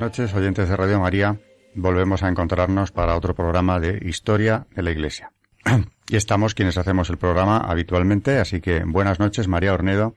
Buenas 0.00 0.18
noches, 0.18 0.34
oyentes 0.34 0.66
de 0.66 0.76
Radio 0.76 0.98
María. 0.98 1.38
Volvemos 1.74 2.22
a 2.22 2.28
encontrarnos 2.30 2.90
para 2.90 3.18
otro 3.18 3.34
programa 3.34 3.78
de 3.80 4.00
Historia 4.02 4.66
de 4.74 4.82
la 4.82 4.92
Iglesia. 4.92 5.30
y 6.08 6.16
estamos 6.16 6.54
quienes 6.54 6.78
hacemos 6.78 7.10
el 7.10 7.18
programa 7.18 7.58
habitualmente, 7.58 8.38
así 8.38 8.62
que 8.62 8.82
buenas 8.86 9.20
noches, 9.20 9.46
María 9.46 9.74
Ornedo. 9.74 10.14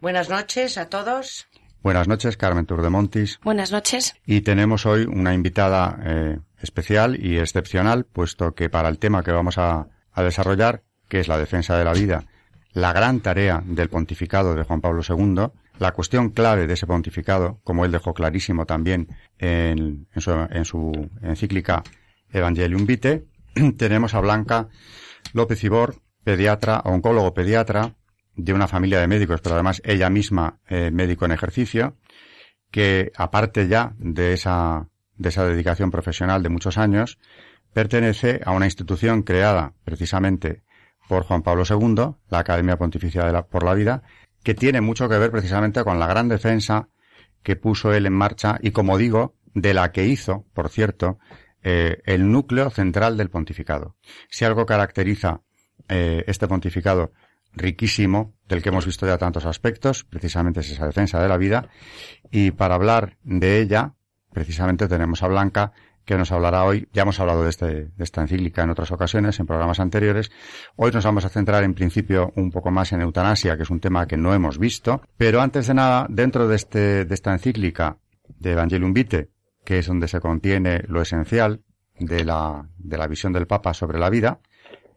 Buenas 0.00 0.30
noches 0.30 0.78
a 0.78 0.88
todos. 0.88 1.48
Buenas 1.82 2.08
noches, 2.08 2.38
Carmen 2.38 2.64
Turdemontis. 2.64 3.38
Buenas 3.44 3.72
noches. 3.72 4.14
Y 4.24 4.40
tenemos 4.40 4.86
hoy 4.86 5.04
una 5.04 5.34
invitada 5.34 5.98
eh, 6.02 6.38
especial 6.62 7.22
y 7.22 7.36
excepcional, 7.38 8.06
puesto 8.06 8.54
que 8.54 8.70
para 8.70 8.88
el 8.88 8.98
tema 8.98 9.22
que 9.22 9.32
vamos 9.32 9.58
a 9.58 9.86
desarrollar, 10.16 10.82
que 11.10 11.20
es 11.20 11.28
la 11.28 11.36
defensa 11.36 11.76
de 11.76 11.84
la 11.84 11.92
vida, 11.92 12.24
la 12.72 12.94
gran 12.94 13.20
tarea 13.20 13.62
del 13.66 13.90
pontificado 13.90 14.54
de 14.54 14.62
Juan 14.62 14.80
Pablo 14.80 15.02
II, 15.06 15.50
la 15.78 15.92
cuestión 15.92 16.30
clave 16.30 16.66
de 16.66 16.74
ese 16.74 16.86
pontificado, 16.86 17.60
como 17.64 17.84
él 17.84 17.92
dejó 17.92 18.14
clarísimo 18.14 18.66
también 18.66 19.08
en, 19.38 20.08
su, 20.16 21.10
encíclica 21.22 21.82
Evangelium 22.30 22.86
Vitae, 22.86 23.24
tenemos 23.76 24.14
a 24.14 24.20
Blanca 24.20 24.68
López 25.32 25.62
Ibor, 25.64 25.96
pediatra, 26.24 26.80
oncólogo 26.84 27.34
pediatra, 27.34 27.94
de 28.34 28.52
una 28.52 28.68
familia 28.68 29.00
de 29.00 29.08
médicos, 29.08 29.40
pero 29.40 29.54
además 29.54 29.80
ella 29.84 30.10
misma 30.10 30.58
eh, 30.68 30.90
médico 30.90 31.24
en 31.24 31.32
ejercicio, 31.32 31.96
que 32.70 33.12
aparte 33.16 33.68
ya 33.68 33.94
de 33.98 34.34
esa, 34.34 34.88
de 35.16 35.30
esa 35.30 35.46
dedicación 35.46 35.90
profesional 35.90 36.42
de 36.42 36.50
muchos 36.50 36.76
años, 36.76 37.18
pertenece 37.72 38.40
a 38.44 38.52
una 38.52 38.66
institución 38.66 39.22
creada 39.22 39.72
precisamente 39.84 40.62
por 41.08 41.24
Juan 41.24 41.42
Pablo 41.42 41.64
II, 41.68 42.16
la 42.28 42.38
Academia 42.38 42.76
Pontificia 42.76 43.42
por 43.42 43.62
la 43.64 43.74
Vida, 43.74 44.02
que 44.46 44.54
tiene 44.54 44.80
mucho 44.80 45.08
que 45.08 45.18
ver 45.18 45.32
precisamente 45.32 45.82
con 45.82 45.98
la 45.98 46.06
gran 46.06 46.28
defensa 46.28 46.88
que 47.42 47.56
puso 47.56 47.92
él 47.92 48.06
en 48.06 48.12
marcha 48.12 48.58
y, 48.62 48.70
como 48.70 48.96
digo, 48.96 49.34
de 49.54 49.74
la 49.74 49.90
que 49.90 50.06
hizo, 50.06 50.46
por 50.54 50.68
cierto, 50.68 51.18
eh, 51.64 52.00
el 52.04 52.30
núcleo 52.30 52.70
central 52.70 53.16
del 53.16 53.28
pontificado. 53.28 53.96
Si 54.30 54.44
algo 54.44 54.64
caracteriza 54.64 55.40
eh, 55.88 56.22
este 56.28 56.46
pontificado 56.46 57.10
riquísimo, 57.54 58.36
del 58.46 58.62
que 58.62 58.68
hemos 58.68 58.86
visto 58.86 59.04
ya 59.04 59.18
tantos 59.18 59.46
aspectos, 59.46 60.04
precisamente 60.04 60.60
es 60.60 60.70
esa 60.70 60.86
defensa 60.86 61.20
de 61.20 61.26
la 61.28 61.38
vida, 61.38 61.68
y 62.30 62.52
para 62.52 62.76
hablar 62.76 63.16
de 63.24 63.58
ella, 63.58 63.94
precisamente 64.32 64.86
tenemos 64.86 65.24
a 65.24 65.26
Blanca, 65.26 65.72
que 66.06 66.16
nos 66.16 66.32
hablará 66.32 66.64
hoy. 66.64 66.88
Ya 66.92 67.02
hemos 67.02 67.18
hablado 67.20 67.42
de, 67.42 67.50
este, 67.50 67.66
de 67.66 68.04
esta 68.04 68.22
encíclica 68.22 68.62
en 68.62 68.70
otras 68.70 68.92
ocasiones, 68.92 69.38
en 69.40 69.46
programas 69.46 69.80
anteriores. 69.80 70.30
Hoy 70.76 70.92
nos 70.92 71.04
vamos 71.04 71.24
a 71.24 71.28
centrar 71.28 71.64
en 71.64 71.74
principio 71.74 72.32
un 72.36 72.50
poco 72.50 72.70
más 72.70 72.92
en 72.92 73.02
eutanasia, 73.02 73.56
que 73.56 73.64
es 73.64 73.70
un 73.70 73.80
tema 73.80 74.06
que 74.06 74.16
no 74.16 74.32
hemos 74.32 74.58
visto. 74.58 75.02
Pero 75.18 75.42
antes 75.42 75.66
de 75.66 75.74
nada, 75.74 76.06
dentro 76.08 76.48
de, 76.48 76.56
este, 76.56 77.04
de 77.04 77.14
esta 77.14 77.32
encíclica 77.32 77.98
de 78.28 78.52
Evangelium 78.52 78.94
Vitae, 78.94 79.28
que 79.64 79.80
es 79.80 79.86
donde 79.86 80.06
se 80.06 80.20
contiene 80.20 80.84
lo 80.86 81.02
esencial 81.02 81.62
de 81.98 82.24
la, 82.24 82.68
de 82.78 82.98
la 82.98 83.08
visión 83.08 83.32
del 83.32 83.48
Papa 83.48 83.74
sobre 83.74 83.98
la 83.98 84.08
vida, 84.08 84.40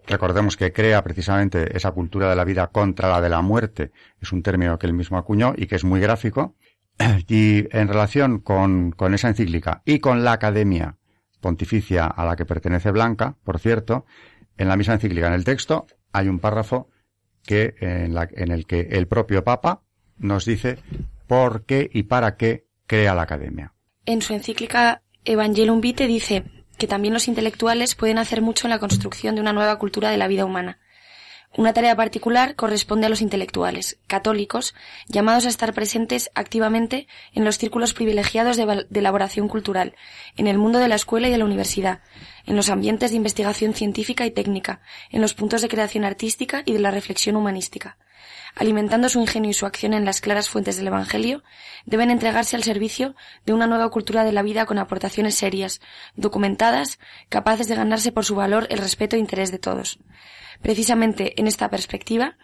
Recordemos 0.08 0.58
que 0.58 0.74
crea 0.74 1.04
precisamente 1.04 1.78
esa 1.78 1.92
cultura 1.92 2.32
de 2.32 2.36
la 2.36 2.44
vida 2.44 2.68
contra 2.68 3.10
la 3.10 3.22
de 3.22 3.30
la 3.30 3.44
muerte. 3.44 3.92
Es 4.20 4.32
un 4.32 4.42
término 4.42 4.80
que 4.80 4.88
él 4.88 4.94
mismo 4.94 5.20
acuñó 5.20 5.54
y 5.56 5.68
que 5.68 5.76
es 5.76 5.84
muy 5.84 6.00
gráfico. 6.00 6.56
Y 7.28 7.68
en 7.78 7.88
relación 7.88 8.40
con, 8.40 8.92
con 8.92 9.14
esa 9.14 9.28
encíclica 9.30 9.84
y 9.86 10.00
con 10.00 10.24
la 10.24 10.32
academia 10.32 10.98
pontificia 11.40 12.06
a 12.06 12.26
la 12.26 12.36
que 12.36 12.46
pertenece 12.46 12.92
Blanca, 12.92 13.36
por 13.44 13.60
cierto, 13.60 14.06
en 14.58 14.68
la 14.68 14.78
misma 14.78 14.96
encíclica, 14.96 15.28
en 15.28 15.34
el 15.34 15.44
texto, 15.44 15.88
hay 16.12 16.28
un 16.28 16.40
párrafo 16.40 16.90
que, 17.44 17.76
en, 17.80 18.16
en 18.18 18.52
el 18.52 18.66
que 18.66 18.82
el 18.92 19.08
propio 19.08 19.44
Papa 19.44 19.82
nos 20.18 20.46
dice 20.46 20.78
por 21.28 21.66
qué 21.66 21.90
y 21.94 22.04
para 22.04 22.36
qué 22.36 22.66
crea 22.86 23.16
la 23.16 23.22
academia. 23.22 23.74
En 24.06 24.22
su 24.22 24.34
encíclica 24.34 25.02
Evangelium 25.24 25.82
Vitae 25.82 26.08
dice 26.08 26.44
que 26.78 26.88
también 26.88 27.14
los 27.14 27.28
intelectuales 27.28 27.96
pueden 27.96 28.18
hacer 28.18 28.42
mucho 28.42 28.68
en 28.68 28.72
la 28.72 28.80
construcción 28.80 29.36
de 29.36 29.42
una 29.42 29.54
nueva 29.54 29.78
cultura 29.78 30.10
de 30.10 30.18
la 30.18 30.28
vida 30.28 30.46
humana. 30.46 30.80
Una 31.58 31.74
tarea 31.74 31.96
particular 31.96 32.56
corresponde 32.56 33.08
a 33.08 33.10
los 33.10 33.22
intelectuales, 33.22 33.98
católicos, 34.06 34.76
llamados 35.08 35.46
a 35.46 35.50
estar 35.50 35.74
presentes 35.74 36.30
activamente 36.36 37.08
en 37.34 37.44
los 37.44 37.58
círculos 37.58 37.96
privilegiados 37.96 38.56
de, 38.56 38.86
elaboración 38.94 39.48
cultural, 39.48 39.96
en 40.38 40.46
el 40.46 40.60
mundo 40.60 40.78
de 40.78 40.88
la 40.88 40.96
escuela 40.96 41.28
y 41.28 41.32
de 41.32 41.40
la 41.40 41.46
universidad, 41.46 42.02
en 42.46 42.56
los 42.56 42.70
ambientes 42.70 43.10
de 43.10 43.18
investigación 43.18 43.74
científica 43.74 44.28
y 44.28 44.32
técnica, 44.32 44.82
en 45.10 45.22
los 45.22 45.34
puntos 45.34 45.64
de 45.64 45.70
creación 45.70 46.06
artística 46.06 46.62
y 46.66 46.74
de 46.74 46.80
la 46.80 46.92
reflexión 46.92 47.36
humanística. 47.36 47.98
Alimentando 48.56 49.10
su 49.10 49.20
ingenio 49.20 49.52
y 49.52 49.54
su 49.54 49.66
acción 49.66 49.94
en 49.94 50.06
las 50.06 50.22
claras 50.22 50.50
fuentes 50.50 50.78
del 50.78 50.88
Evangelio, 50.88 51.44
deben 51.86 52.12
entregarse 52.12 52.56
al 52.56 52.64
servicio 52.64 53.16
de 53.46 53.54
una 53.54 53.68
nueva 53.68 53.90
cultura 53.90 54.24
de 54.24 54.32
la 54.32 54.42
vida 54.42 54.66
con 54.66 54.80
aportaciones 54.80 55.36
serias, 55.36 55.82
documentadas, 56.16 57.00
capaces 57.30 57.68
de 57.68 57.76
ganarse 57.76 58.12
por 58.12 58.26
su 58.26 58.36
valor 58.36 58.68
el 58.70 58.80
respeto 58.80 59.16
e 59.16 59.20
interés 59.20 59.52
de 59.52 59.60
todos. 59.60 60.00
Precisamente 60.62 61.40
en 61.40 61.48
esta 61.48 61.70
perspectiva, 61.70 62.38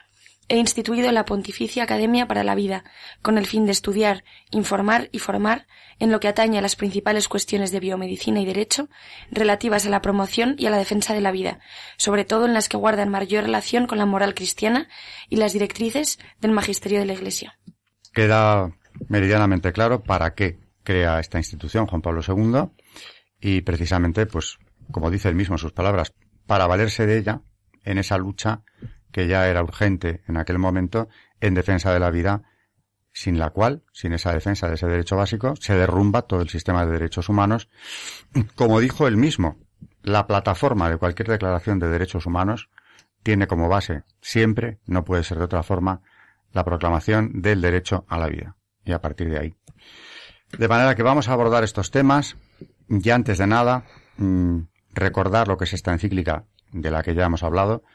he 0.47 0.57
instituido 0.57 1.11
la 1.11 1.25
Pontificia 1.25 1.83
Academia 1.83 2.27
para 2.27 2.43
la 2.43 2.55
Vida, 2.55 2.83
con 3.21 3.37
el 3.37 3.47
fin 3.47 3.65
de 3.65 3.71
estudiar, 3.71 4.23
informar 4.51 5.09
y 5.11 5.19
formar 5.19 5.67
en 5.99 6.11
lo 6.11 6.19
que 6.19 6.27
atañe 6.27 6.57
a 6.57 6.61
las 6.61 6.75
principales 6.75 7.27
cuestiones 7.27 7.71
de 7.71 7.79
biomedicina 7.79 8.39
y 8.41 8.45
derecho 8.45 8.89
relativas 9.31 9.85
a 9.85 9.89
la 9.89 10.01
promoción 10.01 10.55
y 10.57 10.65
a 10.65 10.69
la 10.69 10.77
defensa 10.77 11.13
de 11.13 11.21
la 11.21 11.31
vida, 11.31 11.59
sobre 11.97 12.25
todo 12.25 12.45
en 12.45 12.53
las 12.53 12.69
que 12.69 12.77
guardan 12.77 13.09
mayor 13.09 13.43
relación 13.43 13.87
con 13.87 13.97
la 13.97 14.05
moral 14.05 14.35
cristiana 14.35 14.87
y 15.29 15.37
las 15.37 15.53
directrices 15.53 16.19
del 16.41 16.51
magisterio 16.51 16.99
de 16.99 17.05
la 17.05 17.13
Iglesia. 17.13 17.57
Queda 18.13 18.71
meridianamente 19.09 19.71
claro 19.73 20.03
para 20.03 20.33
qué 20.35 20.59
crea 20.83 21.19
esta 21.19 21.37
institución 21.37 21.87
Juan 21.87 22.01
Pablo 22.01 22.21
II 22.25 22.69
y 23.39 23.61
precisamente, 23.61 24.25
pues, 24.25 24.57
como 24.91 25.09
dice 25.09 25.29
él 25.29 25.35
mismo 25.35 25.55
en 25.55 25.59
sus 25.59 25.73
palabras, 25.73 26.13
para 26.45 26.67
valerse 26.67 27.05
de 27.05 27.17
ella 27.17 27.41
en 27.83 27.97
esa 27.97 28.17
lucha 28.17 28.63
que 29.15 29.27
ya 29.27 29.47
era 29.47 29.63
urgente 29.63 30.23
en 30.27 30.35
aquel 30.35 30.59
momento 30.59 31.07
en 31.39 31.53
defensa 31.53 31.93
de 31.93 32.01
la 32.01 32.11
vida, 32.11 32.41
sin 33.13 33.39
la 33.39 33.51
cual, 33.51 33.83
sin 33.93 34.11
esa 34.11 34.33
defensa 34.33 34.67
de 34.67 34.73
ese 34.73 34.87
derecho 34.87 35.15
básico, 35.15 35.55
se 35.55 35.73
derrumba 35.73 36.23
todo 36.23 36.41
el 36.41 36.49
sistema 36.49 36.85
de 36.85 36.91
derechos 36.91 37.29
humanos. 37.29 37.69
Como 38.55 38.81
dijo 38.81 39.07
él 39.07 39.15
mismo, 39.15 39.55
la 40.01 40.27
plataforma 40.27 40.89
de 40.89 40.97
cualquier 40.97 41.29
declaración 41.29 41.79
de 41.79 41.87
derechos 41.87 42.25
humanos 42.25 42.69
tiene 43.23 43.47
como 43.47 43.69
base 43.69 44.03
siempre, 44.19 44.79
no 44.85 45.05
puede 45.05 45.23
ser 45.23 45.37
de 45.37 45.45
otra 45.45 45.63
forma, 45.63 46.01
la 46.51 46.65
proclamación 46.65 47.41
del 47.41 47.61
derecho 47.61 48.03
a 48.09 48.17
la 48.17 48.27
vida. 48.27 48.57
Y 48.83 48.91
a 48.91 48.99
partir 48.99 49.29
de 49.29 49.39
ahí. 49.39 49.55
De 50.57 50.67
manera 50.67 50.93
que 50.93 51.03
vamos 51.03 51.29
a 51.29 51.31
abordar 51.31 51.63
estos 51.63 51.89
temas 51.89 52.35
y 52.89 53.09
antes 53.11 53.37
de 53.37 53.47
nada 53.47 53.85
mm, 54.17 54.59
recordar 54.93 55.47
lo 55.47 55.55
que 55.55 55.63
es 55.63 55.71
esta 55.71 55.93
encíclica 55.93 56.43
de 56.73 56.91
la 56.91 57.01
que 57.01 57.15
ya 57.15 57.27
hemos 57.27 57.43
hablado, 57.43 57.85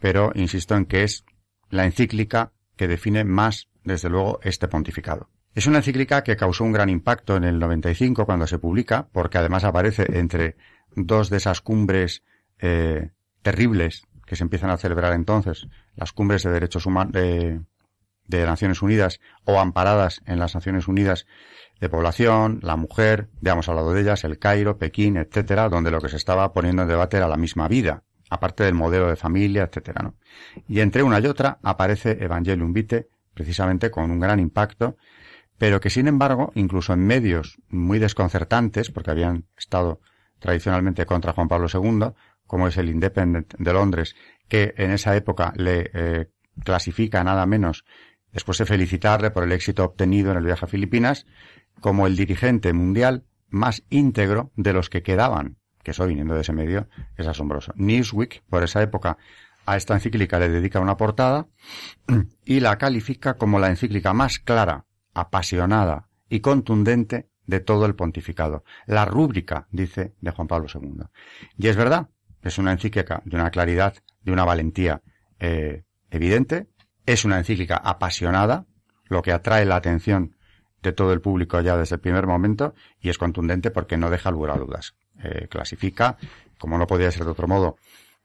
pero 0.00 0.32
insisto 0.34 0.74
en 0.74 0.86
que 0.86 1.04
es 1.04 1.24
la 1.68 1.84
encíclica 1.84 2.52
que 2.76 2.88
define 2.88 3.24
más, 3.24 3.68
desde 3.84 4.08
luego, 4.08 4.40
este 4.42 4.66
pontificado. 4.66 5.28
Es 5.54 5.66
una 5.66 5.78
encíclica 5.78 6.22
que 6.22 6.36
causó 6.36 6.64
un 6.64 6.72
gran 6.72 6.88
impacto 6.88 7.36
en 7.36 7.44
el 7.44 7.58
95 7.58 8.24
cuando 8.24 8.46
se 8.46 8.58
publica, 8.58 9.08
porque 9.12 9.38
además 9.38 9.64
aparece 9.64 10.06
entre 10.18 10.56
dos 10.94 11.28
de 11.28 11.38
esas 11.38 11.60
cumbres 11.60 12.22
eh, 12.58 13.10
terribles 13.42 14.06
que 14.26 14.36
se 14.36 14.44
empiezan 14.44 14.70
a 14.70 14.76
celebrar 14.76 15.12
entonces, 15.12 15.66
las 15.96 16.12
cumbres 16.12 16.44
de 16.44 16.50
derechos 16.50 16.86
humanos 16.86 17.12
de, 17.12 17.60
de 18.26 18.46
Naciones 18.46 18.80
Unidas 18.80 19.20
o 19.44 19.58
amparadas 19.58 20.22
en 20.24 20.38
las 20.38 20.54
Naciones 20.54 20.86
Unidas 20.86 21.26
de 21.80 21.88
población, 21.88 22.60
la 22.62 22.76
mujer, 22.76 23.28
ya 23.40 23.52
hemos 23.52 23.68
hablado 23.68 23.92
de 23.92 24.02
ellas, 24.02 24.22
el 24.24 24.38
Cairo, 24.38 24.78
Pekín, 24.78 25.16
etcétera, 25.16 25.68
donde 25.68 25.90
lo 25.90 26.00
que 26.00 26.08
se 26.08 26.16
estaba 26.16 26.52
poniendo 26.52 26.82
en 26.82 26.88
debate 26.88 27.16
era 27.16 27.26
la 27.26 27.36
misma 27.36 27.66
vida, 27.66 28.04
aparte 28.30 28.64
del 28.64 28.74
modelo 28.74 29.08
de 29.08 29.16
familia, 29.16 29.64
etcétera, 29.64 30.02
¿no? 30.02 30.14
Y 30.68 30.80
entre 30.80 31.02
una 31.02 31.20
y 31.20 31.26
otra 31.26 31.58
aparece 31.62 32.16
Evangelium 32.20 32.72
Vitae, 32.72 33.08
precisamente 33.34 33.90
con 33.90 34.10
un 34.10 34.20
gran 34.20 34.40
impacto, 34.40 34.96
pero 35.58 35.80
que 35.80 35.90
sin 35.90 36.08
embargo, 36.08 36.52
incluso 36.54 36.94
en 36.94 37.06
medios 37.06 37.58
muy 37.68 37.98
desconcertantes, 37.98 38.90
porque 38.90 39.10
habían 39.10 39.44
estado 39.58 40.00
tradicionalmente 40.38 41.04
contra 41.04 41.32
Juan 41.32 41.48
Pablo 41.48 41.66
II, 41.72 42.14
como 42.46 42.66
es 42.66 42.78
el 42.78 42.88
Independent 42.88 43.54
de 43.58 43.72
Londres, 43.72 44.16
que 44.48 44.74
en 44.76 44.90
esa 44.90 45.14
época 45.14 45.52
le 45.56 45.90
eh, 45.92 46.30
clasifica 46.64 47.22
nada 47.22 47.44
menos, 47.46 47.84
después 48.32 48.58
de 48.58 48.66
felicitarle 48.66 49.30
por 49.30 49.44
el 49.44 49.52
éxito 49.52 49.84
obtenido 49.84 50.30
en 50.30 50.38
el 50.38 50.44
viaje 50.44 50.64
a 50.64 50.68
Filipinas, 50.68 51.26
como 51.80 52.06
el 52.06 52.16
dirigente 52.16 52.72
mundial 52.72 53.24
más 53.48 53.82
íntegro 53.90 54.52
de 54.56 54.72
los 54.72 54.88
que 54.88 55.02
quedaban, 55.02 55.59
que 55.82 55.92
eso 55.92 56.06
viniendo 56.06 56.34
de 56.34 56.42
ese 56.42 56.52
medio 56.52 56.88
es 57.16 57.26
asombroso. 57.26 57.72
Newsweek, 57.76 58.42
por 58.48 58.62
esa 58.62 58.82
época, 58.82 59.18
a 59.66 59.76
esta 59.76 59.94
encíclica 59.94 60.38
le 60.38 60.48
dedica 60.48 60.80
una 60.80 60.96
portada 60.96 61.46
y 62.44 62.60
la 62.60 62.76
califica 62.78 63.34
como 63.34 63.58
la 63.58 63.68
encíclica 63.68 64.12
más 64.12 64.38
clara, 64.38 64.86
apasionada 65.14 66.08
y 66.28 66.40
contundente 66.40 67.28
de 67.46 67.60
todo 67.60 67.86
el 67.86 67.94
pontificado. 67.94 68.64
La 68.86 69.04
rúbrica, 69.04 69.66
dice, 69.70 70.14
de 70.20 70.30
Juan 70.30 70.48
Pablo 70.48 70.68
II. 70.72 71.04
Y 71.58 71.68
es 71.68 71.76
verdad, 71.76 72.08
es 72.42 72.58
una 72.58 72.72
encíclica 72.72 73.22
de 73.24 73.36
una 73.36 73.50
claridad, 73.50 73.94
de 74.22 74.32
una 74.32 74.44
valentía 74.44 75.02
eh, 75.38 75.84
evidente, 76.10 76.68
es 77.06 77.24
una 77.24 77.38
encíclica 77.38 77.76
apasionada, 77.76 78.66
lo 79.06 79.22
que 79.22 79.32
atrae 79.32 79.64
la 79.64 79.76
atención 79.76 80.36
de 80.82 80.92
todo 80.92 81.12
el 81.12 81.20
público 81.20 81.60
ya 81.60 81.76
desde 81.76 81.96
el 81.96 82.00
primer 82.00 82.26
momento, 82.26 82.74
y 83.00 83.10
es 83.10 83.18
contundente 83.18 83.70
porque 83.70 83.96
no 83.96 84.10
deja 84.10 84.30
lugar 84.30 84.52
a 84.52 84.58
dudas. 84.58 84.94
Eh, 85.22 85.48
clasifica, 85.48 86.16
como 86.58 86.78
no 86.78 86.86
podía 86.86 87.10
ser 87.10 87.24
de 87.24 87.30
otro 87.30 87.46
modo, 87.46 87.76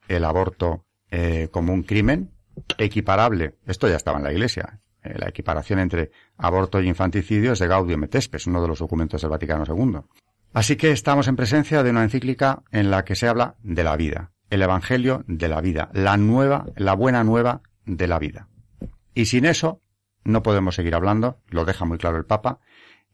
el 0.08 0.24
aborto 0.24 0.86
eh, 1.12 1.50
como 1.52 1.74
un 1.74 1.84
crimen 1.84 2.32
equiparable. 2.78 3.56
Esto 3.66 3.88
ya 3.88 3.96
estaba 3.96 4.18
en 4.18 4.24
la 4.24 4.32
Iglesia. 4.32 4.80
Eh, 5.04 5.14
la 5.18 5.28
equiparación 5.28 5.80
entre 5.80 6.12
aborto 6.38 6.82
y 6.82 6.88
infanticidio 6.88 7.54
es 7.54 7.60
de 7.60 7.68
Gaudium 7.68 8.04
et 8.06 8.22
Spes, 8.22 8.48
uno 8.48 8.62
de 8.62 8.68
los 8.68 8.80
documentos 8.80 9.22
del 9.22 9.30
Vaticano 9.30 9.66
II. 9.68 10.00
Así 10.54 10.78
que 10.78 10.92
estamos 10.92 11.28
en 11.28 11.36
presencia 11.36 11.84
de 11.84 11.90
una 11.90 12.04
encíclica 12.04 12.64
en 12.72 12.90
la 12.90 13.04
que 13.04 13.16
se 13.16 13.28
habla 13.28 13.56
de 13.62 13.84
la 13.84 13.98
vida, 13.98 14.32
el 14.50 14.62
Evangelio 14.62 15.24
de 15.28 15.50
la 15.50 15.60
vida, 15.60 15.90
la 15.94 16.16
nueva, 16.16 16.66
la 16.78 16.94
buena 16.94 17.24
nueva 17.26 17.62
de 17.86 18.08
la 18.08 18.20
vida. 18.20 18.48
Y 19.14 19.26
sin 19.26 19.46
eso 19.46 19.82
no 20.24 20.44
podemos 20.44 20.76
seguir 20.76 20.96
hablando, 20.96 21.40
lo 21.50 21.66
deja 21.66 21.84
muy 21.84 21.98
claro 21.98 22.18
el 22.18 22.26
Papa, 22.26 22.60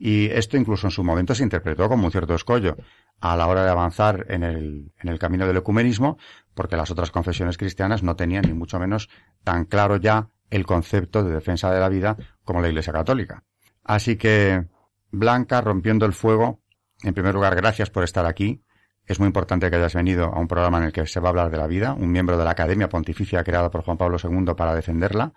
y 0.04 0.32
esto 0.32 0.58
incluso 0.58 0.88
en 0.88 0.92
su 0.92 1.04
momento 1.04 1.36
se 1.36 1.44
interpretó 1.44 1.88
como 1.88 2.06
un 2.06 2.12
cierto 2.12 2.34
escollo 2.34 2.76
a 3.20 3.36
la 3.36 3.46
hora 3.46 3.64
de 3.64 3.70
avanzar 3.70 4.26
en 4.30 4.42
el, 4.42 4.92
en 5.00 5.10
el 5.10 5.20
camino 5.20 5.46
del 5.46 5.58
ecumenismo, 5.58 6.18
porque 6.56 6.76
las 6.76 6.90
otras 6.90 7.12
confesiones 7.12 7.56
cristianas 7.56 8.02
no 8.02 8.16
tenían 8.16 8.46
ni 8.48 8.54
mucho 8.54 8.80
menos 8.80 9.10
tan 9.44 9.66
claro 9.66 9.98
ya 9.98 10.30
el 10.50 10.66
concepto 10.66 11.24
de 11.24 11.32
defensa 11.32 11.72
de 11.72 11.80
la 11.80 11.88
vida 11.88 12.18
como 12.44 12.62
la 12.62 12.70
Iglesia 12.70 12.92
Católica. 12.92 13.44
Así 13.84 14.16
que, 14.16 14.66
Blanca, 15.12 15.62
rompiendo 15.62 16.08
el 16.08 16.14
fuego, 16.14 16.64
en 17.04 17.14
primer 17.14 17.36
lugar, 17.36 17.56
gracias 17.56 17.92
por 17.92 18.04
estar 18.04 18.26
aquí. 18.26 18.64
Es 19.06 19.20
muy 19.20 19.28
importante 19.28 19.70
que 19.70 19.76
hayas 19.76 19.94
venido 19.94 20.34
a 20.34 20.40
un 20.40 20.48
programa 20.48 20.80
en 20.80 20.86
el 20.86 20.92
que 20.92 21.06
se 21.06 21.20
va 21.20 21.28
a 21.28 21.30
hablar 21.30 21.52
de 21.52 21.58
la 21.58 21.68
vida, 21.68 21.94
un 21.94 22.12
miembro 22.12 22.40
de 22.40 22.46
la 22.46 22.52
Academia 22.52 22.90
Pontificia 22.90 23.44
creada 23.44 23.70
por 23.70 23.84
Juan 23.84 23.98
Pablo 23.98 24.18
II 24.24 24.56
para 24.58 24.74
defenderla, 24.74 25.34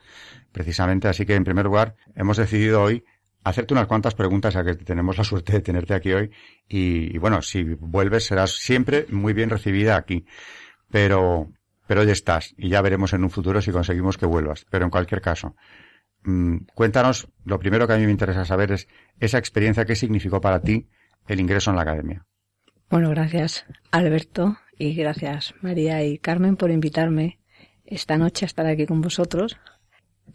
precisamente. 0.52 1.08
Así 1.08 1.26
que, 1.26 1.34
en 1.34 1.44
primer 1.44 1.66
lugar, 1.66 1.96
hemos 2.14 2.38
decidido 2.38 2.82
hoy 2.82 3.04
hacerte 3.44 3.74
unas 3.74 3.86
cuantas 3.86 4.14
preguntas, 4.14 4.56
a 4.56 4.64
que 4.64 4.74
tenemos 4.74 5.18
la 5.18 5.24
suerte 5.24 5.52
de 5.52 5.60
tenerte 5.60 5.94
aquí 5.94 6.12
hoy. 6.12 6.30
Y, 6.68 7.16
bueno, 7.18 7.42
si 7.42 7.62
vuelves 7.62 8.24
serás 8.24 8.52
siempre 8.52 9.06
muy 9.10 9.34
bien 9.34 9.50
recibida 9.50 9.96
aquí. 9.96 10.24
Pero, 10.90 11.52
pero 11.86 12.02
ya 12.02 12.12
estás. 12.12 12.54
Y 12.56 12.70
ya 12.70 12.80
veremos 12.80 13.12
en 13.12 13.22
un 13.22 13.30
futuro 13.30 13.60
si 13.60 13.70
conseguimos 13.70 14.16
que 14.16 14.26
vuelvas. 14.26 14.66
Pero 14.70 14.86
en 14.86 14.90
cualquier 14.90 15.20
caso, 15.20 15.54
mm, 16.24 16.56
cuéntanos, 16.74 17.28
lo 17.44 17.58
primero 17.58 17.86
que 17.86 17.92
a 17.92 17.98
mí 17.98 18.06
me 18.06 18.12
interesa 18.12 18.44
saber 18.44 18.72
es 18.72 18.88
esa 19.20 19.38
experiencia, 19.38 19.84
qué 19.84 19.94
significó 19.94 20.40
para 20.40 20.60
ti 20.60 20.88
el 21.28 21.40
ingreso 21.40 21.70
en 21.70 21.76
la 21.76 21.82
academia. 21.82 22.26
Bueno, 22.90 23.10
gracias 23.10 23.64
Alberto 23.90 24.58
y 24.78 24.94
gracias 24.94 25.54
María 25.62 26.04
y 26.04 26.18
Carmen 26.18 26.56
por 26.56 26.70
invitarme 26.70 27.40
esta 27.86 28.18
noche 28.18 28.44
a 28.44 28.46
estar 28.46 28.66
aquí 28.66 28.86
con 28.86 29.00
vosotros. 29.00 29.58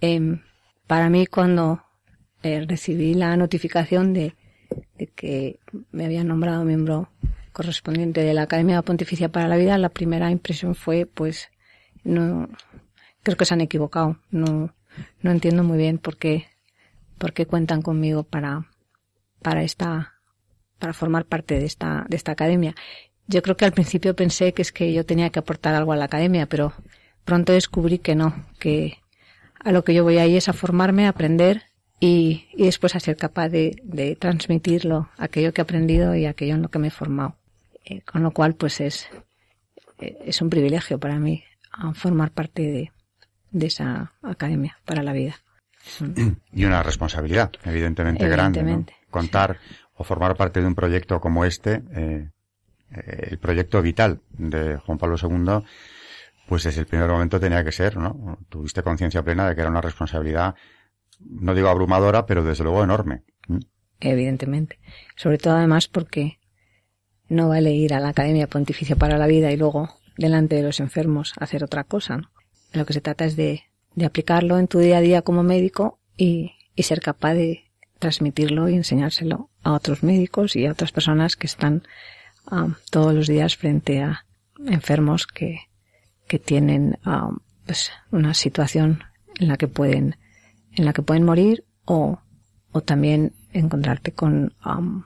Em, 0.02 0.42
para 0.88 1.10
mí 1.10 1.28
cuando 1.28 1.84
eh, 2.44 2.66
recibí 2.68 3.14
la 3.14 3.36
notificación 3.36 4.14
de, 4.14 4.36
que 5.16 5.60
me 5.92 6.06
habían 6.06 6.28
nombrado 6.28 6.64
miembro 6.64 7.10
correspondiente 7.52 8.22
de 8.22 8.34
la 8.34 8.44
Academia 8.44 8.82
Pontificia 8.82 9.30
para 9.30 9.48
la 9.48 9.58
Vida, 9.58 9.78
la 9.78 9.90
primera 9.90 10.32
impresión 10.32 10.76
fue, 10.76 11.06
pues, 11.06 11.50
no, 12.04 12.50
creo 13.24 13.38
que 13.38 13.46
se 13.46 13.54
han 13.54 13.62
equivocado. 13.62 14.18
No, 14.32 14.74
no 15.22 15.32
entiendo 15.32 15.64
muy 15.64 15.78
bien 15.78 15.98
por 15.98 16.18
qué, 16.18 16.46
por 17.18 17.34
qué 17.34 17.46
cuentan 17.46 17.82
conmigo 17.82 18.24
para, 18.24 18.68
para 19.42 19.64
esta, 19.64 20.14
para 20.78 20.94
formar 20.94 21.26
parte 21.26 21.60
de 21.60 21.66
esta, 21.66 22.06
de 22.08 22.16
esta 22.16 22.32
academia. 22.32 22.76
Yo 23.28 23.42
creo 23.42 23.58
que 23.58 23.66
al 23.66 23.74
principio 23.74 24.16
pensé 24.16 24.54
que 24.54 24.62
es 24.62 24.72
que 24.72 24.94
yo 24.94 25.06
tenía 25.06 25.30
que 25.30 25.40
aportar 25.40 25.76
algo 25.76 25.94
a 25.94 25.98
la 25.98 26.06
academia, 26.06 26.46
pero 26.48 26.74
pronto 27.26 27.54
descubrí 27.54 28.00
que 28.00 28.16
no, 28.16 28.48
que 28.60 28.98
a 29.60 29.72
lo 29.72 29.84
que 29.84 29.94
yo 29.94 30.04
voy 30.04 30.18
ahí 30.18 30.38
es 30.38 30.50
a 30.50 30.54
formarme, 30.54 31.06
a 31.06 31.10
aprender 31.10 31.69
y, 32.00 32.48
y 32.54 32.66
después 32.66 32.96
a 32.96 33.00
ser 33.00 33.18
capaz 33.18 33.50
de, 33.50 33.76
de, 33.84 34.16
transmitirlo, 34.16 35.10
aquello 35.18 35.54
que 35.54 35.62
he 35.62 35.64
aprendido 35.64 36.16
y 36.16 36.26
aquello 36.26 36.56
en 36.56 36.62
lo 36.62 36.70
que 36.70 36.80
me 36.80 36.88
he 36.88 36.92
formado. 36.92 37.36
Eh, 37.86 38.02
con 38.02 38.24
lo 38.24 38.32
cual, 38.32 38.56
pues 38.56 38.80
es, 38.82 39.10
eh, 40.00 40.18
es 40.26 40.42
un 40.42 40.50
privilegio 40.50 41.00
para 41.00 41.20
mí 41.20 41.44
formar 41.94 42.32
parte 42.32 42.62
de, 42.64 42.92
de 43.52 43.68
esa 43.68 44.14
academia 44.22 44.78
para 44.86 45.04
la 45.04 45.14
vida. 45.14 45.36
Y 46.54 46.66
una 46.66 46.84
responsabilidad, 46.84 47.52
evidentemente, 47.64 48.28
grande. 48.28 48.86
Contar 49.10 49.58
o 49.96 50.04
formar 50.04 50.36
parte 50.36 50.62
de 50.62 50.68
un 50.68 50.76
proyecto 50.76 51.20
como 51.20 51.46
este, 51.46 51.82
eh, 51.94 52.30
el 52.92 53.38
proyecto 53.40 53.82
vital 53.82 54.22
de 54.30 54.78
Juan 54.78 54.98
Pablo 54.98 55.16
II, 55.22 55.66
pues 56.48 56.64
desde 56.64 56.82
el 56.82 56.88
primer 56.88 57.10
momento 57.10 57.40
tenía 57.40 57.64
que 57.64 57.72
ser, 57.72 57.98
¿no? 57.98 58.40
Tuviste 58.50 58.82
conciencia 58.82 59.24
plena 59.24 59.48
de 59.48 59.56
que 59.56 59.62
era 59.62 59.70
una 59.70 59.82
responsabilidad 59.82 60.56
no 61.20 61.54
digo 61.54 61.70
abrumadora, 61.70 62.26
pero 62.26 62.44
desde 62.44 62.64
luego 62.64 62.84
enorme. 62.84 63.24
Evidentemente. 64.00 64.80
Sobre 65.16 65.38
todo 65.38 65.56
además 65.56 65.88
porque 65.88 66.40
no 67.28 67.50
vale 67.50 67.72
ir 67.72 67.94
a 67.94 68.00
la 68.00 68.10
Academia 68.10 68.48
Pontificia 68.48 68.96
para 68.96 69.18
la 69.18 69.28
Vida 69.28 69.52
y 69.52 69.58
luego 69.58 69.90
delante 70.18 70.56
de 70.56 70.64
los 70.64 70.80
enfermos 70.80 71.34
hacer 71.40 71.64
otra 71.64 71.84
cosa. 71.84 72.18
¿no? 72.18 72.32
Lo 72.74 72.86
que 72.86 72.94
se 72.94 73.02
trata 73.02 73.26
es 73.26 73.36
de, 73.36 73.64
aplicarlo 74.04 74.60
en 74.60 74.68
tu 74.68 74.80
día 74.80 74.98
a 74.98 75.02
día 75.02 75.22
como 75.22 75.44
médico 75.44 76.00
y, 76.16 76.54
y 76.76 76.84
ser 76.84 77.02
capaz 77.02 77.34
de 77.34 77.66
transmitirlo 78.00 78.70
y 78.70 78.76
enseñárselo 78.76 79.50
a 79.62 79.74
otros 79.74 80.04
médicos 80.04 80.56
y 80.56 80.66
a 80.66 80.72
otras 80.72 80.92
personas 80.92 81.36
que 81.36 81.48
están 81.48 81.84
um, 82.50 82.76
todos 82.90 83.14
los 83.14 83.28
días 83.28 83.58
frente 83.58 84.02
a 84.02 84.26
enfermos 84.66 85.28
que, 85.28 85.60
que 86.28 86.40
tienen 86.40 86.98
um, 87.06 87.40
pues 87.66 87.92
una 88.12 88.34
situación 88.34 89.04
en 89.40 89.50
la 89.50 89.58
que 89.58 89.68
pueden 89.68 90.16
en 90.76 90.86
la 90.86 90.94
que 90.94 91.02
pueden 91.02 91.24
morir 91.24 91.66
o, 91.86 92.20
o 92.72 92.82
también 92.82 93.34
encontrarte 93.52 94.12
con 94.12 94.54
um, 94.66 95.04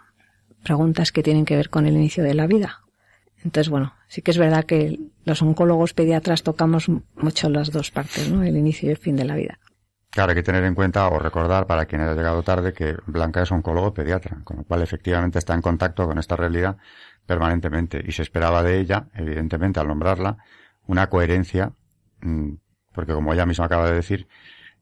preguntas 0.64 1.12
que 1.12 1.24
tienen 1.24 1.46
que 1.46 1.56
ver 1.56 1.70
con 1.70 1.86
el 1.86 1.96
inicio 1.96 2.24
de 2.24 2.34
la 2.34 2.48
vida. 2.48 2.82
Entonces, 3.44 3.70
bueno, 3.70 3.94
sí 4.08 4.22
que 4.22 4.32
es 4.32 4.38
verdad 4.38 4.64
que 4.64 5.00
los 5.26 5.42
oncólogos 5.42 5.94
pediatras 5.94 6.44
tocamos 6.44 6.90
mucho 7.16 7.50
las 7.50 7.72
dos 7.72 7.92
partes, 7.92 8.32
¿no? 8.32 8.44
El 8.44 8.56
inicio 8.56 8.88
y 8.88 8.92
el 8.92 8.98
fin 8.98 9.16
de 9.16 9.26
la 9.26 9.36
vida. 9.36 9.60
Claro, 10.10 10.30
hay 10.30 10.36
que 10.36 10.44
tener 10.44 10.64
en 10.64 10.76
cuenta 10.76 11.08
o 11.08 11.18
recordar 11.18 11.66
para 11.66 11.86
quien 11.86 12.02
haya 12.02 12.14
llegado 12.14 12.44
tarde 12.44 12.72
que 12.72 12.96
Blanca 13.08 13.42
es 13.42 13.52
oncólogo 13.52 13.94
pediatra, 13.94 14.38
con 14.44 14.58
lo 14.58 14.64
cual 14.64 14.84
efectivamente 14.84 15.40
está 15.40 15.56
en 15.56 15.62
contacto 15.62 16.06
con 16.06 16.20
esta 16.20 16.36
realidad 16.36 16.78
permanentemente 17.26 18.02
y 18.06 18.12
se 18.12 18.22
esperaba 18.22 18.64
de 18.64 18.80
ella, 18.80 19.08
evidentemente, 19.16 19.80
al 19.80 19.88
nombrarla, 19.88 20.38
una 20.86 21.10
coherencia, 21.10 21.74
mm, 22.22 22.52
porque 22.94 23.14
como 23.14 23.34
ella 23.34 23.46
misma 23.46 23.66
acaba 23.66 23.90
de 23.90 23.96
decir, 23.96 24.28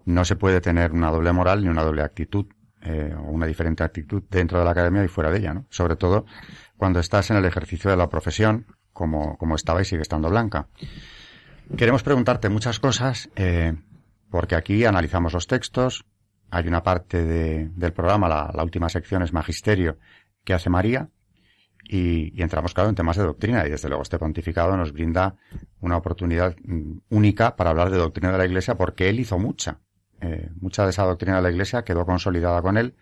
no 0.06 0.26
se 0.26 0.36
puede 0.36 0.62
tener 0.62 0.92
una 0.92 1.12
doble 1.12 1.32
moral 1.32 1.64
ni 1.64 1.70
una 1.70 1.84
doble 1.84 2.02
actitud 2.02 2.46
eh, 2.82 3.14
o 3.16 3.30
una 3.30 3.46
diferente 3.46 3.84
actitud 3.84 4.24
dentro 4.30 4.58
de 4.58 4.66
la 4.66 4.72
academia 4.72 5.04
y 5.04 5.08
fuera 5.08 5.30
de 5.30 5.38
ella, 5.40 5.54
¿no? 5.54 5.66
Sobre 5.70 5.96
todo 5.96 6.26
cuando 6.78 7.00
estás 7.00 7.30
en 7.30 7.38
el 7.38 7.46
ejercicio 7.46 7.92
de 7.92 7.98
la 7.98 8.10
profesión, 8.10 8.66
como, 8.92 9.38
como 9.38 9.56
estaba 9.56 9.82
y 9.82 9.86
sigue 9.86 10.02
estando 10.02 10.30
Blanca. 10.30 10.68
Queremos 11.78 12.04
preguntarte 12.04 12.50
muchas 12.50 12.80
cosas, 12.80 13.30
eh, 13.36 13.74
porque 14.30 14.56
aquí 14.56 14.84
analizamos 14.86 15.34
los 15.34 15.48
textos, 15.48 16.06
hay 16.50 16.68
una 16.68 16.84
parte 16.84 17.24
de, 17.24 17.70
del 17.76 17.94
programa, 17.94 18.28
la, 18.28 18.52
la, 18.54 18.64
última 18.64 18.90
sección 18.90 19.22
es 19.22 19.32
Magisterio, 19.32 19.98
que 20.44 20.54
hace 20.54 20.70
María, 20.70 21.10
y, 21.84 22.38
y, 22.38 22.42
entramos, 22.42 22.74
claro, 22.74 22.90
en 22.90 22.96
temas 22.96 23.18
de 23.18 23.24
doctrina, 23.24 23.66
y 23.66 23.70
desde 23.70 23.88
luego 23.88 24.04
este 24.04 24.18
pontificado 24.18 24.76
nos 24.76 24.92
brinda 24.92 25.36
una 25.80 25.98
oportunidad 25.98 26.56
mm, 26.64 27.00
única 27.10 27.56
para 27.56 27.70
hablar 27.70 27.90
de 27.90 27.98
doctrina 27.98 28.32
de 28.32 28.38
la 28.38 28.46
Iglesia, 28.46 28.76
porque 28.76 29.08
él 29.10 29.20
hizo 29.20 29.40
mucha. 29.40 29.80
Eh, 30.22 30.50
mucha 30.60 30.84
de 30.84 30.92
esa 30.92 31.04
doctrina 31.04 31.38
de 31.38 31.42
la 31.42 31.52
Iglesia 31.52 31.84
quedó 31.84 32.06
consolidada 32.06 32.62
con 32.62 32.78
él, 32.78 32.96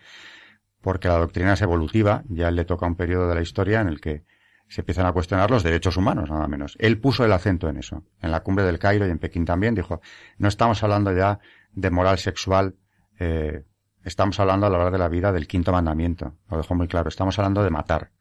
porque 0.81 1.07
la 1.07 1.17
doctrina 1.17 1.53
es 1.53 1.61
evolutiva, 1.61 2.23
ya 2.29 2.49
le 2.51 2.65
toca 2.65 2.85
un 2.85 2.95
periodo 2.95 3.27
de 3.27 3.35
la 3.35 3.41
historia 3.41 3.81
en 3.81 3.89
el 3.89 3.99
que 3.99 4.23
se 4.69 4.81
empiezan 4.81 5.05
a 5.07 5.11
cuestionar 5.11 5.49
los 5.49 5.63
derechos 5.63 5.97
humanos, 5.97 6.29
nada 6.29 6.47
menos. 6.47 6.77
Él 6.79 6.99
puso 6.99 7.25
el 7.25 7.33
acento 7.33 7.67
en 7.69 7.77
eso. 7.77 8.03
En 8.21 8.31
la 8.31 8.41
cumbre 8.41 8.63
del 8.63 8.77
Cairo 8.77 9.07
y 9.07 9.09
en 9.09 9.17
Pekín 9.17 9.43
también 9.43 9.73
dijo, 9.73 9.99
no 10.37 10.47
estamos 10.47 10.81
hablando 10.83 11.11
ya 11.11 11.39
de 11.73 11.89
moral 11.89 12.19
sexual, 12.19 12.75
eh, 13.19 13.65
estamos 14.03 14.39
hablando 14.39 14.67
a 14.67 14.69
la 14.69 14.77
hora 14.77 14.91
de 14.91 14.99
la 14.99 15.09
vida 15.09 15.31
del 15.31 15.47
quinto 15.47 15.71
mandamiento. 15.71 16.35
Lo 16.49 16.57
dejó 16.57 16.75
muy 16.75 16.87
claro. 16.87 17.09
Estamos 17.09 17.37
hablando 17.39 17.63
de 17.63 17.71
matar, 17.71 18.11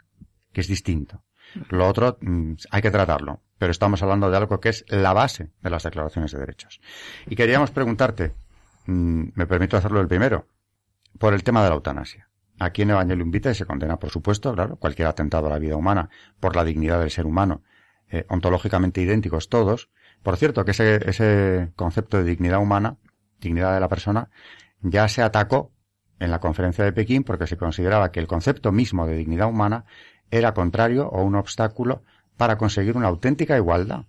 que 0.53 0.63
es 0.63 0.69
distinto. 0.69 1.23
Lo 1.69 1.87
otro 1.87 2.19
mm, 2.21 2.55
hay 2.71 2.83
que 2.83 2.91
tratarlo, 2.91 3.43
pero 3.59 3.71
estamos 3.71 4.03
hablando 4.03 4.31
de 4.31 4.37
algo 4.37 4.59
que 4.61 4.71
es 4.71 4.85
la 4.89 5.13
base 5.13 5.51
de 5.63 5.71
las 5.71 5.83
declaraciones 5.83 6.33
de 6.33 6.39
derechos. 6.39 6.81
Y 7.27 7.37
queríamos 7.37 7.71
preguntarte, 7.71 8.33
mm, 8.89 9.31
me 9.35 9.47
permito 9.47 9.77
hacerlo 9.77 10.01
el 10.01 10.09
primero, 10.09 10.47
por 11.19 11.35
el 11.35 11.45
tema 11.45 11.63
de 11.63 11.69
la 11.69 11.75
eutanasia. 11.77 12.29
Aquí 12.59 12.83
en 12.83 12.91
Evangelium 12.91 13.31
Vitae 13.31 13.55
se 13.55 13.67
condena, 13.67 13.99
por 13.99 14.11
supuesto, 14.11 14.53
claro, 14.55 14.77
cualquier 14.77 15.09
atentado 15.09 15.47
a 15.47 15.51
la 15.51 15.59
vida 15.59 15.77
humana 15.77 16.11
por 16.41 16.57
la 16.57 16.65
dignidad 16.65 16.99
del 17.01 17.11
ser 17.11 17.27
humano, 17.27 17.63
eh, 18.11 18.25
ontológicamente 18.29 19.01
idénticos 19.01 19.49
todos. 19.49 19.91
Por 20.23 20.37
cierto, 20.37 20.65
que 20.65 20.73
ese, 20.73 21.09
ese 21.09 21.73
concepto 21.77 22.19
de 22.19 22.25
dignidad 22.25 22.61
humana, 22.61 22.97
dignidad 23.41 23.75
de 23.75 23.81
la 23.81 23.89
persona, 23.89 24.31
ya 24.81 25.09
se 25.09 25.23
atacó 25.23 25.73
en 26.19 26.31
la 26.31 26.41
conferencia 26.41 26.85
de 26.85 26.93
Pekín 26.93 27.23
porque 27.23 27.47
se 27.47 27.57
consideraba 27.57 28.11
que 28.11 28.21
el 28.21 28.27
concepto 28.27 28.73
mismo 28.73 29.07
de 29.07 29.17
dignidad 29.17 29.49
humana 29.49 29.85
era 30.31 30.53
contrario 30.53 31.09
o 31.09 31.23
un 31.23 31.37
obstáculo 31.37 32.03
para 32.37 32.59
conseguir 32.59 32.97
una 32.97 33.09
auténtica 33.09 33.57
igualdad. 33.57 34.07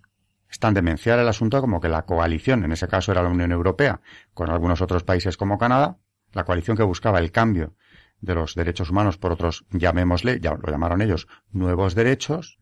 Es 0.50 0.58
tan 0.58 0.74
demencial 0.74 1.20
el 1.20 1.28
asunto 1.28 1.60
como 1.60 1.80
que 1.80 1.88
la 1.88 2.02
coalición, 2.02 2.64
en 2.64 2.72
ese 2.72 2.88
caso 2.88 3.12
era 3.12 3.22
la 3.22 3.28
Unión 3.28 3.52
Europea, 3.52 4.00
con 4.34 4.50
algunos 4.50 4.80
otros 4.80 5.04
países 5.04 5.36
como 5.36 5.58
Canadá, 5.58 5.98
la 6.32 6.44
coalición 6.44 6.76
que 6.76 6.82
buscaba 6.82 7.18
el 7.18 7.30
cambio 7.30 7.74
de 8.20 8.34
los 8.34 8.54
derechos 8.54 8.90
humanos 8.90 9.16
por 9.16 9.32
otros, 9.32 9.64
llamémosle, 9.70 10.40
ya 10.40 10.54
lo 10.54 10.70
llamaron 10.70 11.02
ellos, 11.02 11.28
nuevos 11.52 11.94
derechos, 11.94 12.58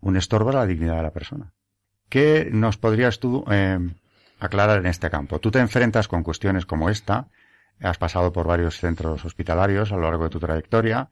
un 0.00 0.16
estorbo 0.16 0.50
a 0.50 0.54
la 0.54 0.66
dignidad 0.66 0.96
de 0.96 1.02
la 1.02 1.12
persona. 1.12 1.52
¿Qué 2.08 2.48
nos 2.50 2.78
podrías 2.78 3.18
tú 3.18 3.44
eh, 3.50 3.78
aclarar 4.40 4.78
en 4.78 4.86
este 4.86 5.10
campo? 5.10 5.40
Tú 5.40 5.50
te 5.50 5.58
enfrentas 5.58 6.08
con 6.08 6.22
cuestiones 6.22 6.64
como 6.66 6.88
esta, 6.88 7.28
has 7.80 7.98
pasado 7.98 8.32
por 8.32 8.46
varios 8.46 8.78
centros 8.78 9.24
hospitalarios 9.24 9.92
a 9.92 9.96
lo 9.96 10.02
largo 10.02 10.24
de 10.24 10.30
tu 10.30 10.40
trayectoria, 10.40 11.10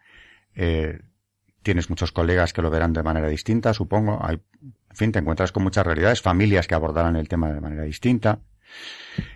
eh, 0.55 1.01
tienes 1.63 1.91
muchos 1.91 2.13
colegas 2.13 2.53
que 2.53 2.63
lo 2.63 2.71
verán 2.71 2.93
de 2.93 3.03
manera 3.03 3.29
distinta, 3.29 3.75
supongo, 3.75 4.21
hay, 4.23 4.41
en 4.97 4.99
fin, 4.99 5.13
te 5.13 5.19
encuentras 5.19 5.53
con 5.53 5.63
muchas 5.63 5.85
realidades, 5.85 6.23
familias 6.23 6.67
que 6.67 6.75
abordarán 6.75 7.17
el 7.17 7.29
tema 7.29 7.53
de 7.53 7.61
manera 7.61 7.83
distinta. 7.83 8.39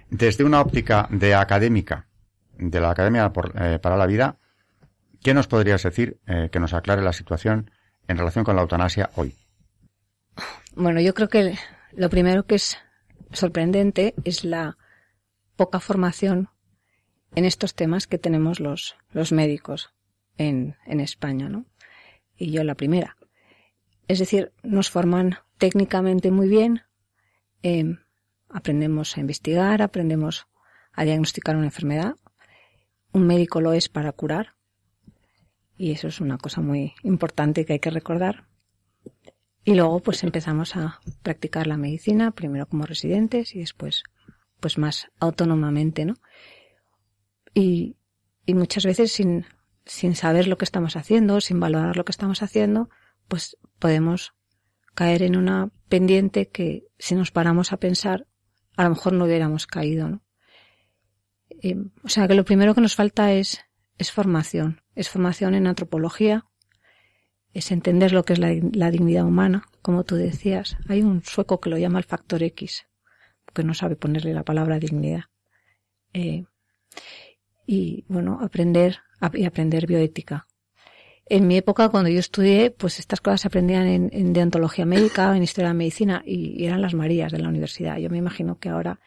Desde 0.08 0.42
una 0.42 0.62
óptica 0.62 1.06
de 1.10 1.34
académica, 1.34 2.08
de 2.56 2.80
la 2.80 2.90
Academia 2.90 3.30
eh, 3.56 3.78
para 3.78 3.98
la 3.98 4.06
Vida, 4.06 4.38
¿qué 5.22 5.34
nos 5.34 5.48
podrías 5.48 5.82
decir 5.82 6.18
eh, 6.26 6.48
que 6.50 6.60
nos 6.60 6.72
aclare 6.72 7.02
la 7.02 7.12
situación 7.12 7.70
en 8.08 8.16
relación 8.16 8.42
con 8.42 8.56
la 8.56 8.62
eutanasia 8.62 9.10
hoy? 9.16 9.36
Bueno, 10.74 10.98
yo 11.02 11.12
creo 11.12 11.28
que 11.28 11.58
lo 11.92 12.08
primero 12.08 12.46
que 12.46 12.54
es 12.54 12.78
sorprendente 13.30 14.14
es 14.24 14.44
la 14.44 14.78
poca 15.56 15.78
formación 15.78 16.48
en 17.34 17.44
estos 17.44 17.74
temas 17.74 18.06
que 18.06 18.16
tenemos 18.16 18.60
los, 18.60 18.96
los 19.12 19.30
médicos 19.30 19.92
en, 20.38 20.76
en 20.86 21.00
España, 21.00 21.50
¿no? 21.50 21.66
Y 22.34 22.50
yo 22.50 22.64
la 22.64 22.76
primera. 22.76 23.18
Es 24.10 24.18
decir, 24.18 24.52
nos 24.64 24.90
forman 24.90 25.36
técnicamente 25.56 26.32
muy 26.32 26.48
bien, 26.48 26.82
eh, 27.62 27.96
aprendemos 28.48 29.16
a 29.16 29.20
investigar, 29.20 29.82
aprendemos 29.82 30.48
a 30.92 31.04
diagnosticar 31.04 31.54
una 31.54 31.66
enfermedad, 31.66 32.16
un 33.12 33.28
médico 33.28 33.60
lo 33.60 33.72
es 33.72 33.88
para 33.88 34.10
curar. 34.10 34.56
Y 35.76 35.92
eso 35.92 36.08
es 36.08 36.20
una 36.20 36.38
cosa 36.38 36.60
muy 36.60 36.94
importante 37.04 37.64
que 37.64 37.74
hay 37.74 37.78
que 37.78 37.90
recordar. 37.90 38.48
Y 39.62 39.76
luego 39.76 40.00
pues 40.00 40.24
empezamos 40.24 40.74
a 40.74 40.98
practicar 41.22 41.68
la 41.68 41.76
medicina, 41.76 42.32
primero 42.32 42.66
como 42.66 42.86
residentes 42.86 43.54
y 43.54 43.60
después 43.60 44.02
pues 44.58 44.76
más 44.76 45.06
autónomamente, 45.20 46.04
¿no? 46.04 46.14
Y, 47.54 47.96
y 48.44 48.54
muchas 48.54 48.84
veces 48.84 49.12
sin, 49.12 49.46
sin 49.86 50.16
saber 50.16 50.48
lo 50.48 50.58
que 50.58 50.64
estamos 50.64 50.96
haciendo, 50.96 51.40
sin 51.40 51.60
valorar 51.60 51.96
lo 51.96 52.04
que 52.04 52.10
estamos 52.10 52.42
haciendo, 52.42 52.90
pues 53.28 53.56
podemos 53.80 54.34
caer 54.94 55.22
en 55.22 55.36
una 55.36 55.70
pendiente 55.88 56.48
que 56.48 56.86
si 56.98 57.16
nos 57.16 57.32
paramos 57.32 57.72
a 57.72 57.78
pensar, 57.78 58.26
a 58.76 58.84
lo 58.84 58.90
mejor 58.90 59.12
no 59.12 59.24
hubiéramos 59.24 59.66
caído. 59.66 60.22
Eh, 61.62 61.76
o 62.04 62.08
sea 62.08 62.28
que 62.28 62.34
lo 62.34 62.44
primero 62.44 62.74
que 62.74 62.80
nos 62.80 62.94
falta 62.94 63.32
es, 63.32 63.60
es 63.98 64.12
formación. 64.12 64.82
Es 64.94 65.08
formación 65.08 65.54
en 65.54 65.66
antropología, 65.66 66.46
es 67.52 67.72
entender 67.72 68.12
lo 68.12 68.24
que 68.24 68.34
es 68.34 68.38
la, 68.38 68.90
dignidad 68.90 69.24
humana, 69.24 69.64
como 69.82 70.04
tú 70.04 70.14
decías. 70.16 70.76
Hay 70.88 71.02
un 71.02 71.22
sueco 71.22 71.60
que 71.60 71.70
lo 71.70 71.78
llama 71.78 71.98
el 71.98 72.04
factor 72.04 72.42
X, 72.42 72.86
porque 73.44 73.64
no 73.64 73.74
sabe 73.74 73.96
ponerle 73.96 74.34
la 74.34 74.44
palabra 74.44 74.78
dignidad. 74.78 75.24
Eh, 76.12 76.44
y 77.66 78.04
bueno, 78.08 78.38
aprender 78.40 78.98
y 79.34 79.44
aprender 79.44 79.86
bioética. 79.86 80.46
En 81.30 81.46
mi 81.46 81.56
época, 81.56 81.90
cuando 81.90 82.10
yo 82.10 82.18
estudié, 82.18 82.72
pues 82.72 82.98
estas 82.98 83.20
cosas 83.20 83.42
se 83.42 83.46
aprendían 83.46 83.86
en, 83.86 84.32
deontología 84.32 84.84
médica, 84.84 85.36
en 85.36 85.44
historia 85.44 85.68
de 85.68 85.74
la 85.74 85.78
medicina, 85.78 86.22
y, 86.26 86.60
y, 86.60 86.66
eran 86.66 86.82
las 86.82 86.92
Marías 86.92 87.30
de 87.30 87.38
la 87.38 87.48
universidad. 87.48 87.98
Yo 87.98 88.10
me 88.10 88.18
imagino 88.18 88.58
que 88.58 88.68
ahora, 88.68 88.98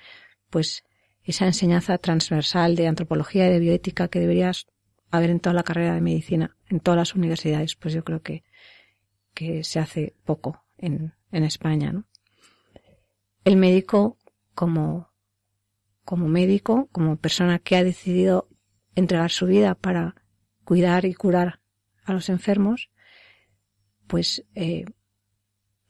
pues, 0.50 0.86
esa 1.26 1.46
enseñanza 1.46 1.98
transversal 1.98 2.78
de 2.78 2.88
antropología 2.88 3.50
y 3.50 3.52
de 3.52 3.60
bioética 3.60 4.08
que 4.08 4.22
deberías 4.22 4.68
haber 5.12 5.32
en 5.32 5.42
toda 5.42 5.54
la 5.54 5.64
carrera 5.64 5.96
de 5.96 6.00
medicina, 6.00 6.56
en 6.70 6.80
todas 6.80 6.98
las 6.98 7.14
universidades, 7.14 7.76
pues 7.76 7.94
yo 7.94 8.06
creo 8.06 8.22
que, 8.22 8.46
que 9.34 9.66
se 9.66 9.80
hace 9.80 10.16
poco 10.24 10.64
en, 10.78 11.14
en 11.34 11.44
España, 11.44 11.92
¿no? 11.92 12.06
El 13.44 13.58
médico 13.58 14.18
como, 14.56 15.12
como 16.06 16.30
médico, 16.30 16.88
como 16.94 17.18
persona 17.18 17.60
que 17.60 17.76
ha 17.76 17.84
decidido 17.84 18.48
entregar 18.96 19.30
su 19.30 19.46
vida 19.46 19.76
para 19.76 20.16
cuidar 20.64 21.04
y 21.04 21.14
curar 21.14 21.60
a 22.06 22.14
los 22.14 22.30
enfermos, 22.30 22.90
pues, 24.08 24.46
eh, 24.56 24.86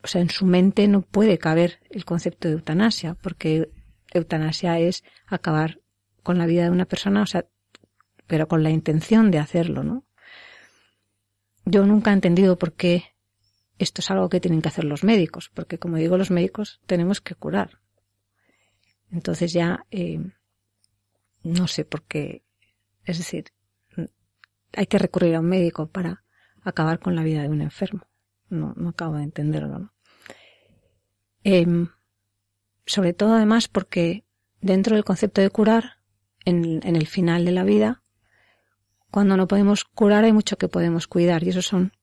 o 0.03 0.07
sea, 0.07 0.21
en 0.21 0.29
su 0.29 0.45
mente 0.45 0.87
no 0.87 1.01
puede 1.01 1.37
caber 1.37 1.79
el 1.89 2.05
concepto 2.05 2.47
de 2.47 2.55
eutanasia, 2.55 3.15
porque 3.15 3.71
eutanasia 4.13 4.79
es 4.79 5.03
acabar 5.27 5.81
con 6.21 6.37
la 6.37 6.45
vida 6.45 6.63
de 6.63 6.69
una 6.69 6.85
persona, 6.85 7.21
o 7.21 7.25
sea, 7.25 7.45
pero 8.27 8.47
con 8.47 8.63
la 8.63 8.69
intención 8.69 9.31
de 9.31 9.39
hacerlo, 9.39 9.83
¿no? 9.83 10.05
Yo 11.65 11.85
nunca 11.85 12.11
he 12.11 12.13
entendido 12.13 12.57
por 12.57 12.73
qué 12.73 13.05
esto 13.77 14.01
es 14.01 14.11
algo 14.11 14.29
que 14.29 14.39
tienen 14.39 14.61
que 14.61 14.69
hacer 14.69 14.83
los 14.83 15.03
médicos, 15.03 15.49
porque 15.53 15.77
como 15.77 15.97
digo, 15.97 16.17
los 16.17 16.31
médicos 16.31 16.81
tenemos 16.85 17.21
que 17.21 17.35
curar. 17.35 17.79
Entonces 19.11 19.53
ya 19.53 19.85
eh, 19.91 20.19
no 21.43 21.67
sé 21.67 21.85
por 21.85 22.03
qué, 22.03 22.43
es 23.05 23.17
decir, 23.17 23.45
hay 24.73 24.87
que 24.87 24.97
recurrir 24.97 25.35
a 25.35 25.39
un 25.39 25.47
médico 25.47 25.87
para 25.87 26.23
acabar 26.63 26.99
con 26.99 27.15
la 27.15 27.23
vida 27.23 27.41
de 27.41 27.49
un 27.49 27.61
enfermo. 27.61 28.07
No, 28.49 28.73
no 28.75 28.89
acabo 28.89 29.15
de 29.15 29.23
entenderlo. 29.23 29.93
Eh, 31.43 31.87
sobre 32.85 33.13
todo 33.13 33.33
además 33.33 33.67
porque 33.67 34.25
dentro 34.61 34.95
del 34.95 35.05
concepto 35.05 35.41
de 35.41 35.49
curar, 35.49 35.97
en, 36.45 36.81
el 36.83 37.07
final 37.07 37.45
de 37.45 37.51
la 37.51 37.63
vida, 37.63 38.03
cuando 39.11 39.37
no 39.37 39.47
podemos 39.47 39.85
curar 39.85 40.23
hay 40.23 40.33
mucho 40.33 40.57
que 40.57 40.67
podemos 40.67 41.07
cuidar 41.07 41.43
y 41.43 41.49
eso 41.49 41.61
son 41.61 41.93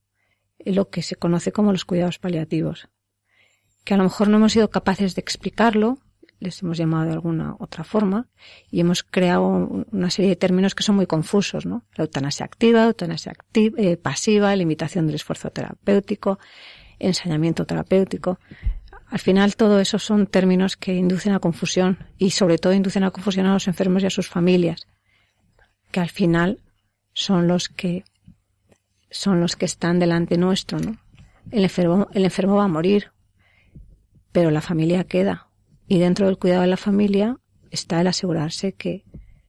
lo 0.59 0.89
que 0.91 1.03
se 1.03 1.17
conoce 1.17 1.53
como 1.53 1.73
los 1.73 1.85
cuidados 1.85 2.19
paliativos, 2.19 2.89
que 3.85 3.95
a 3.95 3.97
lo 3.97 4.05
mejor 4.05 4.29
no 4.29 4.37
hemos 4.37 4.53
sido 4.53 4.71
capaces 4.71 5.15
de 5.15 5.21
explicarlo, 5.21 5.99
les 6.41 6.63
hemos 6.63 6.79
llamado 6.79 7.05
de 7.05 7.13
alguna 7.13 7.55
otra 7.59 7.85
forma 7.85 8.27
y 8.71 8.81
hemos 8.81 9.03
creado 9.03 9.47
una 9.93 10.11
serie 10.11 10.31
de 10.31 10.37
términos 10.37 10.75
que 10.75 10.83
son 10.83 10.97
muy 10.97 11.07
confusos, 11.07 11.67
¿no? 11.67 11.85
La 11.95 12.05
eutanasia 12.05 12.47
activa, 12.47 12.87
eutanasia 12.87 13.33
activa, 13.33 13.79
eh, 13.79 13.97
pasiva, 13.97 14.57
limitación 14.57 15.07
del 15.07 15.17
esfuerzo 15.17 15.51
terapéutico, 15.51 16.39
ensañamiento 16.99 17.67
terapéutico. 17.67 18.39
Al 19.07 19.19
final 19.19 19.57
todo 19.57 19.81
eso 19.81 19.99
son 19.99 20.27
términos 20.27 20.77
que 20.77 20.95
inducen 20.95 21.35
a 21.35 21.41
confusión 21.41 21.99
y 22.17 22.31
sobre 22.31 22.59
todo 22.59 22.73
inducen 22.73 23.05
a 23.05 23.11
confusión 23.11 23.47
a 23.47 23.53
los 23.53 23.69
enfermos 23.69 24.03
y 24.03 24.07
a 24.07 24.11
sus 24.11 24.29
familias, 24.29 24.87
que 25.91 26.01
al 26.01 26.11
final 26.11 26.61
son 27.13 27.49
los 27.49 27.69
que 27.69 28.05
son 29.11 29.41
los 29.41 29.57
que 29.57 29.65
están 29.67 29.99
delante 29.99 30.39
nuestro, 30.39 30.79
¿no? 30.79 30.97
El 31.51 31.65
enfermo, 31.65 32.09
el 32.13 32.25
enfermo 32.25 32.57
va 32.57 32.65
a 32.65 32.69
morir, 32.69 33.11
pero 34.33 34.51
la 34.51 34.61
familia 34.61 35.05
queda. 35.05 35.50
Y 35.91 35.99
dentro 35.99 36.27
del 36.27 36.39
cuidado 36.39 36.61
de 36.61 36.69
la 36.69 36.77
familia 36.77 37.37
está 37.73 38.01
el 38.01 38.07
asegurarse 38.07 38.75
que 38.75 39.05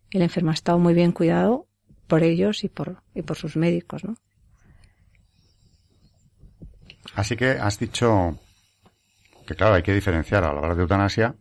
el 0.10 0.24
enfermo 0.24 0.50
ha 0.50 0.56
estado 0.56 0.80
muy 0.80 0.96
bien 0.96 1.12
cuidado 1.12 1.68
por 2.08 2.24
ellos 2.24 2.64
y 2.64 2.68
por, 2.68 3.04
y 3.14 3.22
por 3.22 3.38
sus 3.38 3.56
médicos, 3.56 4.04
¿no? 4.04 4.16
Así 7.14 7.38
que 7.38 7.52
has 7.52 7.78
dicho 7.78 8.40
que 9.46 9.54
claro, 9.54 9.76
hay 9.76 9.84
que 9.84 9.94
diferenciar 9.94 10.44
a 10.44 10.52
la 10.52 10.62
hora 10.62 10.74
de 10.74 10.82
eutanasia. 10.82 11.36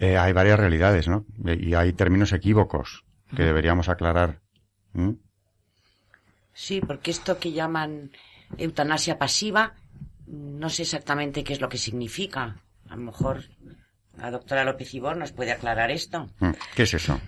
Eh, 0.00 0.18
hay 0.18 0.32
varias 0.32 0.58
realidades, 0.58 1.06
¿no? 1.06 1.24
Y 1.44 1.74
hay 1.74 1.92
términos 1.92 2.32
equívocos 2.32 3.04
que 3.36 3.44
deberíamos 3.44 3.88
aclarar. 3.88 4.40
Sí, 6.52 6.80
porque 6.80 7.12
esto 7.12 7.38
que 7.38 7.52
llaman 7.52 8.10
eutanasia 8.58 9.16
pasiva, 9.16 9.74
no 10.26 10.70
sé 10.70 10.82
exactamente 10.82 11.44
qué 11.44 11.52
es 11.52 11.60
lo 11.60 11.68
que 11.68 11.78
significa. 11.78 12.56
A 12.88 12.96
lo 12.96 13.02
mejor 13.02 13.44
la 14.18 14.30
doctora 14.30 14.64
López 14.64 14.92
Ibor 14.94 15.16
nos 15.16 15.32
puede 15.32 15.52
aclarar 15.52 15.90
esto. 15.90 16.28
¿Qué 16.74 16.84
es 16.84 16.94
eso? 16.94 17.20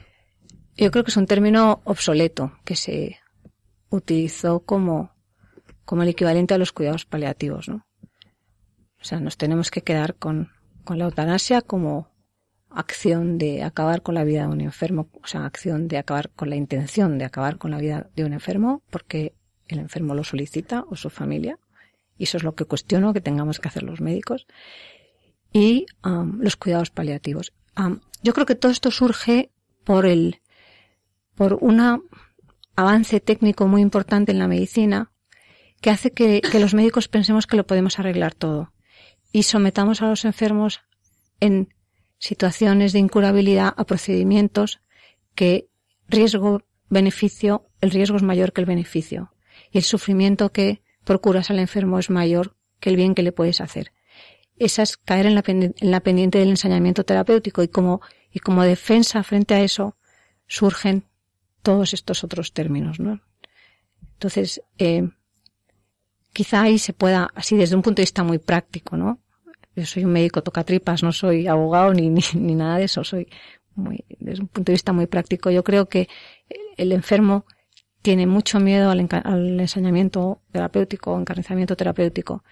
Yo 0.77 0.91
creo 0.91 1.05
que 1.05 1.11
es 1.11 1.17
un 1.17 1.27
término 1.27 1.81
obsoleto 1.85 2.53
que 2.65 2.77
se 2.77 3.19
utilizó 3.91 4.61
como 4.61 5.13
como 5.85 6.03
el 6.03 6.11
equivalente 6.11 6.53
a 6.53 6.59
los 6.59 6.73
cuidados 6.73 7.07
paliativos, 7.07 7.67
¿no? 7.67 7.87
O 9.01 9.05
sea, 9.05 9.21
nos 9.21 9.39
tenemos 9.39 9.71
que 9.71 9.81
quedar 9.81 10.17
con, 10.17 10.51
con 10.85 10.99
la 10.99 11.07
eutanasia 11.07 11.63
como 11.63 12.11
acción 12.69 13.39
de 13.39 13.63
acabar 13.63 14.03
con 14.03 14.15
la 14.15 14.25
vida 14.25 14.43
de 14.43 14.49
un 14.49 14.61
enfermo, 14.61 15.09
o 15.23 15.27
sea, 15.27 15.47
acción 15.47 15.89
de 15.89 15.97
acabar 15.97 16.29
con 16.29 16.51
la 16.51 16.57
intención 16.57 17.17
de 17.17 17.25
acabar 17.25 17.57
con 17.57 17.71
la 17.71 17.79
vida 17.79 18.11
de 18.15 18.25
un 18.25 18.35
enfermo 18.35 18.83
porque 18.91 19.35
el 19.67 19.79
enfermo 19.79 20.15
lo 20.15 20.25
solicita 20.25 20.85
o 20.91 20.97
su 20.97 21.09
familia. 21.09 21.59
Y 22.19 22.25
eso 22.25 22.37
es 22.37 22.43
lo 22.43 22.55
que 22.55 22.67
cuestiono 22.67 23.15
que 23.15 23.23
tengamos 23.23 23.59
que 23.59 23.69
hacer 23.69 23.83
los 23.83 24.03
médicos. 24.03 24.47
Y 25.53 25.87
los 26.03 26.57
cuidados 26.57 26.91
paliativos. 26.91 27.53
Yo 28.23 28.33
creo 28.35 28.47
que 28.47 28.55
todo 28.55 28.71
esto 28.73 28.91
surge 28.91 29.51
por 29.85 30.07
el, 30.07 30.41
por 31.35 31.55
un 31.61 32.03
avance 32.77 33.21
técnico 33.21 33.67
muy 33.67 33.83
importante 33.83 34.33
en 34.33 34.39
la 34.39 34.49
medicina 34.49 35.11
que 35.81 35.91
hace 35.91 36.11
que 36.11 36.43
los 36.61 36.75
médicos 36.75 37.09
pensemos 37.09 37.47
que 37.47 37.57
lo 37.57 37.67
podemos 37.67 37.99
arreglar 37.99 38.35
todo 38.35 38.73
y 39.33 39.45
sometamos 39.45 40.03
a 40.03 40.09
los 40.09 40.25
enfermos 40.25 40.81
en 41.41 41.73
situaciones 42.19 42.93
de 42.93 42.99
incurabilidad 42.99 43.75
a 43.77 43.85
procedimientos 43.85 44.81
que 45.35 45.69
riesgo, 46.09 46.63
beneficio, 46.89 47.69
el 47.81 47.91
riesgo 47.91 48.17
es 48.17 48.23
mayor 48.23 48.53
que 48.53 48.61
el 48.61 48.67
beneficio 48.67 49.33
y 49.71 49.79
el 49.79 49.85
sufrimiento 49.85 50.51
que 50.51 50.83
procuras 51.05 51.51
al 51.51 51.59
enfermo 51.59 51.99
es 51.99 52.11
mayor 52.11 52.57
que 52.81 52.91
el 52.91 52.97
bien 52.97 53.15
que 53.15 53.23
le 53.23 53.33
puedes 53.33 53.61
hacer. 53.61 53.93
Esa 54.59 54.83
es 54.83 54.97
caer 54.97 55.27
en 55.27 55.35
la, 55.35 55.43
en 55.47 55.75
la 55.81 56.01
pendiente 56.01 56.39
del 56.39 56.51
ensañamiento 56.51 57.05
terapéutico 57.05 57.63
y 57.63 57.69
como, 57.69 58.01
y 58.33 58.41
como 58.41 58.63
defensa 58.63 59.23
frente 59.23 59.55
a 59.55 59.61
eso 59.61 59.97
surgen 60.47 61.05
todos 61.63 61.95
estos 61.95 62.25
otros 62.25 62.53
términos, 62.53 62.99
¿no? 62.99 63.21
Entonces, 64.15 64.63
eh, 64.79 65.09
quizá 66.33 66.63
ahí 66.63 66.79
se 66.79 66.93
pueda, 66.93 67.31
así 67.35 67.57
desde 67.57 67.77
un 67.77 67.83
punto 67.83 68.01
de 68.01 68.05
vista 68.05 68.25
muy 68.25 68.39
práctico, 68.39 68.97
¿no? 68.97 69.21
Yo 69.77 69.87
soy 69.87 70.05
un 70.05 70.13
médico 70.13 70.43
tocatripas, 70.43 71.03
no 71.03 71.13
soy 71.13 71.47
abogado 71.47 71.95
ni, 71.95 72.09
ni, 72.11 72.23
ni 72.35 72.55
nada 72.55 72.79
de 72.79 72.85
eso, 72.85 73.05
soy 73.05 73.29
muy, 73.75 74.05
desde 74.19 74.43
un 74.43 74.49
punto 74.49 74.73
de 74.73 74.75
vista 74.75 74.93
muy 74.93 75.07
práctico. 75.07 75.51
Yo 75.51 75.63
creo 75.63 75.89
que 75.89 76.09
el 76.77 76.93
enfermo 76.93 77.47
tiene 78.03 78.27
mucho 78.27 78.61
miedo 78.61 78.91
al, 78.91 79.07
al 79.25 79.61
ensañamiento 79.61 80.43
terapéutico, 80.51 81.19
encarnizamiento 81.19 81.77
terapéutico, 81.77 82.45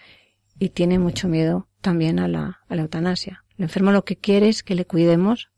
y 0.58 0.70
tiene 0.70 0.98
mucho 0.98 1.28
miedo 1.28 1.68
también 1.86 2.18
a 2.18 2.26
la, 2.26 2.62
a 2.68 2.74
la 2.74 2.82
eutanasia. 2.82 3.44
El 3.56 3.62
enfermo 3.62 3.92
lo 3.92 4.04
que 4.04 4.16
quiere 4.16 4.48
es 4.48 4.64
que 4.64 4.74
le 4.74 4.86
cuidemos 4.86 5.52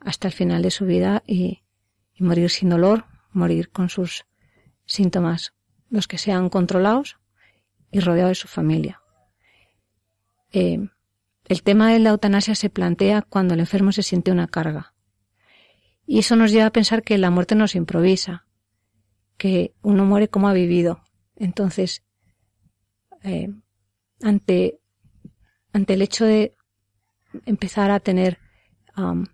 hasta 0.00 0.26
el 0.26 0.34
final 0.34 0.62
de 0.62 0.72
su 0.72 0.84
vida 0.84 1.22
y, 1.28 1.62
morir 2.18 2.50
sin 2.50 2.70
dolor, 2.70 3.04
morir 3.30 3.70
con 3.70 3.88
sus 3.88 4.26
síntomas, 4.84 5.54
los 5.88 6.08
que 6.08 6.18
sean 6.18 6.48
controlados 6.48 7.18
y 7.92 8.00
rodeado 8.00 8.30
de 8.30 8.34
su 8.34 8.48
familia. 8.48 9.00
Eh, 10.50 10.88
el 11.44 11.62
tema 11.62 11.92
de 11.92 12.00
la 12.00 12.10
eutanasia 12.10 12.56
se 12.56 12.68
plantea 12.68 13.22
cuando 13.22 13.54
el 13.54 13.60
enfermo 13.60 13.92
se 13.92 14.02
siente 14.02 14.32
una 14.32 14.48
carga. 14.48 14.92
Y 16.04 16.18
eso 16.18 16.34
nos 16.34 16.50
lleva 16.50 16.66
a 16.66 16.72
pensar 16.72 17.04
que 17.04 17.16
la 17.16 17.30
muerte 17.30 17.54
no 17.54 17.68
se 17.68 17.78
improvisa, 17.78 18.44
que 19.36 19.72
uno 19.82 20.04
muere 20.04 20.26
como 20.26 20.48
ha 20.48 20.52
vivido. 20.52 21.04
Entonces, 21.36 22.02
eh, 23.22 23.50
ante, 24.20 24.79
ante 25.72 25.94
el 25.94 26.02
hecho 26.02 26.24
de 26.24 26.54
empezar 27.46 27.90
a 27.90 28.00
tener 28.00 28.38
um, 28.96 29.26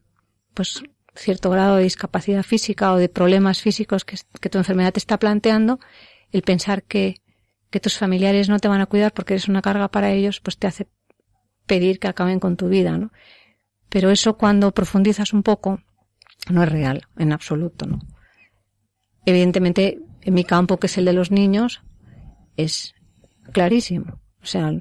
pues 0.55 0.83
cierto 1.15 1.51
grado 1.51 1.77
de 1.77 1.85
discapacidad 1.85 2.43
física 2.43 2.93
o 2.93 2.97
de 2.97 3.09
problemas 3.09 3.61
físicos 3.63 4.05
que, 4.05 4.17
que, 4.41 4.51
tu 4.51 4.59
enfermedad 4.59 4.93
te 4.93 4.99
está 4.99 5.19
planteando, 5.19 5.81
el 6.31 6.43
pensar 6.43 6.83
que, 6.83 7.23
que 7.71 7.81
tus 7.81 7.97
familiares 7.97 8.49
no 8.49 8.59
te 8.59 8.69
van 8.69 8.81
a 8.81 8.87
cuidar 8.87 9.13
porque 9.15 9.35
eres 9.35 9.49
una 9.49 9.63
carga 9.63 9.89
para 9.89 10.13
ellos, 10.13 10.41
pues 10.41 10.59
te 10.59 10.67
hace 10.67 10.89
pedir 11.67 11.99
que 11.99 12.09
acaben 12.09 12.39
con 12.39 12.57
tu 12.57 12.69
vida, 12.69 12.99
¿no? 12.99 13.13
Pero 13.89 14.11
eso 14.11 14.37
cuando 14.37 14.73
profundizas 14.73 15.33
un 15.33 15.43
poco 15.43 15.81
no 16.51 16.63
es 16.63 16.69
real, 16.69 17.07
en 17.17 17.33
absoluto, 17.33 17.87
¿no? 17.87 17.99
Evidentemente, 19.25 20.01
en 20.23 20.35
mi 20.35 20.45
campo, 20.45 20.79
que 20.79 20.87
es 20.87 20.99
el 20.99 21.05
de 21.05 21.13
los 21.13 21.31
niños, 21.31 21.83
es 22.57 22.95
clarísimo. 23.53 24.21
O 24.41 24.47
sea, 24.47 24.73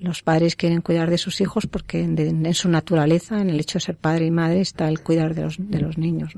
los 0.00 0.22
padres 0.22 0.56
quieren 0.56 0.80
cuidar 0.80 1.10
de 1.10 1.18
sus 1.18 1.40
hijos 1.40 1.66
porque 1.66 2.02
en, 2.02 2.54
su 2.54 2.68
naturaleza, 2.68 3.40
en 3.40 3.50
el 3.50 3.60
hecho 3.60 3.78
de 3.78 3.84
ser 3.84 3.96
padre 3.96 4.26
y 4.26 4.30
madre, 4.30 4.60
está 4.60 4.88
el 4.88 5.00
cuidar 5.00 5.34
de 5.34 5.42
los, 5.42 5.56
de 5.58 5.78
los 5.78 5.98
niños. 5.98 6.32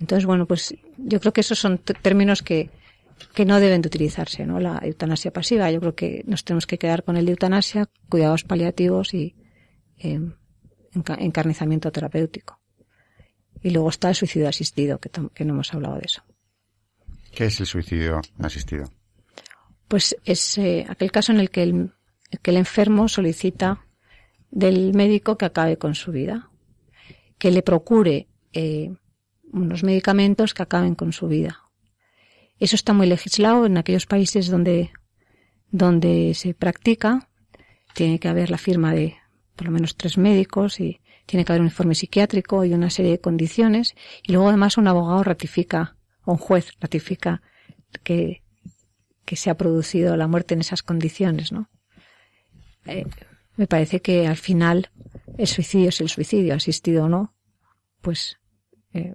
Entonces, 0.00 0.24
bueno, 0.24 0.46
pues 0.46 0.74
yo 0.96 1.20
creo 1.20 1.32
que 1.32 1.42
esos 1.42 1.58
son 1.58 1.78
términos 1.78 2.42
que, 2.42 2.70
que 3.34 3.44
no 3.44 3.60
deben 3.60 3.82
de 3.82 3.88
utilizarse, 3.88 4.46
¿no? 4.46 4.58
La 4.58 4.78
eutanasia 4.82 5.32
pasiva. 5.32 5.70
Yo 5.70 5.80
creo 5.80 5.94
que 5.94 6.24
nos 6.26 6.44
tenemos 6.44 6.66
que 6.66 6.78
quedar 6.78 7.04
con 7.04 7.16
el 7.16 7.26
de 7.26 7.32
eutanasia, 7.32 7.88
cuidados 8.08 8.44
paliativos 8.44 9.12
y 9.12 9.34
eh, 9.98 10.20
encarnizamiento 11.18 11.92
terapéutico. 11.92 12.58
Y 13.62 13.70
luego 13.70 13.90
está 13.90 14.08
el 14.08 14.14
suicidio 14.14 14.48
asistido, 14.48 14.98
que, 14.98 15.10
que 15.10 15.44
no 15.44 15.54
hemos 15.54 15.72
hablado 15.74 15.96
de 15.96 16.06
eso. 16.06 16.22
¿Qué 17.32 17.46
es 17.46 17.60
el 17.60 17.66
suicidio 17.66 18.22
asistido? 18.38 18.90
Pues 19.88 20.16
es 20.24 20.58
eh, 20.58 20.86
aquel 20.88 21.12
caso 21.12 21.32
en 21.32 21.40
el 21.40 21.50
que 21.50 21.62
el, 21.62 21.92
que 22.42 22.50
el 22.50 22.56
enfermo 22.56 23.08
solicita 23.08 23.86
del 24.50 24.94
médico 24.94 25.38
que 25.38 25.44
acabe 25.44 25.76
con 25.76 25.94
su 25.94 26.12
vida, 26.12 26.50
que 27.38 27.50
le 27.50 27.62
procure 27.62 28.28
eh, 28.52 28.90
unos 29.52 29.84
medicamentos 29.84 30.54
que 30.54 30.62
acaben 30.62 30.94
con 30.94 31.12
su 31.12 31.28
vida 31.28 31.66
eso 32.58 32.76
está 32.76 32.92
muy 32.92 33.06
legislado 33.06 33.66
en 33.66 33.76
aquellos 33.76 34.06
países 34.06 34.48
donde, 34.48 34.90
donde 35.70 36.32
se 36.34 36.54
practica. 36.54 37.28
Tiene 37.94 38.18
que 38.18 38.28
haber 38.28 38.50
la 38.50 38.58
firma 38.58 38.92
de 38.92 39.16
por 39.54 39.66
lo 39.66 39.72
menos 39.72 39.96
tres 39.96 40.18
médicos 40.18 40.80
y 40.80 41.00
tiene 41.26 41.44
que 41.44 41.52
haber 41.52 41.60
un 41.60 41.68
informe 41.68 41.94
psiquiátrico 41.94 42.64
y 42.64 42.72
una 42.72 42.90
serie 42.90 43.12
de 43.12 43.20
condiciones. 43.20 43.94
Y 44.22 44.32
luego 44.32 44.48
además 44.48 44.78
un 44.78 44.88
abogado 44.88 45.22
ratifica, 45.22 45.96
o 46.24 46.32
un 46.32 46.38
juez 46.38 46.72
ratifica 46.80 47.42
que, 48.02 48.42
que 49.26 49.36
se 49.36 49.50
ha 49.50 49.56
producido 49.56 50.16
la 50.16 50.28
muerte 50.28 50.54
en 50.54 50.60
esas 50.60 50.82
condiciones, 50.82 51.52
¿no? 51.52 51.68
Eh, 52.86 53.04
me 53.56 53.66
parece 53.66 54.00
que 54.00 54.26
al 54.26 54.36
final 54.36 54.90
el 55.36 55.48
suicidio 55.48 55.90
es 55.90 56.00
el 56.00 56.08
suicidio, 56.08 56.54
asistido 56.54 57.04
o 57.04 57.08
no, 57.08 57.34
pues 58.00 58.38
eh, 58.92 59.14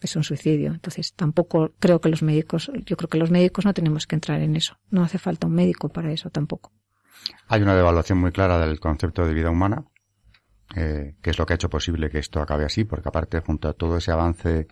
es 0.00 0.14
un 0.14 0.22
suicidio. 0.22 0.72
Entonces 0.72 1.14
tampoco 1.14 1.72
creo 1.78 2.00
que 2.00 2.10
los 2.10 2.22
médicos, 2.22 2.70
yo 2.84 2.96
creo 2.96 3.08
que 3.08 3.18
los 3.18 3.30
médicos 3.30 3.64
no 3.64 3.72
tenemos 3.72 4.06
que 4.06 4.14
entrar 4.14 4.42
en 4.42 4.56
eso. 4.56 4.78
No 4.90 5.02
hace 5.02 5.18
falta 5.18 5.46
un 5.46 5.54
médico 5.54 5.88
para 5.88 6.12
eso 6.12 6.28
tampoco. 6.30 6.72
Hay 7.48 7.62
una 7.62 7.74
devaluación 7.74 8.18
muy 8.18 8.30
clara 8.30 8.58
del 8.58 8.78
concepto 8.78 9.26
de 9.26 9.32
vida 9.32 9.50
humana, 9.50 9.86
eh, 10.76 11.16
que 11.22 11.30
es 11.30 11.38
lo 11.38 11.46
que 11.46 11.54
ha 11.54 11.56
hecho 11.56 11.70
posible 11.70 12.10
que 12.10 12.18
esto 12.18 12.40
acabe 12.40 12.66
así, 12.66 12.84
porque 12.84 13.08
aparte 13.08 13.40
junto 13.40 13.68
a 13.68 13.72
todo 13.72 13.96
ese 13.96 14.12
avance 14.12 14.68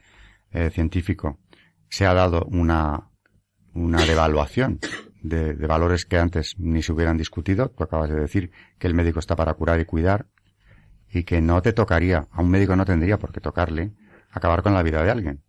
científico 0.70 1.38
se 1.88 2.04
ha 2.04 2.12
dado 2.12 2.44
una, 2.50 3.11
una 3.74 4.04
devaluación 4.04 4.78
de, 5.22 5.54
valores 5.54 6.04
que 6.04 6.18
antes 6.18 6.58
ni 6.58 6.82
se 6.82 6.92
hubieran 6.92 7.16
discutido. 7.16 7.68
Tú 7.68 7.84
acabas 7.84 8.10
de 8.10 8.20
decir 8.20 8.50
que 8.78 8.86
el 8.86 8.94
médico 8.94 9.18
está 9.18 9.36
para 9.36 9.54
curar 9.54 9.80
y 9.80 9.84
cuidar 9.84 10.26
y 11.10 11.24
que 11.24 11.40
no 11.40 11.60
te 11.62 11.72
tocaría, 11.72 12.26
a 12.30 12.42
un 12.42 12.50
médico 12.50 12.74
no 12.74 12.84
tendría 12.84 13.18
por 13.18 13.32
qué 13.32 13.40
tocarle 13.40 13.92
acabar 14.30 14.62
con 14.62 14.74
la 14.74 14.82
vida 14.82 15.02
de 15.02 15.10
alguien. 15.10 15.42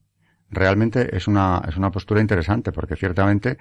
Realmente 0.49 1.15
es 1.15 1.27
una, 1.27 1.61
es 1.67 1.77
una 1.77 1.89
postura 1.89 2.21
interesante 2.21 2.71
porque 2.71 2.95
ciertamente, 2.95 3.57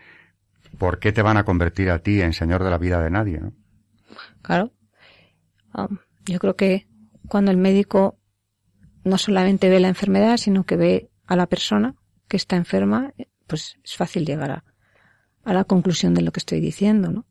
¿por 0.78 0.98
qué 0.98 1.12
te 1.12 1.22
van 1.22 1.36
a 1.36 1.44
convertir 1.44 1.90
a 1.90 2.00
ti 2.00 2.20
en 2.20 2.32
señor 2.32 2.64
de 2.64 2.70
la 2.70 2.78
vida 2.78 3.00
de 3.00 3.10
nadie? 3.10 3.40
Claro. 4.42 4.72
Um, 5.74 5.98
yo 6.26 6.38
creo 6.38 6.56
que 6.56 6.86
cuando 7.28 7.50
el 7.50 7.56
médico 7.56 8.18
no 9.04 9.16
solamente 9.16 9.70
ve 9.70 9.80
la 9.80 9.88
enfermedad, 9.88 10.36
sino 10.36 10.64
que 10.64 10.76
ve 10.76 11.10
a 11.26 11.36
la 11.36 11.46
persona 11.46 11.94
que 12.28 12.36
está 12.36 12.56
enferma, 12.56 13.12
pues 13.52 13.76
es 13.84 13.96
fácil 13.96 14.24
llegar 14.24 14.50
a, 14.50 14.64
a 15.44 15.52
la 15.52 15.64
conclusión 15.64 16.14
de 16.14 16.22
lo 16.22 16.32
que 16.32 16.40
estoy 16.40 16.58
diciendo, 16.58 17.10
¿no? 17.10 17.26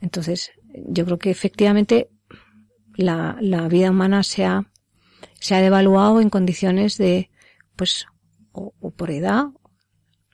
Entonces, 0.00 0.50
yo 0.88 1.04
creo 1.04 1.18
que 1.20 1.30
efectivamente 1.30 2.10
la, 2.96 3.38
vida 3.70 3.90
humana 3.90 4.24
se 4.24 4.44
ha 4.44 4.68
se 5.38 5.54
ha 5.54 5.60
devaluado 5.60 6.20
en 6.20 6.28
condiciones 6.28 6.98
de, 6.98 7.30
pues, 7.76 8.06
o, 8.50 8.72
por 8.90 9.12
edad. 9.12 9.46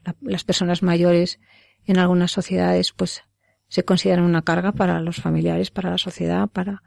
La, 0.06 0.16
las 0.22 0.44
personas 0.44 0.82
mayores 0.82 1.38
en 1.84 1.98
algunas 1.98 2.32
sociedades, 2.32 2.92
pues, 2.92 3.24
se 3.68 3.84
consideran 3.84 4.24
una 4.24 4.40
carga 4.40 4.72
para 4.72 5.00
los 5.00 5.16
familiares, 5.16 5.70
para 5.70 5.90
la 5.90 5.98
sociedad, 5.98 6.48
para, 6.48 6.82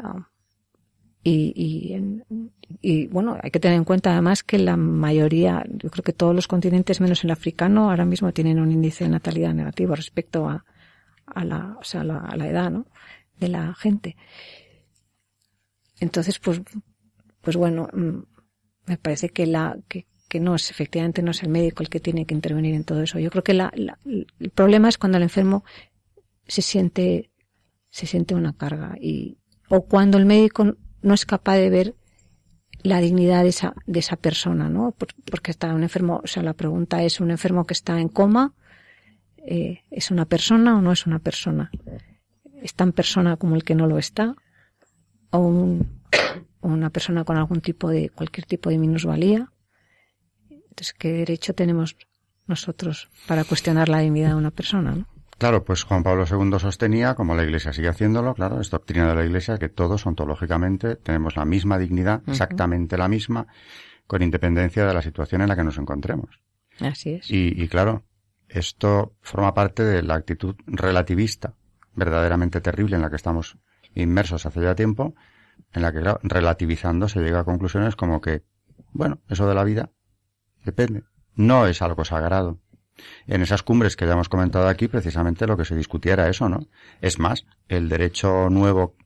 um, 0.00 0.24
y, 1.22 1.52
y, 1.54 2.22
y, 2.80 3.06
bueno, 3.08 3.36
hay 3.42 3.50
que 3.50 3.60
tener 3.60 3.76
en 3.76 3.84
cuenta 3.84 4.12
además 4.12 4.42
que 4.42 4.58
la 4.58 4.76
mayoría, 4.76 5.64
yo 5.68 5.90
creo 5.90 6.02
que 6.02 6.14
todos 6.14 6.34
los 6.34 6.48
continentes 6.48 7.00
menos 7.00 7.24
el 7.24 7.30
africano 7.30 7.90
ahora 7.90 8.06
mismo 8.06 8.32
tienen 8.32 8.58
un 8.58 8.72
índice 8.72 9.04
de 9.04 9.10
natalidad 9.10 9.52
negativo 9.52 9.94
respecto 9.94 10.48
a, 10.48 10.64
a 11.26 11.44
la, 11.44 11.76
o 11.78 11.84
sea, 11.84 12.00
a 12.00 12.04
la, 12.04 12.18
a 12.18 12.36
la 12.36 12.48
edad, 12.48 12.70
¿no? 12.70 12.86
De 13.38 13.48
la 13.48 13.74
gente. 13.74 14.16
Entonces, 16.00 16.38
pues, 16.38 16.62
pues 17.42 17.56
bueno, 17.56 17.88
mm, 17.92 18.20
me 18.86 18.96
parece 18.96 19.28
que 19.28 19.46
la, 19.46 19.78
que, 19.88 20.06
que 20.28 20.40
no 20.40 20.54
es, 20.54 20.70
efectivamente, 20.70 21.22
no 21.22 21.32
es 21.32 21.42
el 21.42 21.50
médico 21.50 21.82
el 21.82 21.90
que 21.90 22.00
tiene 22.00 22.24
que 22.24 22.34
intervenir 22.34 22.74
en 22.74 22.84
todo 22.84 23.02
eso. 23.02 23.18
Yo 23.18 23.30
creo 23.30 23.44
que 23.44 23.54
la, 23.54 23.70
el 23.76 24.50
problema 24.54 24.88
es 24.88 24.96
cuando 24.96 25.18
el 25.18 25.24
enfermo 25.24 25.64
se 26.46 26.62
siente, 26.62 27.30
se 27.90 28.06
siente 28.06 28.34
una 28.34 28.54
carga 28.54 28.96
y, 28.98 29.36
o 29.68 29.82
cuando 29.82 30.16
el 30.16 30.24
médico 30.24 30.76
no 31.02 31.14
es 31.14 31.26
capaz 31.26 31.56
de 31.56 31.70
ver 31.70 31.94
la 32.82 33.00
dignidad 33.00 33.42
de 33.42 33.50
esa, 33.50 33.74
de 33.86 33.98
esa 33.98 34.16
persona, 34.16 34.68
¿no? 34.68 34.94
Porque 35.30 35.50
está 35.50 35.74
un 35.74 35.82
enfermo, 35.82 36.20
o 36.22 36.26
sea, 36.26 36.42
la 36.42 36.54
pregunta 36.54 37.02
es, 37.02 37.20
¿un 37.20 37.30
enfermo 37.30 37.66
que 37.66 37.74
está 37.74 38.00
en 38.00 38.08
coma 38.08 38.54
eh, 39.36 39.82
es 39.90 40.10
una 40.10 40.24
persona 40.26 40.76
o 40.78 40.82
no 40.82 40.92
es 40.92 41.06
una 41.06 41.18
persona? 41.18 41.70
¿Es 42.62 42.74
tan 42.74 42.92
persona 42.92 43.36
como 43.36 43.56
el 43.56 43.64
que 43.64 43.74
no 43.74 43.86
lo 43.86 43.98
está? 43.98 44.34
¿O 45.30 45.38
un, 45.38 46.00
una 46.60 46.90
persona 46.90 47.24
con 47.24 47.36
algún 47.36 47.60
tipo 47.60 47.88
de, 47.88 48.10
cualquier 48.10 48.46
tipo 48.46 48.70
de 48.70 48.78
minusvalía? 48.78 49.52
Entonces, 50.48 50.94
¿qué 50.94 51.12
derecho 51.12 51.54
tenemos 51.54 51.96
nosotros 52.46 53.10
para 53.26 53.44
cuestionar 53.44 53.88
la 53.88 54.00
dignidad 54.00 54.30
de 54.30 54.34
una 54.36 54.50
persona, 54.50 54.94
no? 54.94 55.06
Claro, 55.40 55.64
pues 55.64 55.84
Juan 55.84 56.02
Pablo 56.02 56.26
II 56.30 56.58
sostenía, 56.58 57.14
como 57.14 57.34
la 57.34 57.42
Iglesia 57.42 57.72
sigue 57.72 57.88
haciéndolo, 57.88 58.34
claro, 58.34 58.60
es 58.60 58.68
doctrina 58.68 59.08
de 59.08 59.14
la 59.14 59.24
Iglesia, 59.24 59.56
que 59.56 59.70
todos 59.70 60.04
ontológicamente 60.04 60.96
tenemos 60.96 61.34
la 61.34 61.46
misma 61.46 61.78
dignidad, 61.78 62.22
exactamente 62.26 62.98
la 62.98 63.08
misma, 63.08 63.46
con 64.06 64.22
independencia 64.22 64.84
de 64.84 64.92
la 64.92 65.00
situación 65.00 65.40
en 65.40 65.48
la 65.48 65.56
que 65.56 65.64
nos 65.64 65.78
encontremos. 65.78 66.42
Así 66.80 67.14
es. 67.14 67.30
Y, 67.30 67.66
claro, 67.68 68.04
esto 68.50 69.14
forma 69.22 69.54
parte 69.54 69.82
de 69.82 70.02
la 70.02 70.16
actitud 70.16 70.56
relativista, 70.66 71.54
verdaderamente 71.94 72.60
terrible 72.60 72.96
en 72.96 73.02
la 73.02 73.08
que 73.08 73.16
estamos 73.16 73.56
inmersos 73.94 74.44
hace 74.44 74.60
ya 74.60 74.74
tiempo, 74.74 75.14
en 75.72 75.80
la 75.80 75.90
que 75.90 76.02
relativizando 76.22 77.08
se 77.08 77.20
llega 77.20 77.40
a 77.40 77.44
conclusiones 77.44 77.96
como 77.96 78.20
que, 78.20 78.42
bueno, 78.92 79.20
eso 79.30 79.48
de 79.48 79.54
la 79.54 79.64
vida 79.64 79.88
depende. 80.66 81.04
No 81.34 81.66
es 81.66 81.80
algo 81.80 82.04
sagrado. 82.04 82.58
En 83.26 83.42
esas 83.42 83.62
cumbres 83.62 83.96
que 83.96 84.06
ya 84.06 84.12
hemos 84.12 84.28
comentado 84.28 84.68
aquí, 84.68 84.88
precisamente 84.88 85.46
lo 85.46 85.56
que 85.56 85.64
se 85.64 85.76
discutía 85.76 86.14
era 86.14 86.28
eso, 86.28 86.48
¿no? 86.48 86.66
Es 87.00 87.18
más, 87.18 87.46
el 87.68 87.88
derecho 87.88 88.48
nuevo, 88.50 88.96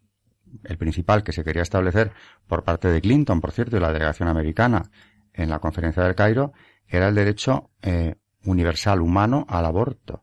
el 0.64 0.78
principal 0.78 1.22
que 1.22 1.33
se 1.33 1.44
quería 1.44 1.62
establecer 1.62 2.12
por 2.46 2.64
parte 2.64 2.88
de 2.88 3.00
Clinton, 3.00 3.40
por 3.40 3.52
cierto, 3.52 3.76
y 3.76 3.80
la 3.80 3.92
delegación 3.92 4.28
americana 4.28 4.90
en 5.33 5.50
la 5.50 5.59
conferencia 5.59 6.02
del 6.02 6.14
Cairo, 6.14 6.52
era 6.87 7.09
el 7.09 7.14
derecho 7.14 7.70
eh, 7.83 8.14
universal 8.44 9.00
humano 9.00 9.46
al 9.48 9.64
aborto. 9.64 10.22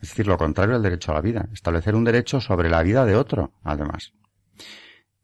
Es 0.00 0.08
decir, 0.10 0.26
lo 0.26 0.36
contrario 0.36 0.74
al 0.74 0.82
derecho 0.82 1.12
a 1.12 1.14
la 1.14 1.20
vida. 1.20 1.48
Establecer 1.52 1.94
un 1.94 2.04
derecho 2.04 2.40
sobre 2.40 2.68
la 2.68 2.82
vida 2.82 3.06
de 3.06 3.14
otro, 3.14 3.52
además. 3.62 4.12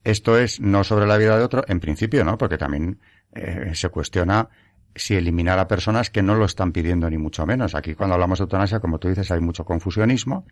Esto 0.04 0.38
es 0.38 0.60
no 0.60 0.84
sobre 0.84 1.06
la 1.06 1.16
vida 1.16 1.36
de 1.36 1.44
otro, 1.44 1.64
en 1.66 1.80
principio, 1.80 2.24
¿no? 2.24 2.38
Porque 2.38 2.56
también 2.56 3.00
eh, 3.32 3.72
se 3.74 3.88
cuestiona 3.88 4.48
si 4.98 5.14
eliminar 5.14 5.58
a 5.58 5.68
personas 5.68 6.10
que 6.10 6.22
no 6.22 6.34
lo 6.34 6.44
están 6.44 6.72
pidiendo 6.72 7.08
ni 7.08 7.18
mucho 7.18 7.46
menos. 7.46 7.74
Aquí 7.74 7.94
cuando 7.94 8.14
hablamos 8.14 8.38
de 8.38 8.44
eutanasia, 8.44 8.80
como 8.80 8.98
tú 8.98 9.08
dices, 9.08 9.30
hay 9.30 9.40
mucho 9.40 9.64
confusionismo 9.64 10.46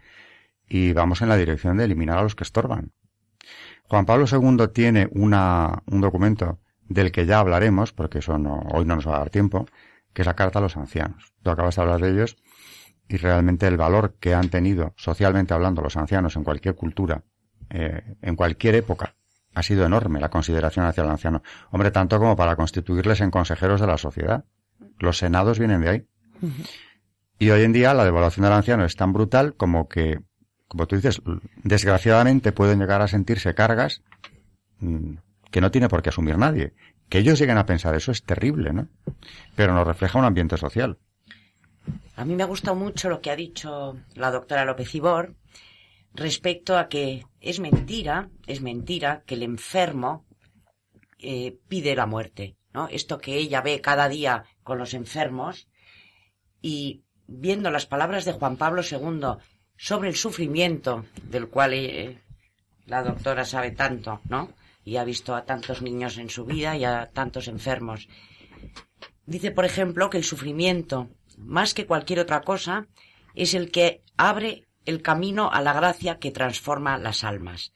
y 0.69 0.93
vamos 0.93 1.23
en 1.23 1.29
la 1.29 1.37
dirección 1.37 1.77
de 1.77 1.85
eliminar 1.85 2.19
a 2.19 2.23
los 2.23 2.35
que 2.35 2.45
estorban. 2.45 2.93
Juan 3.85 4.07
Pablo 4.07 4.27
II 4.31 4.69
tiene 4.73 5.09
una, 5.13 5.83
un 5.87 6.01
documento 6.01 6.59
del 6.89 7.13
que 7.13 7.27
ya 7.27 7.41
hablaremos, 7.41 7.93
porque 7.93 8.19
eso 8.19 8.39
no, 8.39 8.61
hoy 8.73 8.85
no 8.85 8.97
nos 8.97 9.07
va 9.07 9.17
a 9.17 9.19
dar 9.19 9.31
tiempo, 9.31 9.67
que 10.13 10.23
es 10.23 10.27
la 10.27 10.35
Carta 10.35 10.59
a 10.59 10.63
los 10.63 10.77
Ancianos. 10.77 11.33
Tú 11.43 11.51
acabas 11.51 11.77
de 11.77 11.83
hablar 11.83 12.01
de 12.01 12.11
ellos 12.11 12.37
y 13.09 13.17
realmente 13.17 13.67
el 13.67 13.77
valor 13.77 14.17
que 14.19 14.35
han 14.35 14.49
tenido, 14.49 14.95
socialmente 14.97 15.55
hablando, 15.55 15.83
los 15.83 15.97
ancianos 15.97 16.37
en 16.37 16.45
cualquier 16.45 16.75
cultura, 16.75 17.23
eh, 17.71 18.17
en 18.23 18.35
cualquier 18.35 18.75
época, 18.75 19.15
ha 19.57 19.63
sido 19.63 19.87
enorme 19.87 20.21
la 20.21 20.29
consideración 20.29 20.85
hacia 20.85 21.03
el 21.03 21.09
anciano. 21.09 21.43
Hombre, 21.71 21.91
tanto 21.91 22.19
como 22.19 22.37
para 22.37 22.57
constituirles 22.57 23.23
en 23.23 23.31
consejeros 23.31 23.81
de 23.81 23.87
la 23.87 23.97
sociedad. 23.97 24.45
Los 24.99 25.17
senados 25.17 25.59
vienen 25.59 25.81
de 25.81 25.89
ahí. 25.89 26.07
Y 27.39 27.49
hoy 27.49 27.63
en 27.63 27.73
día 27.73 27.95
la 27.95 28.05
devaluación 28.05 28.45
del 28.45 28.53
anciano 28.53 28.85
es 28.85 28.97
tan 28.97 29.15
brutal 29.15 29.55
como 29.55 29.89
que, 29.89 30.21
como 30.69 30.87
tú 30.87 30.97
dices, 30.97 31.23
desgraciadamente 31.65 32.53
pueden 32.53 32.81
llegar 32.81 33.01
a 33.01 33.09
sentirse 33.09 33.55
cargas 33.55 34.03
mm, 34.81 35.15
que 35.51 35.63
no 35.63 35.71
tiene 35.71 35.89
por 35.89 36.03
qué 36.03 36.11
asumir 36.11 36.37
nadie. 36.37 36.75
Que 37.09 37.21
ellos 37.21 37.39
lleguen 37.39 37.57
a 37.57 37.65
pensar 37.65 37.95
eso 37.95 38.13
es 38.13 38.25
terrible, 38.25 38.75
¿no? 38.75 38.89
Pero 39.55 39.73
nos 39.73 39.87
refleja 39.87 40.19
un 40.19 40.27
ambiente 40.27 40.59
social. 40.59 40.99
A 42.15 42.27
mí 42.27 42.35
me 42.35 42.43
ha 42.43 42.47
gustado 42.47 42.77
mucho 42.77 43.09
lo 43.09 43.23
que 43.23 43.31
ha 43.31 43.37
dicho 43.37 43.97
la 44.17 44.31
doctora 44.31 44.67
López 44.67 44.95
Ibor 44.95 45.35
respecto 46.17 46.77
a 46.77 46.89
que 46.89 47.27
es 47.41 47.61
mentira, 47.61 48.31
es 48.47 48.61
mentira 48.61 49.23
que 49.27 49.35
el 49.35 49.43
enfermo 49.43 50.27
eh, 51.19 51.59
pide 51.69 51.95
la 51.95 52.07
muerte, 52.07 52.57
¿no? 52.73 52.89
Esto 52.89 53.19
que 53.19 53.37
ella 53.37 53.61
ve 53.61 53.81
cada 53.81 54.09
día 54.09 54.45
con 54.63 54.79
los 54.79 54.95
enfermos 54.95 55.69
y 56.61 57.03
viendo 57.27 57.71
las 57.71 57.87
palabras 57.87 58.25
de 58.25 58.33
Juan 58.33 58.57
Pablo 58.57 58.83
II 58.83 59.43
sobre 59.77 60.09
el 60.09 60.17
sufrimiento 60.17 61.05
del 61.23 61.49
cual 61.49 61.75
eh, 61.75 62.23
la 62.87 63.03
doctora 63.03 63.45
sabe 63.45 63.73
tanto, 63.73 64.21
¿no? 64.29 64.53
Y 64.85 64.97
ha 64.97 65.05
visto 65.05 65.35
a 65.35 65.45
tantos 65.45 65.83
niños 65.83 66.19
en 66.19 66.31
su 66.31 66.45
vida 66.45 66.77
y 66.77 66.85
a 66.85 67.11
tantos 67.13 67.49
enfermos. 67.49 68.09
Dice, 69.27 69.51
por 69.51 69.65
ejemplo, 69.65 70.09
que 70.09 70.19
el 70.19 70.25
sufrimiento, 70.25 71.09
más 71.37 71.75
que 71.75 71.87
cualquier 71.87 72.21
otra 72.21 72.43
cosa, 72.43 72.87
es 73.35 73.55
el 73.55 73.73
que 73.73 74.03
abre 74.17 74.66
el 74.87 75.03
camino 75.03 75.51
a 75.53 75.61
la 75.61 75.73
gracia 75.73 76.19
que 76.19 76.31
transforma 76.31 76.99
las 76.99 77.25
almas. 77.25 77.73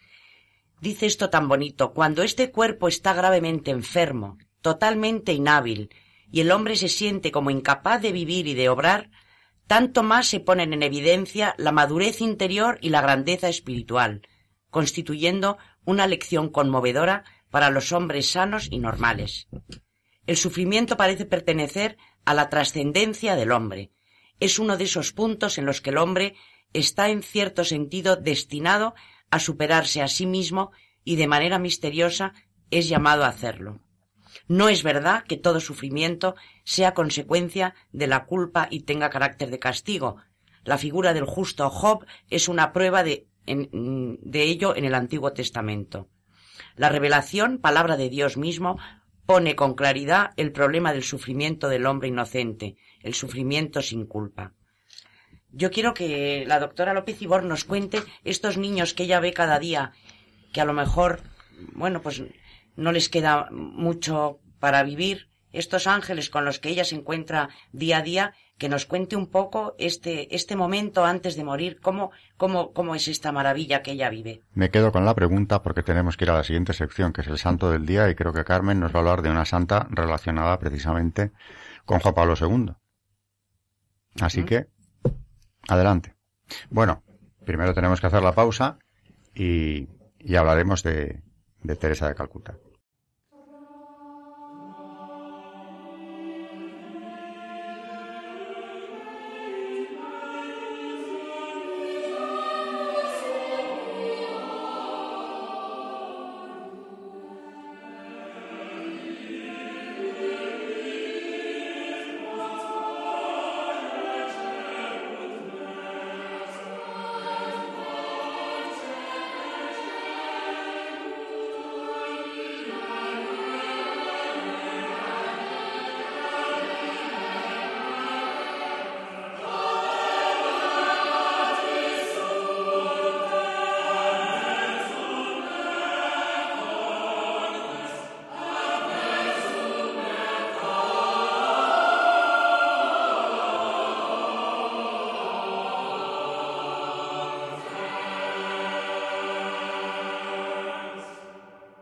Dice 0.80 1.06
esto 1.06 1.28
tan 1.28 1.48
bonito, 1.48 1.92
cuando 1.92 2.22
este 2.22 2.50
cuerpo 2.50 2.88
está 2.88 3.12
gravemente 3.12 3.70
enfermo, 3.70 4.38
totalmente 4.62 5.32
inhábil, 5.32 5.90
y 6.32 6.40
el 6.40 6.50
hombre 6.52 6.76
se 6.76 6.88
siente 6.88 7.30
como 7.30 7.50
incapaz 7.50 8.00
de 8.00 8.12
vivir 8.12 8.46
y 8.46 8.54
de 8.54 8.68
obrar, 8.68 9.10
tanto 9.66 10.02
más 10.02 10.26
se 10.26 10.40
ponen 10.40 10.72
en 10.72 10.82
evidencia 10.82 11.54
la 11.58 11.72
madurez 11.72 12.20
interior 12.20 12.78
y 12.80 12.88
la 12.88 13.02
grandeza 13.02 13.48
espiritual, 13.48 14.22
constituyendo 14.70 15.58
una 15.84 16.06
lección 16.06 16.48
conmovedora 16.48 17.24
para 17.50 17.70
los 17.70 17.92
hombres 17.92 18.30
sanos 18.30 18.68
y 18.70 18.78
normales. 18.78 19.48
El 20.26 20.36
sufrimiento 20.36 20.96
parece 20.96 21.24
pertenecer 21.24 21.98
a 22.24 22.34
la 22.34 22.48
trascendencia 22.48 23.36
del 23.36 23.52
hombre. 23.52 23.90
Es 24.38 24.58
uno 24.58 24.76
de 24.76 24.84
esos 24.84 25.12
puntos 25.12 25.58
en 25.58 25.66
los 25.66 25.80
que 25.80 25.90
el 25.90 25.98
hombre 25.98 26.36
está 26.72 27.08
en 27.08 27.22
cierto 27.22 27.64
sentido 27.64 28.16
destinado 28.16 28.94
a 29.30 29.38
superarse 29.38 30.02
a 30.02 30.08
sí 30.08 30.26
mismo 30.26 30.72
y 31.04 31.16
de 31.16 31.26
manera 31.26 31.58
misteriosa 31.58 32.34
es 32.70 32.88
llamado 32.88 33.24
a 33.24 33.28
hacerlo. 33.28 33.80
No 34.46 34.68
es 34.68 34.82
verdad 34.82 35.24
que 35.24 35.36
todo 35.36 35.60
sufrimiento 35.60 36.34
sea 36.64 36.94
consecuencia 36.94 37.74
de 37.92 38.06
la 38.06 38.26
culpa 38.26 38.68
y 38.70 38.80
tenga 38.80 39.10
carácter 39.10 39.50
de 39.50 39.58
castigo. 39.58 40.16
La 40.64 40.78
figura 40.78 41.14
del 41.14 41.24
justo 41.24 41.68
Job 41.70 42.04
es 42.28 42.48
una 42.48 42.72
prueba 42.72 43.02
de, 43.02 43.26
de 43.46 44.42
ello 44.42 44.76
en 44.76 44.84
el 44.84 44.94
Antiguo 44.94 45.32
Testamento. 45.32 46.08
La 46.76 46.88
revelación, 46.88 47.58
palabra 47.58 47.96
de 47.96 48.08
Dios 48.08 48.36
mismo, 48.36 48.78
pone 49.26 49.56
con 49.56 49.74
claridad 49.74 50.30
el 50.36 50.52
problema 50.52 50.92
del 50.92 51.04
sufrimiento 51.04 51.68
del 51.68 51.86
hombre 51.86 52.08
inocente, 52.08 52.76
el 53.02 53.14
sufrimiento 53.14 53.82
sin 53.82 54.06
culpa. 54.06 54.54
Yo 55.52 55.70
quiero 55.70 55.94
que 55.94 56.44
la 56.46 56.60
doctora 56.60 56.94
López 56.94 57.20
Ibor 57.20 57.44
nos 57.44 57.64
cuente 57.64 58.02
estos 58.24 58.56
niños 58.56 58.94
que 58.94 59.04
ella 59.04 59.20
ve 59.20 59.32
cada 59.32 59.58
día, 59.58 59.92
que 60.52 60.60
a 60.60 60.64
lo 60.64 60.72
mejor, 60.72 61.20
bueno, 61.72 62.02
pues 62.02 62.22
no 62.76 62.92
les 62.92 63.08
queda 63.08 63.48
mucho 63.50 64.38
para 64.58 64.82
vivir, 64.82 65.30
estos 65.52 65.86
ángeles 65.86 66.30
con 66.30 66.44
los 66.44 66.58
que 66.60 66.68
ella 66.68 66.84
se 66.84 66.94
encuentra 66.94 67.48
día 67.72 67.98
a 67.98 68.02
día, 68.02 68.34
que 68.58 68.68
nos 68.68 68.86
cuente 68.86 69.16
un 69.16 69.26
poco 69.26 69.74
este, 69.78 70.34
este 70.34 70.54
momento 70.54 71.04
antes 71.04 71.34
de 71.34 71.44
morir, 71.44 71.80
cómo, 71.80 72.12
cómo, 72.36 72.72
cómo 72.72 72.94
es 72.94 73.08
esta 73.08 73.32
maravilla 73.32 73.82
que 73.82 73.92
ella 73.92 74.10
vive. 74.10 74.42
Me 74.52 74.70
quedo 74.70 74.92
con 74.92 75.04
la 75.04 75.14
pregunta 75.14 75.62
porque 75.62 75.82
tenemos 75.82 76.16
que 76.16 76.24
ir 76.24 76.30
a 76.30 76.34
la 76.34 76.44
siguiente 76.44 76.72
sección, 76.72 77.12
que 77.12 77.22
es 77.22 77.26
el 77.26 77.38
santo 77.38 77.70
del 77.70 77.86
día, 77.86 78.08
y 78.10 78.14
creo 78.14 78.32
que 78.32 78.44
Carmen 78.44 78.78
nos 78.78 78.92
va 78.92 78.98
a 78.98 79.00
hablar 79.00 79.22
de 79.22 79.30
una 79.30 79.44
santa 79.44 79.88
relacionada 79.90 80.58
precisamente 80.58 81.32
con 81.84 82.00
Juan 82.00 82.14
Pablo 82.14 82.34
II. 82.38 82.74
Así 84.20 84.44
que 84.44 84.68
Adelante. 85.68 86.14
Bueno, 86.68 87.02
primero 87.44 87.74
tenemos 87.74 88.00
que 88.00 88.06
hacer 88.06 88.22
la 88.22 88.34
pausa 88.34 88.78
y, 89.34 89.88
y 90.18 90.36
hablaremos 90.36 90.82
de, 90.82 91.22
de 91.62 91.76
Teresa 91.76 92.08
de 92.08 92.14
Calcuta. 92.14 92.56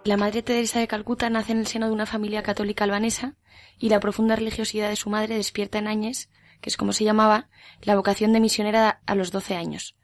La 0.08 0.16
Madre 0.16 0.42
Teresa 0.42 0.80
de 0.80 0.88
Calcuta 0.88 1.28
nace 1.28 1.52
en 1.52 1.58
el 1.58 1.66
seno 1.66 1.84
de 1.84 1.92
una 1.92 2.06
familia 2.06 2.42
católica 2.42 2.84
albanesa 2.84 3.36
y 3.78 3.90
la 3.90 4.00
profunda 4.00 4.36
religiosidad 4.36 4.88
de 4.88 4.96
su 4.96 5.10
madre 5.10 5.36
despierta 5.36 5.76
en 5.76 5.86
Áñez, 5.86 6.30
que 6.62 6.70
es 6.70 6.78
como 6.78 6.94
se 6.94 7.04
llamaba, 7.04 7.50
la 7.82 7.94
vocación 7.94 8.32
de 8.32 8.40
misionera 8.40 9.02
a 9.04 9.14
los 9.14 9.32
doce 9.32 9.54
años. 9.54 9.96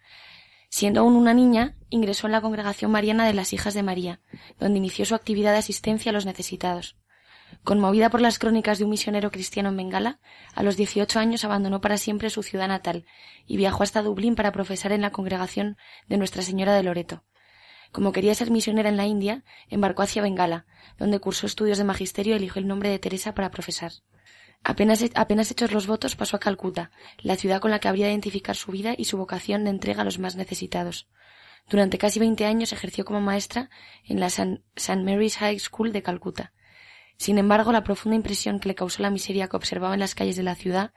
Siendo 0.69 1.01
aún 1.01 1.17
una 1.17 1.33
niña, 1.33 1.79
ingresó 1.89 2.27
en 2.27 2.33
la 2.33 2.43
congregación 2.43 2.91
mariana 2.91 3.27
de 3.27 3.33
las 3.33 3.55
Hijas 3.55 3.73
de 3.73 3.83
María, 3.83 4.21
donde 4.61 4.77
inició 4.77 5.07
su 5.07 5.15
actividad 5.15 5.53
de 5.53 5.61
asistencia 5.61 6.11
a 6.11 6.13
los 6.13 6.27
necesitados. 6.27 6.99
Conmovida 7.63 8.11
por 8.11 8.21
las 8.21 8.39
crónicas 8.39 8.77
de 8.77 8.85
un 8.85 8.91
misionero 8.91 9.31
cristiano 9.31 9.71
en 9.71 9.79
Bengala, 9.79 10.21
a 10.55 10.63
los 10.63 10.77
18 10.77 11.19
años 11.19 11.47
abandonó 11.47 11.81
para 11.81 11.97
siempre 11.97 12.29
su 12.29 12.43
ciudad 12.43 12.69
natal 12.69 13.07
y 13.47 13.57
viajó 13.57 13.83
hasta 13.83 14.03
Dublín 14.03 14.35
para 14.35 14.53
profesar 14.53 14.93
en 14.93 15.01
la 15.01 15.13
congregación 15.13 15.79
de 16.09 16.19
Nuestra 16.19 16.43
Señora 16.43 16.75
de 16.75 16.83
Loreto. 16.83 17.25
Como 17.95 18.11
quería 18.11 18.35
ser 18.35 18.51
misionera 18.51 18.89
en 18.89 18.97
la 18.97 19.07
India, 19.07 19.45
embarcó 19.69 20.03
hacia 20.03 20.21
Bengala, 20.21 20.67
donde 20.99 21.21
cursó 21.21 21.47
estudios 21.47 21.79
de 21.79 21.85
magisterio 21.85 22.33
y 22.33 22.39
eligió 22.39 22.59
el 22.59 22.67
nombre 22.67 22.89
de 22.89 22.99
Teresa 22.99 23.37
para 23.37 23.53
profesar. 23.53 23.93
Apenas, 24.65 25.05
apenas 25.15 25.53
hechos 25.53 25.71
los 25.71 25.87
votos 25.87 26.17
pasó 26.17 26.37
a 26.37 26.41
Calcuta, 26.41 26.91
la 27.19 27.37
ciudad 27.37 27.61
con 27.61 27.71
la 27.71 27.79
que 27.79 27.87
habría 27.87 28.07
de 28.07 28.11
identificar 28.11 28.57
su 28.57 28.73
vida 28.73 28.97
y 28.99 29.05
su 29.05 29.17
vocación 29.17 29.63
de 29.63 29.71
entrega 29.71 30.03
a 30.03 30.05
los 30.05 30.19
más 30.19 30.35
necesitados. 30.35 31.09
Durante 31.71 31.97
casi 31.97 32.19
veinte 32.19 32.47
años 32.47 32.73
ejerció 32.73 33.05
como 33.05 33.21
maestra 33.21 33.71
en 34.05 34.19
la 34.19 34.27
St. 34.27 34.59
Mary's 35.05 35.37
High 35.37 35.61
School 35.61 35.93
de 35.93 36.03
Calcuta. 36.03 36.53
Sin 37.17 37.39
embargo, 37.39 37.71
la 37.71 37.85
profunda 37.85 38.17
impresión 38.17 38.59
que 38.59 38.71
le 38.71 38.75
causó 38.75 39.05
la 39.05 39.11
miseria 39.11 39.47
que 39.47 39.57
observaba 39.57 39.95
en 39.95 40.01
las 40.01 40.17
calles 40.17 40.35
de 40.35 40.43
la 40.43 40.57
ciudad 40.57 40.93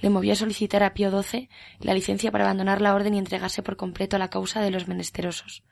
le 0.00 0.08
movió 0.08 0.32
a 0.32 0.36
solicitar 0.36 0.82
a 0.82 0.94
Pío 0.94 1.10
XII 1.10 1.50
la 1.78 1.92
licencia 1.92 2.32
para 2.32 2.44
abandonar 2.44 2.80
la 2.80 2.94
orden 2.94 3.12
y 3.12 3.18
entregarse 3.18 3.62
por 3.62 3.76
completo 3.76 4.16
a 4.16 4.18
la 4.18 4.30
causa 4.30 4.62
de 4.62 4.70
los 4.70 4.88
menesterosos. 4.88 5.62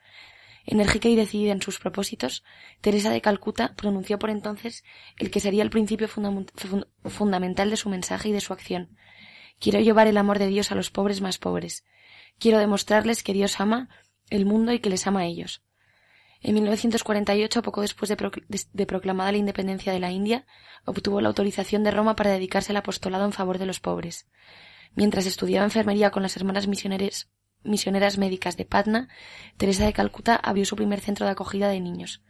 Enérgica 0.69 1.07
y 1.07 1.15
decidida 1.15 1.53
en 1.53 1.61
sus 1.61 1.79
propósitos, 1.79 2.43
Teresa 2.81 3.09
de 3.09 3.21
Calcuta 3.21 3.73
pronunció 3.77 4.19
por 4.19 4.29
entonces 4.29 4.83
el 5.17 5.31
que 5.31 5.39
sería 5.39 5.63
el 5.63 5.69
principio 5.69 6.09
fundamental 6.09 7.69
de 7.69 7.77
su 7.77 7.87
mensaje 7.87 8.29
y 8.29 8.31
de 8.33 8.41
su 8.41 8.51
acción. 8.51 8.97
Quiero 9.59 9.79
llevar 9.79 10.07
el 10.07 10.17
amor 10.17 10.39
de 10.39 10.47
Dios 10.47 10.73
a 10.73 10.75
los 10.75 10.91
pobres 10.91 11.21
más 11.21 11.37
pobres. 11.37 11.85
Quiero 12.37 12.59
demostrarles 12.59 13.23
que 13.23 13.31
Dios 13.31 13.61
ama 13.61 13.87
el 14.29 14.45
mundo 14.45 14.73
y 14.73 14.79
que 14.79 14.89
les 14.89 15.07
ama 15.07 15.21
a 15.21 15.25
ellos. 15.25 15.63
En 16.41 16.53
1948, 16.55 17.61
poco 17.61 17.79
después 17.79 18.09
de, 18.09 18.85
proclamada 18.85 19.31
la 19.31 19.37
independencia 19.37 19.93
de 19.93 20.01
la 20.01 20.11
India, 20.11 20.45
obtuvo 20.83 21.21
la 21.21 21.29
autorización 21.29 21.85
de 21.85 21.91
Roma 21.91 22.17
para 22.17 22.31
dedicarse 22.31 22.73
al 22.73 22.77
apostolado 22.77 23.23
en 23.23 23.31
favor 23.31 23.57
de 23.57 23.67
los 23.67 23.79
pobres. 23.79 24.27
Mientras 24.95 25.25
estudiaba 25.27 25.63
enfermería 25.63 26.11
con 26.11 26.23
las 26.23 26.35
hermanas 26.35 26.67
misioneras 26.67 27.29
médicas 28.17 28.57
de 28.57 28.65
Patna, 28.65 29.09
Teresa 29.57 29.85
de 29.85 29.93
Calcuta 29.93 30.35
abrió 30.35 30.65
su 30.65 30.75
primer 30.75 30.99
centro 30.99 31.25
de 31.25 31.33
acogida 31.33 31.69
de 31.69 31.79
niños. 31.79 32.21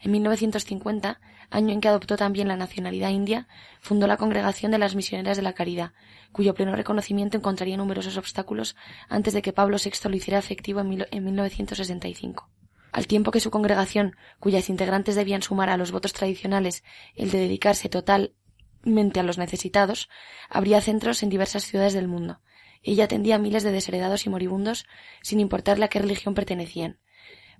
En 0.00 0.12
1950, 0.12 1.20
año 1.50 1.72
en 1.72 1.80
que 1.80 1.88
adoptó 1.88 2.16
también 2.16 2.48
la 2.48 2.56
nacionalidad 2.56 3.10
india, 3.10 3.48
fundó 3.80 4.06
la 4.06 4.16
Congregación 4.16 4.72
de 4.72 4.78
las 4.78 4.94
Misioneras 4.94 5.36
de 5.36 5.42
la 5.42 5.54
Caridad, 5.54 5.92
cuyo 6.32 6.54
pleno 6.54 6.76
reconocimiento 6.76 7.36
encontraría 7.36 7.76
numerosos 7.76 8.16
obstáculos 8.16 8.76
antes 9.08 9.34
de 9.34 9.42
que 9.42 9.52
Pablo 9.52 9.78
VI 9.82 10.08
lo 10.08 10.16
hiciera 10.16 10.38
efectivo 10.38 10.80
en 10.80 11.24
1965 11.24 12.48
al 12.96 13.06
tiempo 13.06 13.30
que 13.30 13.40
su 13.40 13.50
congregación, 13.50 14.16
cuyas 14.40 14.70
integrantes 14.70 15.16
debían 15.16 15.42
sumar 15.42 15.68
a 15.68 15.76
los 15.76 15.92
votos 15.92 16.14
tradicionales 16.14 16.82
el 17.14 17.30
de 17.30 17.40
dedicarse 17.40 17.90
totalmente 17.90 19.20
a 19.20 19.22
los 19.22 19.36
necesitados, 19.36 20.08
habría 20.48 20.80
centros 20.80 21.22
en 21.22 21.28
diversas 21.28 21.64
ciudades 21.64 21.92
del 21.92 22.08
mundo. 22.08 22.40
Ella 22.86 23.04
atendía 23.04 23.34
a 23.34 23.38
miles 23.38 23.64
de 23.64 23.72
desheredados 23.72 24.26
y 24.26 24.30
moribundos 24.30 24.86
sin 25.20 25.40
importarle 25.40 25.84
a 25.84 25.88
qué 25.88 25.98
religión 25.98 26.34
pertenecían. 26.34 27.00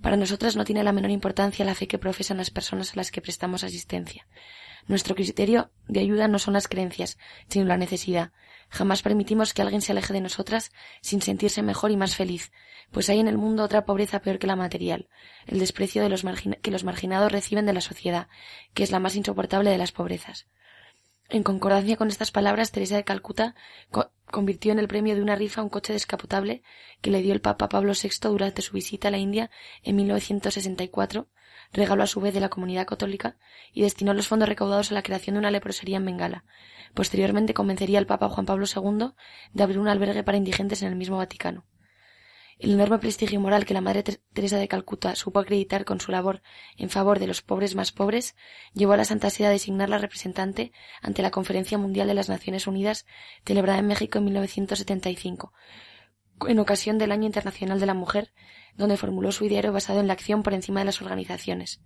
Para 0.00 0.16
nosotras 0.16 0.54
no 0.54 0.64
tiene 0.64 0.84
la 0.84 0.92
menor 0.92 1.10
importancia 1.10 1.64
la 1.64 1.74
fe 1.74 1.88
que 1.88 1.98
profesan 1.98 2.36
las 2.36 2.50
personas 2.50 2.92
a 2.92 2.96
las 2.96 3.10
que 3.10 3.20
prestamos 3.20 3.64
asistencia. 3.64 4.28
Nuestro 4.86 5.16
criterio 5.16 5.72
de 5.88 5.98
ayuda 5.98 6.28
no 6.28 6.38
son 6.38 6.54
las 6.54 6.68
creencias, 6.68 7.18
sino 7.48 7.64
la 7.64 7.76
necesidad. 7.76 8.30
Jamás 8.68 9.02
permitimos 9.02 9.52
que 9.52 9.62
alguien 9.62 9.82
se 9.82 9.90
aleje 9.90 10.12
de 10.12 10.20
nosotras 10.20 10.70
sin 11.00 11.20
sentirse 11.20 11.60
mejor 11.60 11.90
y 11.90 11.96
más 11.96 12.14
feliz, 12.14 12.52
pues 12.92 13.10
hay 13.10 13.18
en 13.18 13.26
el 13.26 13.36
mundo 13.36 13.64
otra 13.64 13.84
pobreza 13.84 14.20
peor 14.20 14.38
que 14.38 14.46
la 14.46 14.54
material, 14.54 15.08
el 15.48 15.58
desprecio 15.58 16.04
que 16.62 16.70
los 16.70 16.84
marginados 16.84 17.32
reciben 17.32 17.66
de 17.66 17.72
la 17.72 17.80
sociedad, 17.80 18.28
que 18.74 18.84
es 18.84 18.92
la 18.92 19.00
más 19.00 19.16
insoportable 19.16 19.70
de 19.70 19.78
las 19.78 19.90
pobrezas. 19.90 20.46
En 21.28 21.42
concordancia 21.42 21.96
con 21.96 22.08
estas 22.08 22.30
palabras, 22.30 22.70
Teresa 22.70 22.96
de 22.96 23.04
Calcuta 23.04 23.56
convirtió 24.30 24.70
en 24.70 24.78
el 24.78 24.86
premio 24.86 25.16
de 25.16 25.22
una 25.22 25.34
rifa 25.34 25.62
un 25.62 25.68
coche 25.68 25.92
descapotable 25.92 26.62
que 27.00 27.10
le 27.10 27.20
dio 27.20 27.32
el 27.32 27.40
Papa 27.40 27.68
Pablo 27.68 27.92
VI 28.00 28.28
durante 28.28 28.62
su 28.62 28.72
visita 28.74 29.08
a 29.08 29.10
la 29.10 29.18
India 29.18 29.50
en 29.82 29.96
1964, 29.96 31.28
regaló 31.72 32.04
a 32.04 32.06
su 32.06 32.20
vez 32.20 32.32
de 32.32 32.40
la 32.40 32.48
comunidad 32.48 32.86
católica 32.86 33.38
y 33.72 33.82
destinó 33.82 34.14
los 34.14 34.28
fondos 34.28 34.48
recaudados 34.48 34.92
a 34.92 34.94
la 34.94 35.02
creación 35.02 35.34
de 35.34 35.40
una 35.40 35.50
leprosería 35.50 35.96
en 35.96 36.04
Bengala. 36.04 36.44
Posteriormente 36.94 37.54
convencería 37.54 37.98
al 37.98 38.06
Papa 38.06 38.28
Juan 38.28 38.46
Pablo 38.46 38.66
II 38.66 39.10
de 39.52 39.62
abrir 39.62 39.80
un 39.80 39.88
albergue 39.88 40.22
para 40.22 40.38
indigentes 40.38 40.82
en 40.82 40.88
el 40.88 40.96
mismo 40.96 41.16
Vaticano. 41.16 41.64
El 42.58 42.72
enorme 42.72 42.98
prestigio 42.98 43.38
moral 43.38 43.66
que 43.66 43.74
la 43.74 43.82
Madre 43.82 44.02
Teresa 44.02 44.56
de 44.56 44.66
Calcuta 44.66 45.14
supo 45.14 45.40
acreditar 45.40 45.84
con 45.84 46.00
su 46.00 46.10
labor 46.10 46.40
en 46.78 46.88
favor 46.88 47.18
de 47.18 47.26
los 47.26 47.42
pobres 47.42 47.74
más 47.74 47.92
pobres 47.92 48.34
llevó 48.72 48.94
a 48.94 48.96
la 48.96 49.04
Santa 49.04 49.28
Sede 49.28 49.48
a 49.48 49.50
designarla 49.50 49.98
representante 49.98 50.72
ante 51.02 51.20
la 51.20 51.30
Conferencia 51.30 51.76
Mundial 51.76 52.08
de 52.08 52.14
las 52.14 52.30
Naciones 52.30 52.66
Unidas 52.66 53.04
celebrada 53.44 53.80
en 53.80 53.86
México 53.86 54.16
en 54.16 54.24
1975, 54.24 55.52
en 56.48 56.58
ocasión 56.58 56.96
del 56.96 57.12
Año 57.12 57.26
Internacional 57.26 57.78
de 57.78 57.86
la 57.86 57.92
Mujer, 57.92 58.32
donde 58.74 58.96
formuló 58.96 59.32
su 59.32 59.44
ideario 59.44 59.74
basado 59.74 60.00
en 60.00 60.06
la 60.06 60.14
acción 60.14 60.42
por 60.42 60.54
encima 60.54 60.80
de 60.80 60.86
las 60.86 61.02
organizaciones. 61.02 61.82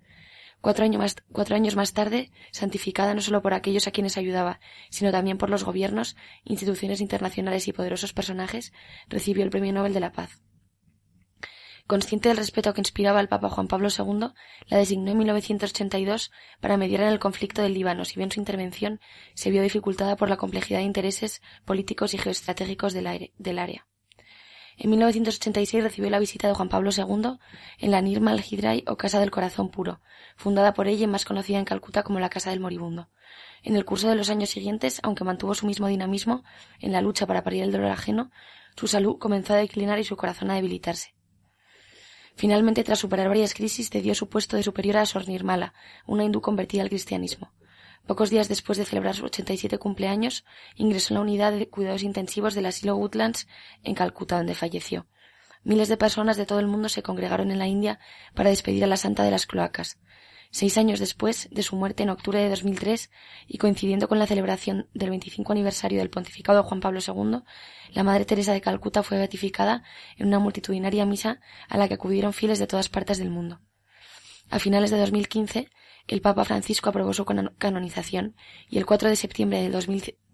Cuatro 0.61 0.85
años, 0.85 1.74
más, 1.74 1.92
tarde, 1.94 2.30
santificada 2.52 3.14
no 3.14 3.22
solo 3.22 3.42
por 3.42 3.54
aquellos 3.54 3.88
a 3.88 3.90
quienes 3.90 4.16
ayudaba, 4.16 4.61
sino 4.90 5.11
también 5.11 5.37
por 5.37 5.50
los 5.50 5.64
gobiernos, 5.64 6.16
instituciones 6.44 7.00
internacionales 7.00 7.66
y 7.66 7.72
poderosos 7.72 8.12
personajes, 8.12 8.72
recibió 9.09 9.42
el 9.42 9.50
Premio 9.50 9.72
Nobel 9.72 9.94
de 9.94 10.00
la 10.00 10.12
Paz. 10.12 10.42
Consciente 11.90 12.29
del 12.29 12.38
respeto 12.38 12.72
que 12.72 12.81
inspiraba 12.81 13.18
al 13.18 13.26
Papa 13.26 13.48
Juan 13.48 13.66
Pablo 13.66 13.88
II, 13.88 14.29
la 14.68 14.76
designó 14.79 15.11
en 15.11 15.18
1982 15.18 16.31
para 16.61 16.76
mediar 16.76 17.00
en 17.00 17.09
el 17.09 17.18
conflicto 17.18 17.62
del 17.62 17.74
Líbano, 17.74 18.05
si 18.05 18.14
bien 18.14 18.31
su 18.31 18.38
intervención 18.38 19.00
se 19.35 19.50
vio 19.50 19.61
dificultada 19.61 20.14
por 20.14 20.29
la 20.29 20.37
complejidad 20.37 20.79
de 20.79 20.85
intereses 20.85 21.42
políticos 21.64 22.14
y 22.14 22.18
geoestratégicos 22.18 22.92
del, 22.92 23.09
área. 23.59 23.88
En 24.76 24.90
1986 24.90 25.83
recibió 25.83 26.11
la 26.11 26.20
visita 26.20 26.46
de 26.46 26.55
Juan 26.55 26.68
Pablo 26.68 26.90
II 26.96 27.38
en 27.81 27.90
la 27.90 28.00
Nirmal 28.00 28.44
Hidrai 28.48 28.85
o 28.87 28.96
Casa 28.96 29.18
del 29.18 29.33
Corazón 29.33 29.68
Puro, 29.70 30.00
fundada 30.37 30.74
por 30.74 30.87
ella 30.87 31.03
y 31.03 31.09
más 31.09 31.24
conocida 31.24 31.59
en 31.59 31.64
Calcuta 31.64 32.05
como 32.05 32.20
la 32.20 32.31
Casa 32.31 32.50
del 32.50 32.61
Moribundo. 32.61 33.11
En 33.64 33.74
el 33.74 33.85
curso 33.85 34.09
de 34.09 34.14
los 34.14 34.31
años 34.31 34.50
siguientes, 34.50 35.00
aunque 35.03 35.24
mantuvo 35.24 35.57
su 35.57 35.66
mismo 35.66 35.88
dinamismo 35.88 36.44
en 36.79 36.92
la 36.92 37.00
lucha 37.00 37.26
para 37.26 37.42
parir 37.42 37.64
el 37.64 37.72
dolor 37.72 37.90
ajeno, 37.90 38.31
su 38.76 38.87
salud 38.87 39.18
comenzó 39.18 39.55
a 39.55 39.57
declinar 39.57 39.98
y 39.98 40.05
su 40.05 40.16
corazón 40.16 40.53
a 40.53 40.55
debilitarse. 40.55 41.16
Finalmente, 42.40 42.85
tras 42.85 42.98
superar 42.98 43.29
varias 43.29 43.53
crisis, 43.53 43.90
cedió 43.90 44.14
su 44.14 44.31
puesto 44.31 44.57
de 44.57 44.62
superiora 44.62 45.03
a 45.03 45.05
Sor 45.05 45.29
Nirmala, 45.29 45.74
una 46.07 46.24
hindú 46.24 46.40
convertida 46.40 46.81
al 46.81 46.88
cristianismo. 46.88 47.53
Pocos 48.07 48.31
días 48.31 48.48
después 48.48 48.79
de 48.79 48.87
celebrar 48.87 49.14
sus 49.14 49.24
87 49.24 49.76
cumpleaños, 49.76 50.46
ingresó 50.74 51.12
en 51.12 51.16
la 51.16 51.20
unidad 51.20 51.53
de 51.53 51.68
cuidados 51.68 52.03
intensivos 52.03 52.55
del 52.55 52.64
asilo 52.64 52.96
Woodlands 52.96 53.46
en 53.83 53.94
Calcuta, 53.94 54.38
donde 54.38 54.55
falleció. 54.55 55.07
Miles 55.64 55.90
de 55.90 55.98
personas 55.98 56.38
de 56.38 56.46
todo 56.46 56.61
el 56.61 56.66
mundo 56.66 56.88
se 56.88 57.03
congregaron 57.03 57.50
en 57.50 57.59
la 57.59 57.66
India 57.66 58.00
para 58.35 58.48
despedir 58.48 58.85
a 58.85 58.87
la 58.87 58.96
santa 58.96 59.22
de 59.22 59.33
las 59.33 59.44
cloacas. 59.44 59.98
Seis 60.52 60.78
años 60.78 60.98
después 60.98 61.48
de 61.52 61.62
su 61.62 61.76
muerte 61.76 62.02
en 62.02 62.10
octubre 62.10 62.40
de 62.40 62.48
2003 62.48 63.10
y 63.46 63.58
coincidiendo 63.58 64.08
con 64.08 64.18
la 64.18 64.26
celebración 64.26 64.88
del 64.94 65.10
25 65.10 65.52
aniversario 65.52 66.00
del 66.00 66.10
pontificado 66.10 66.60
de 66.60 66.68
Juan 66.68 66.80
Pablo 66.80 66.98
II, 67.06 67.42
la 67.92 68.02
Madre 68.02 68.24
Teresa 68.24 68.52
de 68.52 68.60
Calcuta 68.60 69.04
fue 69.04 69.18
beatificada 69.18 69.84
en 70.16 70.26
una 70.26 70.40
multitudinaria 70.40 71.06
misa 71.06 71.40
a 71.68 71.78
la 71.78 71.86
que 71.86 71.94
acudieron 71.94 72.32
fieles 72.32 72.58
de 72.58 72.66
todas 72.66 72.88
partes 72.88 73.18
del 73.18 73.30
mundo. 73.30 73.60
A 74.50 74.58
finales 74.58 74.90
de 74.90 74.98
2015, 74.98 75.70
el 76.08 76.20
Papa 76.20 76.44
Francisco 76.44 76.90
aprobó 76.90 77.12
su 77.12 77.24
canonización 77.24 78.34
y 78.68 78.78
el 78.78 78.86
4 78.86 79.08
de 79.08 79.14
septiembre 79.14 79.62
de 79.62 79.70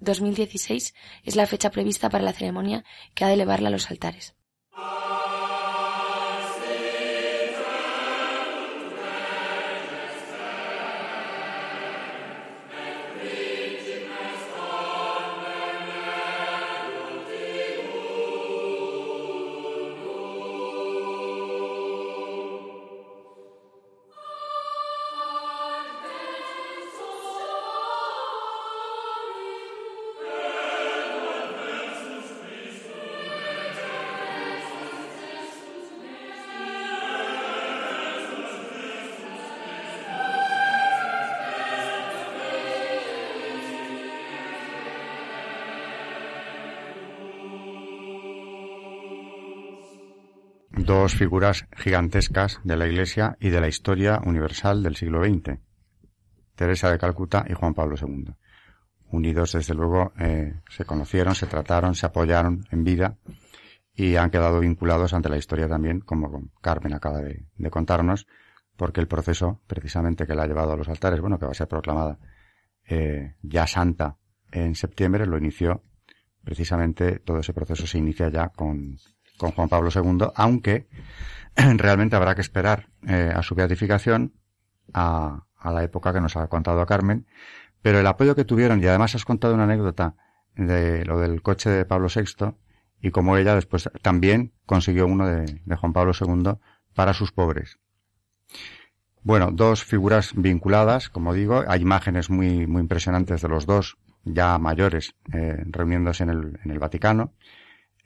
2016 0.01 0.95
es 1.25 1.37
la 1.37 1.47
fecha 1.47 1.71
prevista 1.71 2.09
para 2.09 2.25
la 2.25 2.33
ceremonia 2.33 2.85
que 3.15 3.25
ha 3.25 3.29
de 3.29 3.35
elevarla 3.35 3.69
a 3.69 3.73
los 3.73 3.91
altares. 3.91 4.35
Dos 50.87 51.17
figuras 51.17 51.67
gigantescas 51.77 52.61
de 52.63 52.77
la 52.77 52.87
Iglesia 52.87 53.37
y 53.41 53.51
de 53.51 53.61
la 53.61 53.67
historia 53.67 54.21
universal 54.25 54.85
del 54.85 54.95
siglo 54.95 55.25
XX, 55.25 55.59
Teresa 56.55 56.93
de 56.93 56.99
Calcuta 56.99 57.45
y 57.49 57.55
Juan 57.55 57.75
Pablo 57.75 57.97
II. 58.01 58.33
Unidos, 59.11 59.53
desde 59.53 59.75
luego, 59.75 60.13
eh, 60.21 60.61
se 60.71 60.85
conocieron, 60.85 61.35
se 61.35 61.47
trataron, 61.47 61.97
se 61.97 62.07
apoyaron 62.07 62.67
en 62.71 62.85
vida 62.85 63.17
y 63.95 64.15
han 64.15 64.31
quedado 64.31 64.61
vinculados 64.61 65.13
ante 65.13 65.29
la 65.29 65.37
historia 65.37 65.69
también, 65.69 65.99
como 66.01 66.51
Carmen 66.61 66.95
acaba 66.95 67.21
de, 67.21 67.45
contarnos, 67.69 68.29
porque 68.77 69.01
el 69.01 69.09
proceso, 69.09 69.61
precisamente, 69.67 70.25
que 70.25 70.37
la 70.37 70.45
ha 70.45 70.47
llevado 70.47 70.73
a 70.73 70.77
los 70.77 70.89
altares, 70.89 71.21
bueno, 71.21 71.37
que 71.37 71.47
va 71.47 71.51
a 71.51 71.55
ser 71.55 71.67
proclamada 71.67 72.21
eh, 72.89 73.35
ya 73.43 73.67
santa 73.67 74.19
en 74.53 74.77
septiembre, 74.77 75.27
lo 75.27 75.37
inició 75.37 75.83
precisamente, 76.45 77.19
todo 77.19 77.41
ese 77.41 77.53
proceso 77.53 77.89
se 77.89 77.99
inicia 77.99 78.29
ya 78.29 78.51
con, 78.51 78.99
con 79.37 79.53
Juan 79.53 79.69
Pablo 79.69 79.91
II, 79.95 80.29
aunque 80.35 80.89
realmente 81.57 82.17
habrá 82.17 82.35
que 82.35 82.41
esperar 82.41 82.89
eh, 83.07 83.33
a 83.35 83.43
su 83.43 83.55
beatificación, 83.55 84.35
a, 84.93 85.43
la 85.65 85.83
época 85.83 86.13
que 86.13 86.21
nos 86.21 86.37
ha 86.37 86.47
contado 86.47 86.81
a 86.81 86.87
Carmen, 86.87 87.27
pero 87.83 87.99
el 87.99 88.07
apoyo 88.07 88.37
que 88.37 88.45
tuvieron, 88.45 88.81
y 88.83 88.87
además 88.87 89.15
has 89.15 89.25
contado 89.25 89.55
una 89.55 89.65
anécdota 89.65 90.15
de 90.55 91.05
lo 91.05 91.19
del 91.19 91.43
coche 91.43 91.71
de 91.71 91.85
Pablo 91.85 92.09
VI, 92.15 92.55
y 93.01 93.11
como 93.11 93.37
ella 93.37 93.55
después 93.55 93.91
también 94.03 94.53
consiguió 94.65 95.07
uno 95.07 95.27
de, 95.27 95.61
Juan 95.77 95.93
Pablo 95.93 96.13
II 96.19 96.53
para 96.95 97.15
sus 97.15 97.33
pobres. 97.33 97.79
Bueno, 99.23 99.51
dos 99.53 99.85
figuras 99.85 100.33
vinculadas, 100.37 101.09
como 101.09 101.35
digo, 101.35 101.65
hay 101.67 101.83
imágenes 101.83 102.31
muy, 102.31 102.67
muy 102.69 102.81
impresionantes 102.81 103.43
de 103.43 103.49
los 103.49 103.67
dos, 103.67 103.99
ya 104.25 104.57
mayores, 104.59 105.15
eh, 105.33 105.65
reuniéndose 105.67 106.23
en 106.23 106.31
el, 106.31 106.61
en 106.65 106.71
el 106.71 106.79
Vaticano. 106.79 107.33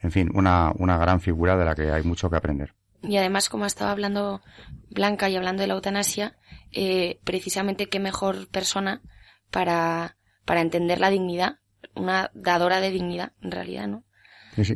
En 0.00 0.12
fin, 0.12 0.30
una, 0.34 0.72
una 0.78 0.98
gran 0.98 1.20
figura 1.20 1.56
de 1.56 1.64
la 1.64 1.74
que 1.74 1.90
hay 1.90 2.02
mucho 2.02 2.30
que 2.30 2.36
aprender. 2.36 2.74
Y 3.02 3.16
además, 3.16 3.48
como 3.48 3.66
estaba 3.66 3.90
hablando 3.90 4.42
Blanca 4.90 5.28
y 5.28 5.36
hablando 5.36 5.62
de 5.62 5.66
la 5.66 5.74
eutanasia, 5.74 6.36
eh, 6.72 7.20
precisamente 7.24 7.88
qué 7.88 8.00
mejor 8.00 8.48
persona 8.48 9.02
para, 9.50 10.16
para 10.44 10.60
entender 10.60 11.00
la 11.00 11.10
dignidad, 11.10 11.58
una 11.94 12.30
dadora 12.34 12.80
de 12.80 12.90
dignidad, 12.90 13.32
en 13.40 13.50
realidad, 13.50 13.88
¿no? 13.88 14.04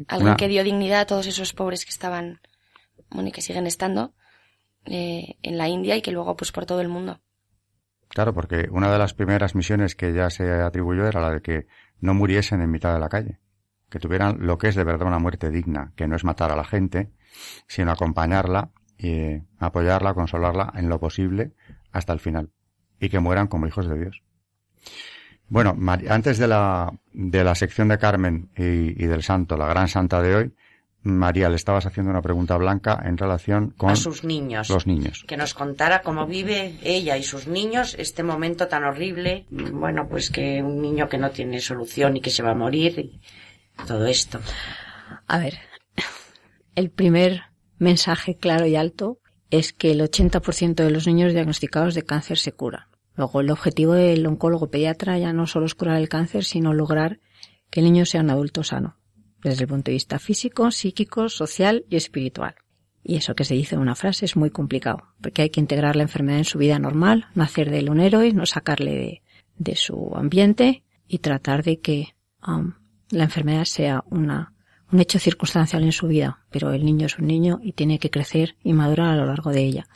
Alguien 0.08 0.36
que 0.36 0.48
dio 0.48 0.64
dignidad 0.64 1.00
a 1.00 1.06
todos 1.06 1.26
esos 1.26 1.52
pobres 1.52 1.84
que 1.84 1.90
estaban, 1.90 2.40
bueno, 3.10 3.28
y 3.28 3.32
que 3.32 3.42
siguen 3.42 3.66
estando 3.66 4.14
eh, 4.86 5.36
en 5.42 5.58
la 5.58 5.68
India 5.68 5.96
y 5.96 6.02
que 6.02 6.12
luego, 6.12 6.36
pues, 6.36 6.52
por 6.52 6.64
todo 6.64 6.80
el 6.80 6.88
mundo. 6.88 7.20
Claro, 8.08 8.32
porque 8.32 8.68
una 8.70 8.92
de 8.92 8.98
las 8.98 9.14
primeras 9.14 9.54
misiones 9.54 9.96
que 9.96 10.14
ya 10.14 10.30
se 10.30 10.48
atribuyó 10.50 11.06
era 11.06 11.20
la 11.20 11.30
de 11.30 11.42
que 11.42 11.66
no 12.00 12.14
muriesen 12.14 12.60
en 12.60 12.70
mitad 12.70 12.94
de 12.94 13.00
la 13.00 13.08
calle, 13.08 13.40
que 13.94 14.00
tuvieran 14.00 14.38
lo 14.40 14.58
que 14.58 14.66
es 14.66 14.74
de 14.74 14.82
verdad 14.82 15.06
una 15.06 15.20
muerte 15.20 15.50
digna, 15.50 15.92
que 15.94 16.08
no 16.08 16.16
es 16.16 16.24
matar 16.24 16.50
a 16.50 16.56
la 16.56 16.64
gente, 16.64 17.12
sino 17.68 17.92
acompañarla 17.92 18.70
y 18.98 19.40
apoyarla, 19.60 20.14
consolarla 20.14 20.72
en 20.74 20.88
lo 20.88 20.98
posible 20.98 21.52
hasta 21.92 22.12
el 22.12 22.18
final 22.18 22.50
y 22.98 23.08
que 23.08 23.20
mueran 23.20 23.46
como 23.46 23.68
hijos 23.68 23.88
de 23.88 23.96
Dios. 23.96 24.20
Bueno, 25.46 25.76
antes 26.08 26.38
de 26.38 26.48
la, 26.48 26.92
de 27.12 27.44
la 27.44 27.54
sección 27.54 27.86
de 27.86 27.98
Carmen 27.98 28.50
y, 28.56 29.06
del 29.06 29.22
santo, 29.22 29.56
la 29.56 29.68
gran 29.68 29.86
santa 29.86 30.20
de 30.20 30.34
hoy, 30.34 30.52
María, 31.04 31.48
le 31.48 31.54
estabas 31.54 31.86
haciendo 31.86 32.10
una 32.10 32.22
pregunta 32.22 32.56
blanca 32.56 33.00
en 33.04 33.16
relación 33.16 33.70
con 33.76 33.90
a 33.90 33.94
sus 33.94 34.24
niños. 34.24 34.70
Los 34.70 34.88
niños. 34.88 35.22
Que 35.28 35.36
nos 35.36 35.54
contara 35.54 36.02
cómo 36.02 36.26
vive 36.26 36.78
ella 36.82 37.16
y 37.16 37.22
sus 37.22 37.46
niños 37.46 37.94
este 37.96 38.24
momento 38.24 38.66
tan 38.66 38.82
horrible. 38.82 39.46
Bueno, 39.50 40.08
pues 40.08 40.30
que 40.30 40.60
un 40.62 40.82
niño 40.82 41.08
que 41.08 41.18
no 41.18 41.30
tiene 41.30 41.60
solución 41.60 42.16
y 42.16 42.20
que 42.20 42.30
se 42.30 42.42
va 42.42 42.50
a 42.50 42.56
morir 42.56 42.98
y 42.98 43.20
todo 43.86 44.06
esto. 44.06 44.40
A 45.26 45.38
ver, 45.38 45.58
el 46.74 46.90
primer 46.90 47.42
mensaje 47.78 48.36
claro 48.36 48.66
y 48.66 48.76
alto 48.76 49.18
es 49.50 49.72
que 49.72 49.92
el 49.92 50.00
80% 50.00 50.74
de 50.74 50.90
los 50.90 51.06
niños 51.06 51.32
diagnosticados 51.32 51.94
de 51.94 52.02
cáncer 52.02 52.38
se 52.38 52.52
curan. 52.52 52.86
Luego, 53.16 53.40
el 53.40 53.50
objetivo 53.50 53.92
del 53.92 54.26
oncólogo 54.26 54.70
pediatra 54.70 55.18
ya 55.18 55.32
no 55.32 55.46
solo 55.46 55.66
es 55.66 55.74
curar 55.74 55.98
el 55.98 56.08
cáncer, 56.08 56.44
sino 56.44 56.74
lograr 56.74 57.20
que 57.70 57.80
el 57.80 57.86
niño 57.86 58.06
sea 58.06 58.22
un 58.22 58.30
adulto 58.30 58.64
sano, 58.64 58.96
desde 59.42 59.64
el 59.64 59.68
punto 59.68 59.90
de 59.90 59.94
vista 59.94 60.18
físico, 60.18 60.70
psíquico, 60.70 61.28
social 61.28 61.84
y 61.88 61.96
espiritual. 61.96 62.56
Y 63.04 63.16
eso 63.16 63.34
que 63.34 63.44
se 63.44 63.54
dice 63.54 63.74
en 63.74 63.82
una 63.82 63.94
frase 63.94 64.24
es 64.24 64.34
muy 64.34 64.50
complicado, 64.50 65.14
porque 65.20 65.42
hay 65.42 65.50
que 65.50 65.60
integrar 65.60 65.94
la 65.94 66.02
enfermedad 66.02 66.38
en 66.38 66.44
su 66.44 66.58
vida 66.58 66.78
normal, 66.78 67.26
no 67.34 67.44
hacer 67.44 67.70
de 67.70 67.78
él 67.78 67.90
un 67.90 68.00
héroe, 68.00 68.32
no 68.32 68.46
sacarle 68.46 69.22
de, 69.58 69.76
su 69.76 70.12
ambiente 70.16 70.82
y 71.06 71.18
tratar 71.18 71.62
de 71.62 71.80
que 71.80 72.16
um, 72.46 72.72
la 73.14 73.24
enfermedad 73.24 73.64
sea 73.64 74.04
una 74.10 74.54
un 74.92 75.00
hecho 75.00 75.18
circunstancial 75.18 75.82
en 75.82 75.92
su 75.92 76.06
vida, 76.06 76.38
pero 76.50 76.72
el 76.72 76.84
niño 76.84 77.06
es 77.06 77.18
un 77.18 77.26
niño 77.26 77.58
y 77.62 77.72
tiene 77.72 77.98
que 77.98 78.10
crecer 78.10 78.56
y 78.62 78.72
madurar 78.72 79.10
a 79.10 79.16
lo 79.16 79.26
largo 79.26 79.50
de 79.50 79.62
ella. 79.64 79.88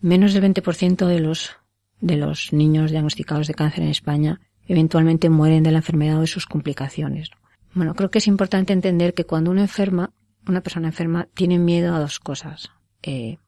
Menos 0.00 0.32
del 0.32 0.42
20% 0.42 1.06
de 1.06 1.20
los, 1.20 1.52
de 2.00 2.16
los 2.16 2.52
niños 2.52 2.90
diagnosticados 2.90 3.46
de 3.46 3.54
cáncer 3.54 3.84
en 3.84 3.90
España 3.90 4.40
eventualmente 4.66 5.30
mueren 5.30 5.62
de 5.62 5.70
la 5.70 5.78
enfermedad 5.78 6.18
o 6.18 6.22
de 6.22 6.26
sus 6.26 6.46
complicaciones. 6.46 7.30
Bueno, 7.74 7.94
creo 7.94 8.10
que 8.10 8.18
es 8.18 8.26
importante 8.26 8.72
entender 8.72 9.14
que 9.14 9.24
cuando 9.24 9.50
uno 9.50 9.60
enferma, 9.60 10.12
una 10.46 10.62
persona 10.62 10.88
enferma 10.88 11.28
tiene 11.34 11.58
miedo 11.58 11.94
a 11.94 12.00
dos 12.00 12.18
cosas. 12.18 12.70
Eh, 13.02 13.38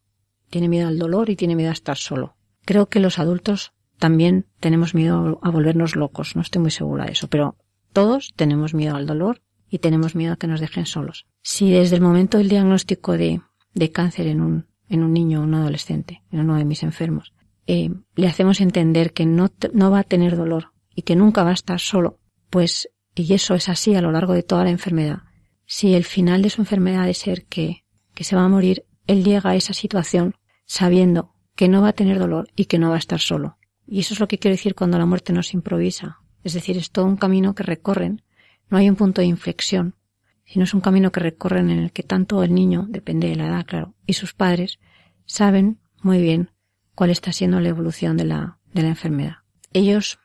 tiene 0.51 0.69
miedo 0.69 0.89
al 0.89 0.99
dolor 0.99 1.31
y 1.31 1.37
tiene 1.37 1.57
miedo 1.57 1.71
a 1.71 1.75
estar 1.75 1.97
solo. 1.97 2.37
Creo 2.65 2.89
que 2.89 3.01
los 3.01 3.19
adultos 3.19 3.73
también 3.99 4.47
tenemos 4.61 4.95
miedo 4.95 5.41
a 5.43 5.51
volvernos 5.51 5.97
locos, 5.97 6.37
no 6.37 6.43
estoy 6.43 6.63
muy 6.63 6.71
segura 6.71 7.07
de 7.07 7.13
eso, 7.13 7.29
pero 7.29 7.57
todos 7.93 8.33
tenemos 8.37 8.75
miedo 8.75 8.97
al 8.97 9.07
dolor 9.07 9.43
y 9.69 9.79
tenemos 9.79 10.15
miedo 10.15 10.35
a 10.35 10.37
que 10.37 10.47
nos 10.47 10.61
dejen 10.61 10.87
solos. 10.87 11.27
Si 11.43 11.71
desde 11.71 11.97
el 11.97 12.03
momento 12.03 12.39
del 12.39 12.49
diagnóstico 12.49 13.17
de, 13.17 13.41
de 13.75 13.93
cáncer 13.93 14.27
en 14.27 14.41
un, 14.41 14.67
en 14.89 15.03
un 15.05 15.13
niño 15.13 15.41
o 15.41 15.45
un 15.45 15.55
adolescente, 15.55 16.23
en 16.31 16.41
uno 16.41 16.57
de 16.57 16.65
mis 16.65 16.83
enfermos, 16.83 17.33
eh, 17.67 17.91
le 18.17 18.27
hacemos 18.27 18.61
entender 18.61 19.13
que 19.13 19.27
no, 19.27 19.51
no 19.73 19.91
va 19.91 20.01
a 20.01 20.05
tener 20.05 20.37
dolor 20.37 20.73
y 20.95 21.03
que 21.03 21.17
nunca 21.17 21.45
va 21.45 21.51
a 21.51 21.55
estar 21.55 21.79
solo, 21.79 22.19
pues, 22.51 22.89
y 23.15 23.33
eso 23.33 23.55
es 23.55 23.69
así 23.69 23.95
a 23.95 24.03
lo 24.03 24.11
largo 24.11 24.35
de 24.35 24.43
toda 24.43 24.65
la 24.65 24.71
enfermedad. 24.71 25.21
Si 25.67 25.95
el 25.95 26.05
final 26.05 26.43
de 26.43 26.51
su 26.51 26.63
enfermedad 26.63 27.09
es 27.09 27.19
ser 27.19 27.47
que, 27.47 27.85
que 28.15 28.25
se 28.25 28.35
va 28.35 28.45
a 28.45 28.49
morir, 28.49 28.85
él 29.07 29.25
llega 29.25 29.51
a 29.51 29.57
esa 29.57 29.73
situación 29.73 30.35
sabiendo 30.67 31.35
que 31.55 31.69
no 31.69 31.83
va 31.83 31.89
a 31.89 31.93
tener 31.93 32.19
dolor 32.19 32.49
y 32.57 32.65
que 32.65 32.79
no 32.79 32.91
va 32.91 32.97
a 32.97 32.99
estar 32.99 33.21
solo. 33.21 33.59
Y 33.87 34.01
eso 34.01 34.15
es 34.15 34.21
lo 34.21 34.29
que 34.29 34.39
quiero 34.39 34.55
decir 34.55 34.75
cuando 34.75 34.99
la 34.99 35.07
muerte 35.07 35.33
no 35.33 35.43
se 35.43 35.57
improvisa. 35.57 36.20
Es 36.45 36.55
decir, 36.55 36.77
es 36.77 36.91
todo 36.91 37.07
un 37.07 37.17
camino 37.17 37.55
que 37.55 37.63
recorren 37.63 38.23
no 38.71 38.79
hay 38.79 38.89
un 38.89 38.97
punto 38.97 39.21
de 39.21 39.27
inflexión, 39.27 39.97
sino 40.45 40.65
es 40.65 40.75
un 40.75 40.81
camino 40.81 41.11
que 41.11 41.21
recorren 41.21 41.71
en 41.71 41.81
el 41.81 41.93
que 41.93 42.05
tanto 42.05 42.43
el 42.43 42.55
niño, 42.55 42.87
depende 42.89 43.29
de 43.29 43.37
la 43.37 43.49
edad, 43.49 43.67
claro, 43.67 43.95
y 44.07 44.15
sus 44.15 44.33
padres 44.33 44.79
saben 45.27 45.81
muy 46.03 46.21
bien 46.21 46.51
cuál 46.95 47.11
está 47.11 47.33
siendo 47.33 47.61
la 47.61 47.69
evolución 47.69 48.17
de 48.17 48.25
la, 48.25 48.59
de 48.73 48.83
la 48.83 48.89
enfermedad. 48.89 49.37
Ellos, 49.73 50.19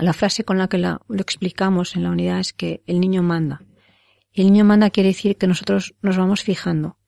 la 0.00 0.14
frase 0.14 0.44
con 0.44 0.58
la 0.58 0.68
que 0.68 0.78
lo 0.78 0.98
explicamos 1.10 1.94
en 1.94 2.04
la 2.04 2.10
unidad 2.10 2.40
es 2.40 2.52
que 2.52 2.82
el 2.86 3.00
niño 3.00 3.22
manda. 3.22 3.62
Y 4.32 4.42
el 4.42 4.48
niño 4.48 4.64
manda 4.64 4.90
quiere 4.90 5.10
decir 5.10 5.36
que 5.36 5.46
nosotros 5.46 5.94
nos 6.00 6.16
vamos 6.16 6.42
fijando 6.42 6.98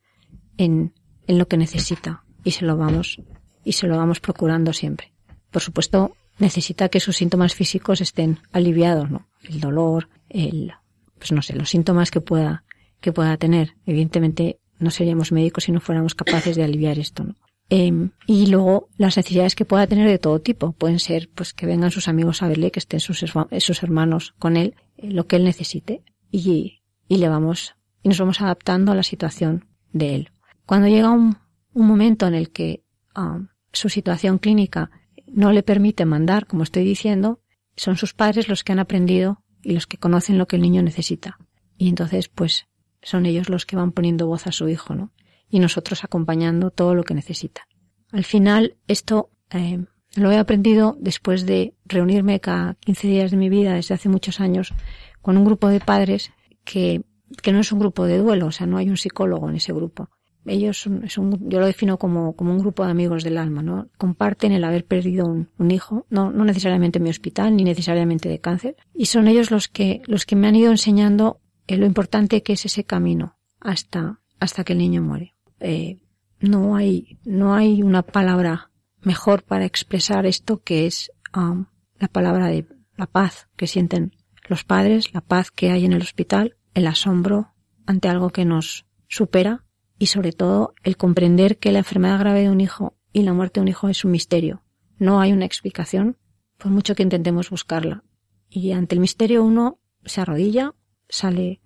en, 0.57 0.93
en 1.27 1.37
lo 1.37 1.47
que 1.47 1.57
necesita 1.57 2.23
y 2.43 2.51
se 2.51 2.65
lo 2.65 2.77
vamos, 2.77 3.21
y 3.63 3.73
se 3.73 3.87
lo 3.87 3.97
vamos 3.97 4.19
procurando 4.19 4.73
siempre. 4.73 5.13
Por 5.49 5.61
supuesto, 5.61 6.15
necesita 6.41 6.89
que 6.89 6.99
sus 6.99 7.17
síntomas 7.17 7.55
físicos 7.55 8.01
estén 8.01 8.39
aliviados, 8.51 9.09
¿no? 9.09 9.27
El 9.47 9.59
dolor, 9.59 10.09
el, 10.29 10.73
pues 11.17 11.31
no 11.31 11.41
sé, 11.41 11.55
los 11.55 11.69
síntomas 11.69 12.11
que 12.11 12.19
pueda, 12.19 12.63
que 12.99 13.13
pueda 13.13 13.37
tener. 13.37 13.75
Evidentemente 13.85 14.59
no 14.79 14.91
seríamos 14.91 15.31
médicos 15.31 15.65
si 15.65 15.71
no 15.71 15.79
fuéramos 15.79 16.15
capaces 16.15 16.55
de 16.55 16.63
aliviar 16.63 16.99
esto, 16.99 17.23
¿no? 17.23 17.35
Em, 17.69 18.09
y 18.27 18.47
luego 18.47 18.89
las 18.97 19.15
necesidades 19.15 19.55
que 19.55 19.63
pueda 19.63 19.87
tener 19.87 20.05
de 20.05 20.19
todo 20.19 20.41
tipo. 20.41 20.73
Pueden 20.73 20.99
ser, 20.99 21.29
pues, 21.33 21.53
que 21.53 21.65
vengan 21.65 21.89
sus 21.89 22.09
amigos 22.09 22.43
a 22.43 22.49
verle, 22.49 22.69
que 22.69 22.79
estén 22.79 22.99
sus, 22.99 23.23
sus 23.59 23.83
hermanos 23.83 24.35
con 24.39 24.57
él, 24.57 24.75
eh, 24.97 25.09
lo 25.09 25.25
que 25.25 25.37
él 25.37 25.45
necesite. 25.45 26.03
Y, 26.31 26.81
y 27.07 27.17
le 27.17 27.29
vamos, 27.29 27.75
y 28.03 28.09
nos 28.09 28.19
vamos 28.19 28.41
adaptando 28.41 28.91
a 28.91 28.95
la 28.95 29.03
situación 29.03 29.67
de 29.93 30.15
él. 30.15 30.31
Cuando 30.65 30.89
llega 30.89 31.11
un, 31.11 31.37
momento 31.73 32.27
en 32.27 32.33
el 32.33 32.51
que 32.51 32.83
um, 33.15 33.47
su 33.71 33.87
situación 33.87 34.37
clínica 34.37 34.91
no 35.33 35.51
le 35.51 35.63
permite 35.63 36.05
mandar, 36.05 36.45
como 36.45 36.63
estoy 36.63 36.83
diciendo, 36.83 37.39
son 37.75 37.95
sus 37.97 38.13
padres 38.13 38.47
los 38.47 38.63
que 38.63 38.73
han 38.73 38.79
aprendido 38.79 39.43
y 39.61 39.73
los 39.73 39.87
que 39.87 39.97
conocen 39.97 40.37
lo 40.37 40.47
que 40.47 40.57
el 40.57 40.61
niño 40.61 40.81
necesita. 40.81 41.37
Y 41.77 41.89
entonces, 41.89 42.27
pues, 42.27 42.67
son 43.01 43.25
ellos 43.25 43.49
los 43.49 43.65
que 43.65 43.75
van 43.75 43.91
poniendo 43.91 44.27
voz 44.27 44.47
a 44.47 44.51
su 44.51 44.67
hijo, 44.67 44.93
¿no? 44.93 45.11
Y 45.49 45.59
nosotros 45.59 46.03
acompañando 46.03 46.71
todo 46.71 46.95
lo 46.95 47.03
que 47.03 47.13
necesita. 47.13 47.67
Al 48.11 48.23
final, 48.23 48.77
esto 48.87 49.31
eh, 49.49 49.85
lo 50.15 50.31
he 50.31 50.37
aprendido 50.37 50.97
después 50.99 51.45
de 51.45 51.75
reunirme 51.85 52.39
cada 52.39 52.75
15 52.75 53.07
días 53.07 53.31
de 53.31 53.37
mi 53.37 53.49
vida 53.49 53.73
desde 53.73 53.95
hace 53.95 54.09
muchos 54.09 54.39
años 54.39 54.73
con 55.21 55.37
un 55.37 55.45
grupo 55.45 55.69
de 55.69 55.79
padres 55.79 56.31
que, 56.63 57.03
que 57.41 57.51
no 57.51 57.59
es 57.59 57.71
un 57.71 57.79
grupo 57.79 58.05
de 58.05 58.17
duelo, 58.17 58.47
o 58.47 58.51
sea, 58.51 58.67
no 58.67 58.77
hay 58.77 58.89
un 58.89 58.97
psicólogo 58.97 59.49
en 59.49 59.55
ese 59.55 59.73
grupo 59.73 60.09
ellos 60.45 60.81
son, 60.81 61.03
es 61.03 61.17
un, 61.17 61.49
yo 61.49 61.59
lo 61.59 61.65
defino 61.65 61.97
como, 61.97 62.35
como 62.35 62.51
un 62.51 62.59
grupo 62.59 62.83
de 62.83 62.91
amigos 62.91 63.23
del 63.23 63.37
alma, 63.37 63.61
¿no? 63.61 63.87
Comparten 63.97 64.51
el 64.51 64.63
haber 64.63 64.85
perdido 64.85 65.25
un, 65.25 65.71
hijo, 65.71 66.05
no, 66.09 66.31
no 66.31 66.45
necesariamente 66.45 66.99
en 66.99 67.03
mi 67.03 67.09
hospital, 67.09 67.55
ni 67.55 67.63
necesariamente 67.63 68.29
de 68.29 68.39
cáncer, 68.39 68.75
y 68.93 69.05
son 69.05 69.27
ellos 69.27 69.51
los 69.51 69.67
que, 69.67 70.01
los 70.05 70.25
que 70.25 70.35
me 70.35 70.47
han 70.47 70.55
ido 70.55 70.71
enseñando 70.71 71.39
lo 71.67 71.85
importante 71.85 72.43
que 72.43 72.53
es 72.53 72.65
ese 72.65 72.83
camino 72.83 73.37
hasta, 73.59 74.19
hasta 74.39 74.63
que 74.63 74.73
el 74.73 74.79
niño 74.79 75.01
muere. 75.01 75.35
eh, 75.59 75.99
no 76.39 76.75
hay, 76.75 77.19
no 77.23 77.53
hay 77.53 77.83
una 77.83 78.01
palabra 78.01 78.71
mejor 79.01 79.43
para 79.43 79.65
expresar 79.65 80.25
esto 80.25 80.63
que 80.63 80.87
es 80.87 81.11
um, 81.35 81.65
la 81.99 82.07
palabra 82.07 82.47
de 82.47 82.65
la 82.97 83.05
paz 83.05 83.47
que 83.55 83.67
sienten 83.67 84.15
los 84.47 84.63
padres, 84.63 85.13
la 85.13 85.21
paz 85.21 85.51
que 85.51 85.69
hay 85.69 85.85
en 85.85 85.93
el 85.93 86.01
hospital, 86.01 86.57
el 86.73 86.87
asombro 86.87 87.53
ante 87.85 88.09
algo 88.09 88.31
que 88.31 88.43
nos 88.43 88.87
supera 89.07 89.65
y 90.01 90.07
sobre 90.07 90.31
todo 90.31 90.73
el 90.83 90.97
comprender 90.97 91.59
que 91.59 91.71
la 91.71 91.77
enfermedad 91.77 92.17
grave 92.17 92.41
de 92.41 92.49
un 92.49 92.59
hijo 92.59 92.95
y 93.13 93.21
la 93.21 93.33
muerte 93.33 93.59
de 93.59 93.61
un 93.61 93.67
hijo 93.67 93.87
es 93.87 94.03
un 94.03 94.09
misterio. 94.09 94.63
No 94.97 95.21
hay 95.21 95.31
una 95.31 95.45
explicación, 95.45 96.17
por 96.57 96.71
mucho 96.71 96.95
que 96.95 97.03
intentemos 97.03 97.51
buscarla. 97.51 98.03
Y 98.49 98.71
ante 98.71 98.95
el 98.95 98.99
misterio 98.99 99.43
uno 99.43 99.79
se 100.03 100.21
arrodilla, 100.21 100.73
sale, 101.07 101.61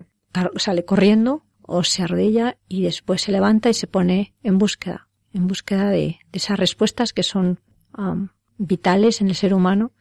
sale 0.58 0.84
corriendo 0.84 1.46
o 1.62 1.86
se 1.86 2.04
arrodilla 2.04 2.58
y 2.68 2.84
después 2.84 3.22
se 3.22 3.32
levanta 3.32 3.70
y 3.70 3.74
se 3.74 3.88
pone 3.88 4.36
en 4.44 4.58
búsqueda, 4.58 5.08
en 5.32 5.48
búsqueda 5.48 5.90
de, 5.90 6.20
esas 6.34 6.60
respuestas 6.60 7.14
que 7.14 7.24
son 7.24 7.62
um, 7.98 8.28
vitales 8.58 9.22
en 9.22 9.30
el 9.30 9.36
ser 9.36 9.54
humano 9.54 9.94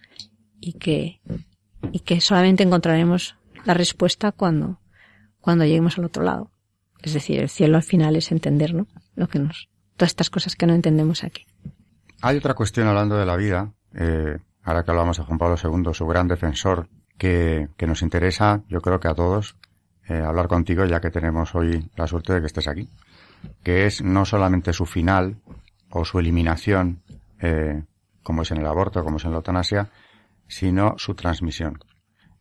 y 0.59 0.72
que, 0.72 1.20
y 1.93 2.01
que 2.01 2.20
solamente 2.20 2.64
encontraremos 2.64 3.37
la 3.64 3.74
respuesta 3.74 4.32
cuando, 4.32 4.80
cuando 5.41 5.64
lleguemos 5.64 5.99
al 5.99 6.07
otro 6.07 6.24
lado. 6.24 6.51
Es 7.05 7.12
decir, 7.12 7.38
el 7.38 7.50
cielo 7.50 7.76
al 7.76 7.82
final 7.82 8.16
es 8.16 8.32
entender, 8.32 8.72
¿no? 8.72 8.86
Lo 9.14 9.28
que 9.28 9.38
nos, 9.38 9.68
todas 9.96 10.11
estas 10.11 10.30
cosas 10.30 10.57
que 10.57 10.66
no 10.66 10.72
entendemos 10.72 11.22
aquí. 11.22 11.46
Hay 12.22 12.38
otra 12.38 12.55
cuestión 12.55 12.88
hablando 12.88 13.18
de 13.18 13.26
la 13.26 13.36
vida, 13.36 13.74
eh, 13.94 14.38
ahora 14.62 14.84
que 14.84 14.90
hablamos 14.90 15.18
de 15.18 15.24
Juan 15.24 15.38
Pablo 15.38 15.57
II, 15.62 15.92
su 15.92 16.07
gran 16.07 16.28
defensor, 16.28 16.88
que, 17.18 17.68
nos 17.86 18.00
interesa, 18.00 18.62
yo 18.68 18.80
creo 18.80 19.00
que 19.00 19.09
a 19.09 19.14
todos, 19.14 19.57
eh, 20.09 20.14
hablar 20.14 20.48
contigo 20.48 20.86
ya 20.86 21.00
que 21.00 21.11
tenemos 21.11 21.55
hoy 21.55 21.90
la 21.94 22.07
suerte 22.07 22.32
de 22.32 22.40
que 22.40 22.46
estés 22.46 22.68
aquí, 22.68 22.88
que 23.62 23.84
es 23.84 24.02
no 24.02 24.24
solamente 24.24 24.72
su 24.72 24.86
final 24.86 25.36
o 25.90 26.07
su 26.07 26.18
eliminación, 26.18 27.02
eh, 27.38 27.84
como 28.22 28.42
es 28.42 28.50
en 28.50 28.59
el 28.59 28.66
aborto, 28.66 29.05
como 29.05 29.18
es 29.18 29.24
en 29.26 29.32
la 29.32 29.36
eutanasia, 29.36 29.90
sino 30.48 30.94
su 30.96 31.14
transmisión. 31.14 31.78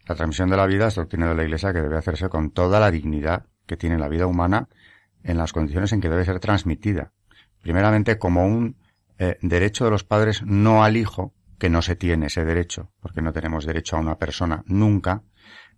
La 0.08 0.16
transmisión 0.16 0.50
de 0.50 0.56
la 0.56 0.68
vida 0.68 0.88
es 0.88 0.96
doctrina 0.96 1.28
de 1.28 1.36
la 1.36 1.44
Iglesia 1.44 1.74
que 1.74 1.82
debe 1.82 1.98
hacerse 1.98 2.30
con 2.30 2.52
toda 2.52 2.80
la 2.80 2.90
dignidad 2.92 3.46
que 3.66 3.78
tiene 3.78 3.98
la 3.98 4.10
vida 4.10 4.28
humana 4.28 4.70
en 5.24 5.38
las 5.38 5.54
condiciones 5.54 5.94
en 5.94 6.02
que 6.02 6.10
debe 6.10 6.26
ser 6.26 6.40
transmitida. 6.40 7.14
Primeramente 7.62 8.18
como 8.18 8.46
un 8.46 8.78
eh, 9.18 9.38
derecho 9.42 9.86
de 9.86 9.92
los 9.92 10.04
padres 10.04 10.44
no 10.44 10.84
al 10.84 10.98
hijo, 10.98 11.34
que 11.58 11.70
no 11.70 11.82
se 11.82 11.96
tiene 11.96 12.26
ese 12.26 12.44
derecho, 12.44 12.92
porque 13.00 13.22
no 13.22 13.32
tenemos 13.32 13.66
derecho 13.66 13.96
a 13.96 14.00
una 14.00 14.18
persona 14.18 14.64
nunca, 14.68 15.24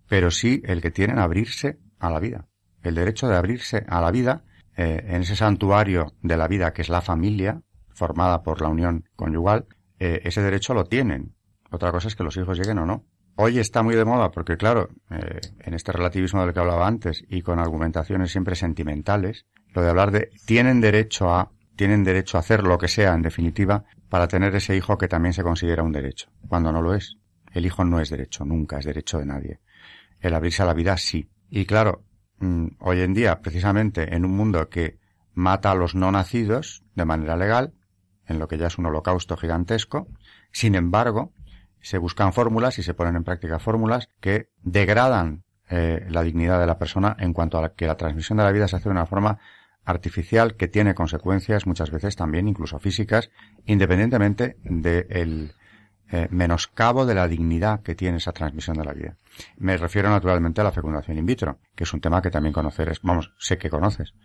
pero 0.07 0.31
sí 0.31 0.61
el 0.65 0.81
que 0.81 0.91
tienen 0.91 1.19
abrirse 1.19 1.79
a 1.99 2.09
la 2.09 2.19
vida. 2.19 2.47
El 2.81 2.95
derecho 2.95 3.27
de 3.27 3.35
abrirse 3.35 3.85
a 3.87 4.01
la 4.01 4.11
vida 4.11 4.43
eh, 4.77 5.05
en 5.07 5.21
ese 5.21 5.35
santuario 5.35 6.13
de 6.21 6.37
la 6.37 6.47
vida 6.47 6.73
que 6.73 6.81
es 6.81 6.89
la 6.89 7.01
familia, 7.01 7.61
formada 7.89 8.43
por 8.43 8.61
la 8.61 8.69
unión 8.69 9.07
conyugal, 9.15 9.67
eh, 9.99 10.21
ese 10.23 10.41
derecho 10.41 10.73
lo 10.73 10.85
tienen. 10.85 11.35
Otra 11.71 11.91
cosa 11.91 12.07
es 12.07 12.15
que 12.15 12.23
los 12.23 12.35
hijos 12.37 12.57
lleguen 12.57 12.79
o 12.79 12.85
no. 12.85 13.05
Hoy 13.37 13.59
está 13.59 13.83
muy 13.83 13.95
de 13.95 14.05
moda 14.05 14.31
porque, 14.31 14.55
claro, 14.55 14.89
eh, 15.09 15.41
en 15.59 15.73
este 15.73 15.91
relativismo 15.91 16.41
del 16.41 16.53
que 16.53 16.61
hablaba 16.61 16.87
antes 16.87 17.21
y 17.27 17.41
con 17.41 17.59
argumentaciones 17.59 18.31
siempre 18.31 18.55
sentimentales, 18.55 19.45
lo 19.73 19.81
de 19.81 19.89
hablar 19.89 20.11
de 20.11 20.29
tienen 20.45 20.79
derecho 20.79 21.33
a, 21.33 21.51
tienen 21.75 22.05
derecho 22.05 22.37
a 22.37 22.39
hacer 22.39 22.63
lo 22.63 22.77
que 22.77 22.87
sea, 22.87 23.13
en 23.13 23.21
definitiva, 23.21 23.83
para 24.07 24.29
tener 24.29 24.55
ese 24.55 24.77
hijo 24.77 24.97
que 24.97 25.09
también 25.09 25.33
se 25.33 25.43
considera 25.43 25.83
un 25.83 25.91
derecho, 25.91 26.29
cuando 26.47 26.71
no 26.71 26.81
lo 26.81 26.93
es. 26.93 27.17
El 27.51 27.65
hijo 27.65 27.83
no 27.83 27.99
es 27.99 28.09
derecho, 28.09 28.45
nunca 28.45 28.79
es 28.79 28.85
derecho 28.85 29.19
de 29.19 29.25
nadie. 29.25 29.59
El 30.21 30.33
abrirse 30.33 30.63
a 30.63 30.65
la 30.65 30.73
vida 30.73 30.95
sí. 30.95 31.29
Y 31.49 31.65
claro, 31.65 32.05
mm, 32.39 32.67
hoy 32.79 33.01
en 33.01 33.13
día, 33.13 33.41
precisamente 33.41 34.15
en 34.15 34.23
un 34.23 34.31
mundo 34.31 34.69
que 34.69 34.97
mata 35.33 35.71
a 35.71 35.75
los 35.75 35.93
no 35.93 36.09
nacidos 36.09 36.85
de 36.95 37.03
manera 37.03 37.35
legal, 37.35 37.73
en 38.27 38.39
lo 38.39 38.47
que 38.47 38.57
ya 38.57 38.67
es 38.67 38.77
un 38.77 38.85
holocausto 38.85 39.35
gigantesco, 39.35 40.07
sin 40.53 40.75
embargo, 40.75 41.33
se 41.85 41.99
buscan 41.99 42.33
fórmulas 42.33 42.79
y 42.79 42.83
se 42.83 42.95
ponen 42.95 43.15
en 43.15 43.23
práctica 43.23 43.59
fórmulas 43.59 44.09
que 44.19 44.49
degradan 44.63 45.43
eh, 45.69 46.03
la 46.09 46.23
dignidad 46.23 46.59
de 46.59 46.65
la 46.65 46.79
persona 46.79 47.15
en 47.19 47.31
cuanto 47.31 47.59
a 47.59 47.75
que 47.75 47.85
la 47.85 47.95
transmisión 47.95 48.39
de 48.39 48.43
la 48.43 48.51
vida 48.51 48.67
se 48.67 48.77
hace 48.77 48.89
de 48.89 48.93
una 48.93 49.05
forma 49.05 49.37
artificial 49.83 50.55
que 50.55 50.67
tiene 50.67 50.95
consecuencias 50.95 51.67
muchas 51.67 51.91
veces 51.91 52.15
también 52.15 52.47
incluso 52.47 52.79
físicas, 52.79 53.29
independientemente 53.65 54.57
del 54.63 55.53
eh, 56.09 56.27
menoscabo 56.31 57.05
de 57.05 57.13
la 57.13 57.27
dignidad 57.27 57.83
que 57.83 57.93
tiene 57.93 58.17
esa 58.17 58.31
transmisión 58.31 58.77
de 58.77 58.85
la 58.85 58.93
vida. 58.93 59.15
Me 59.57 59.77
refiero 59.77 60.09
naturalmente 60.09 60.61
a 60.61 60.63
la 60.63 60.71
fecundación 60.71 61.19
in 61.19 61.27
vitro, 61.27 61.59
que 61.75 61.83
es 61.83 61.93
un 61.93 62.01
tema 62.01 62.19
que 62.19 62.31
también 62.31 62.53
conoces, 62.53 62.99
vamos, 63.03 63.31
sé 63.37 63.59
que 63.59 63.69
conoces. 63.69 64.15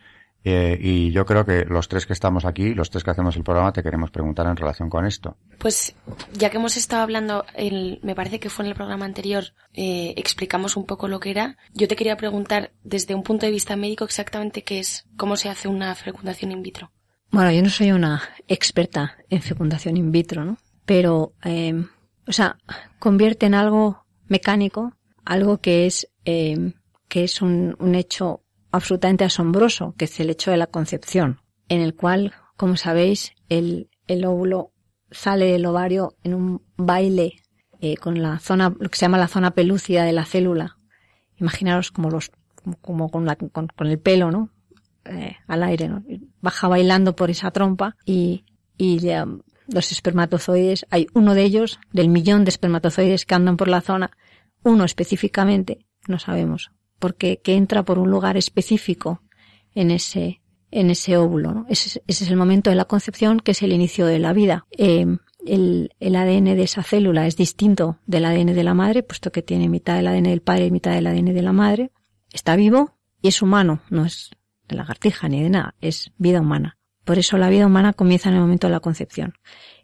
Eh, 0.43 0.79
y 0.81 1.11
yo 1.11 1.27
creo 1.27 1.45
que 1.45 1.65
los 1.67 1.89
tres 1.89 2.07
que 2.07 2.15
estamos 2.15 2.45
aquí, 2.45 2.75
los 2.75 2.91
tres 2.91 3.05
que 3.05 3.11
hacemos 3.11 3.37
el 3.37 3.45
programa, 3.45 3.73
te 3.73 3.83
queremos 3.83 4.11
preguntar 4.11 4.47
en 4.47 4.57
relación 4.57 4.89
con 4.89 5.07
esto. 5.07 5.37
Pues 5.59 5.95
ya 6.33 6.49
que 6.51 6.57
hemos 6.57 6.77
estado 6.77 7.03
hablando, 7.03 7.45
el, 7.55 8.01
me 8.03 8.15
parece 8.15 8.41
que 8.41 8.49
fue 8.49 8.65
en 8.65 8.71
el 8.71 8.77
programa 8.77 9.05
anterior, 9.05 9.45
eh, 9.75 10.15
explicamos 10.17 10.77
un 10.77 10.87
poco 10.87 11.09
lo 11.09 11.21
que 11.21 11.31
era. 11.31 11.59
Yo 11.75 11.89
te 11.89 11.97
quería 11.97 12.17
preguntar 12.17 12.73
desde 12.83 13.15
un 13.15 13.23
punto 13.23 13.47
de 13.47 13.53
vista 13.53 13.77
médico 13.77 14.05
exactamente 14.05 14.63
qué 14.63 14.79
es, 14.79 15.07
cómo 15.17 15.37
se 15.37 15.51
hace 15.51 15.69
una 15.69 15.95
fecundación 15.95 16.53
in 16.53 16.63
vitro. 16.63 16.91
Bueno, 17.31 17.53
yo 17.53 17.63
no 17.63 17.69
soy 17.71 17.93
una 17.93 18.23
experta 18.49 19.17
en 19.29 19.43
fecundación 19.43 19.97
in 19.97 20.11
vitro, 20.11 20.45
¿no? 20.45 20.59
Pero, 20.87 21.35
eh, 21.45 21.85
o 22.27 22.33
sea, 22.33 22.57
convierte 22.99 23.47
en 23.47 23.55
algo 23.55 24.05
mecánico, 24.27 24.97
algo 25.25 25.59
que 25.59 25.87
es, 25.87 26.09
eh, 26.25 26.73
que 27.09 27.25
es 27.25 27.43
un, 27.43 27.77
un 27.79 27.95
hecho 27.95 28.43
absolutamente 28.73 29.25
asombroso, 29.25 29.95
que 29.97 30.05
es 30.07 30.21
el 30.21 30.31
hecho 30.31 30.51
de 30.51 30.57
la 30.57 30.67
concepción, 30.67 31.41
en 31.69 31.81
el 31.81 31.95
cual, 31.95 32.33
como 32.57 32.77
sabéis, 32.77 33.33
el, 33.49 33.91
el 34.07 34.25
óvulo 34.25 34.73
sale 35.11 35.47
del 35.47 35.67
ovario 35.67 36.15
en 36.23 36.35
un 36.35 36.63
baile 36.77 37.43
eh, 37.81 37.97
con 37.97 38.23
la 38.23 38.39
zona, 38.39 38.75
lo 38.79 38.89
que 38.89 38.97
se 38.97 39.03
llama 39.03 39.19
la 39.19 39.29
zona 39.29 39.53
pelúcida 39.53 40.05
de 40.05 40.13
la 40.13 40.25
célula. 40.25 40.79
Imaginaros 41.37 41.91
como 41.91 42.11
los, 42.11 42.31
como 42.81 43.09
con, 43.11 43.25
la, 43.25 43.37
con, 43.37 43.69
el 43.87 43.99
pelo, 43.99 44.31
¿no? 44.31 44.51
Eh, 45.05 45.37
al 45.47 45.63
aire, 45.63 45.89
¿no? 45.89 46.05
Baja 46.41 46.69
bailando 46.69 47.17
por 47.17 47.31
esa 47.31 47.51
trompa 47.51 47.97
y, 48.05 48.45
y 48.77 49.01
los 49.67 49.93
espermatozoides, 49.93 50.87
hay 50.91 51.07
uno 51.15 51.35
de 51.35 51.43
ellos, 51.43 51.81
del 51.93 52.09
millón 52.09 52.45
de 52.45 52.51
espermatozoides 52.51 53.25
que 53.25 53.35
andan 53.35 53.57
por 53.57 53.69
la 53.69 53.81
zona, 53.81 54.11
uno 54.63 54.85
específicamente, 54.85 55.87
no 56.07 56.19
sabemos 56.19 56.71
porque 57.01 57.41
que 57.43 57.57
entra 57.57 57.83
por 57.83 57.99
un 57.99 58.11
lugar 58.11 58.37
específico 58.37 59.23
en 59.75 59.91
ese 59.91 60.41
en 60.71 60.91
ese 60.91 61.17
óvulo. 61.17 61.53
¿no? 61.53 61.67
Ese, 61.69 62.01
ese, 62.07 62.25
es 62.25 62.31
el 62.31 62.37
momento 62.37 62.71
de 62.71 62.77
la 62.77 62.85
concepción, 62.85 63.41
que 63.41 63.51
es 63.51 63.63
el 63.63 63.73
inicio 63.73 64.07
de 64.07 64.21
la 64.21 64.33
vida. 64.33 64.67
Eh, 64.79 65.05
el, 65.45 65.91
el, 65.99 66.17
ADN 66.17 66.45
de 66.45 66.63
esa 66.63 66.85
célula 66.85 67.27
es 67.27 67.37
distinto 67.37 67.99
del 68.07 68.25
ADN 68.25 68.55
de 68.55 68.63
la 68.63 68.75
madre, 68.75 69.03
puesto 69.03 69.33
que 69.33 69.43
tiene 69.43 69.69
mitad 69.69 69.97
del 69.97 70.07
ADN 70.07 70.25
del 70.25 70.43
padre 70.43 70.67
y 70.67 70.71
mitad 70.71 70.93
del 70.93 71.09
ADN 71.09 71.35
de 71.35 71.43
la 71.43 71.53
madre. 71.53 71.91
Está 72.33 72.55
vivo 72.55 72.97
y 73.21 73.29
es 73.29 73.43
humano, 73.43 73.81
no 73.91 74.05
es 74.05 74.31
de 74.69 74.77
lagartija 74.77 75.29
ni 75.29 75.43
de 75.43 75.51
nada, 75.51 75.75
es 75.81 76.13
vida 76.19 76.41
humana. 76.41 76.79
Por 77.05 77.19
eso 77.19 77.39
la 77.39 77.51
vida 77.51 77.67
humana 77.67 77.93
comienza 77.93 78.29
en 78.29 78.37
el 78.37 78.41
momento 78.41 78.69
de 78.69 78.73
la 78.73 78.81
concepción. 78.81 79.35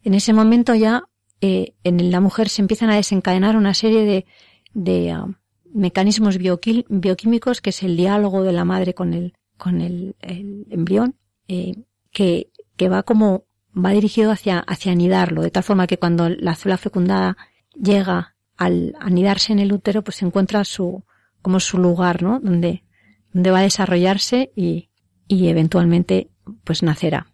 En 0.04 0.14
ese 0.14 0.32
momento 0.32 0.74
ya 0.74 1.04
eh, 1.40 1.74
en 1.82 2.10
la 2.10 2.20
mujer 2.20 2.48
se 2.48 2.62
empiezan 2.62 2.90
a 2.90 2.96
desencadenar 2.96 3.56
una 3.56 3.74
serie 3.74 4.04
de, 4.04 4.26
de 4.74 5.16
uh, 5.16 5.34
mecanismos 5.76 6.38
bioquímicos, 6.38 7.60
que 7.60 7.70
es 7.70 7.82
el 7.82 7.96
diálogo 7.96 8.42
de 8.42 8.52
la 8.52 8.64
madre 8.64 8.94
con 8.94 9.14
el, 9.14 9.34
con 9.56 9.80
el, 9.80 10.16
embrión, 10.20 11.16
eh, 11.48 11.74
que, 12.10 12.50
que 12.76 12.88
va 12.88 13.02
como, 13.02 13.44
va 13.72 13.90
dirigido 13.90 14.30
hacia, 14.30 14.58
hacia 14.60 14.92
anidarlo, 14.92 15.42
de 15.42 15.50
tal 15.50 15.62
forma 15.62 15.86
que 15.86 15.98
cuando 15.98 16.28
la 16.30 16.56
célula 16.56 16.78
fecundada 16.78 17.36
llega 17.74 18.36
al 18.56 18.96
anidarse 19.00 19.52
en 19.52 19.58
el 19.58 19.72
útero, 19.72 20.02
pues 20.02 20.16
se 20.16 20.24
encuentra 20.24 20.64
su, 20.64 21.04
como 21.42 21.60
su 21.60 21.78
lugar, 21.78 22.22
¿no? 22.22 22.40
Donde, 22.40 22.84
donde 23.32 23.50
va 23.50 23.58
a 23.58 23.62
desarrollarse 23.62 24.50
y, 24.56 24.88
y 25.28 25.48
eventualmente, 25.48 26.30
pues 26.64 26.82
nacerá. 26.82 27.26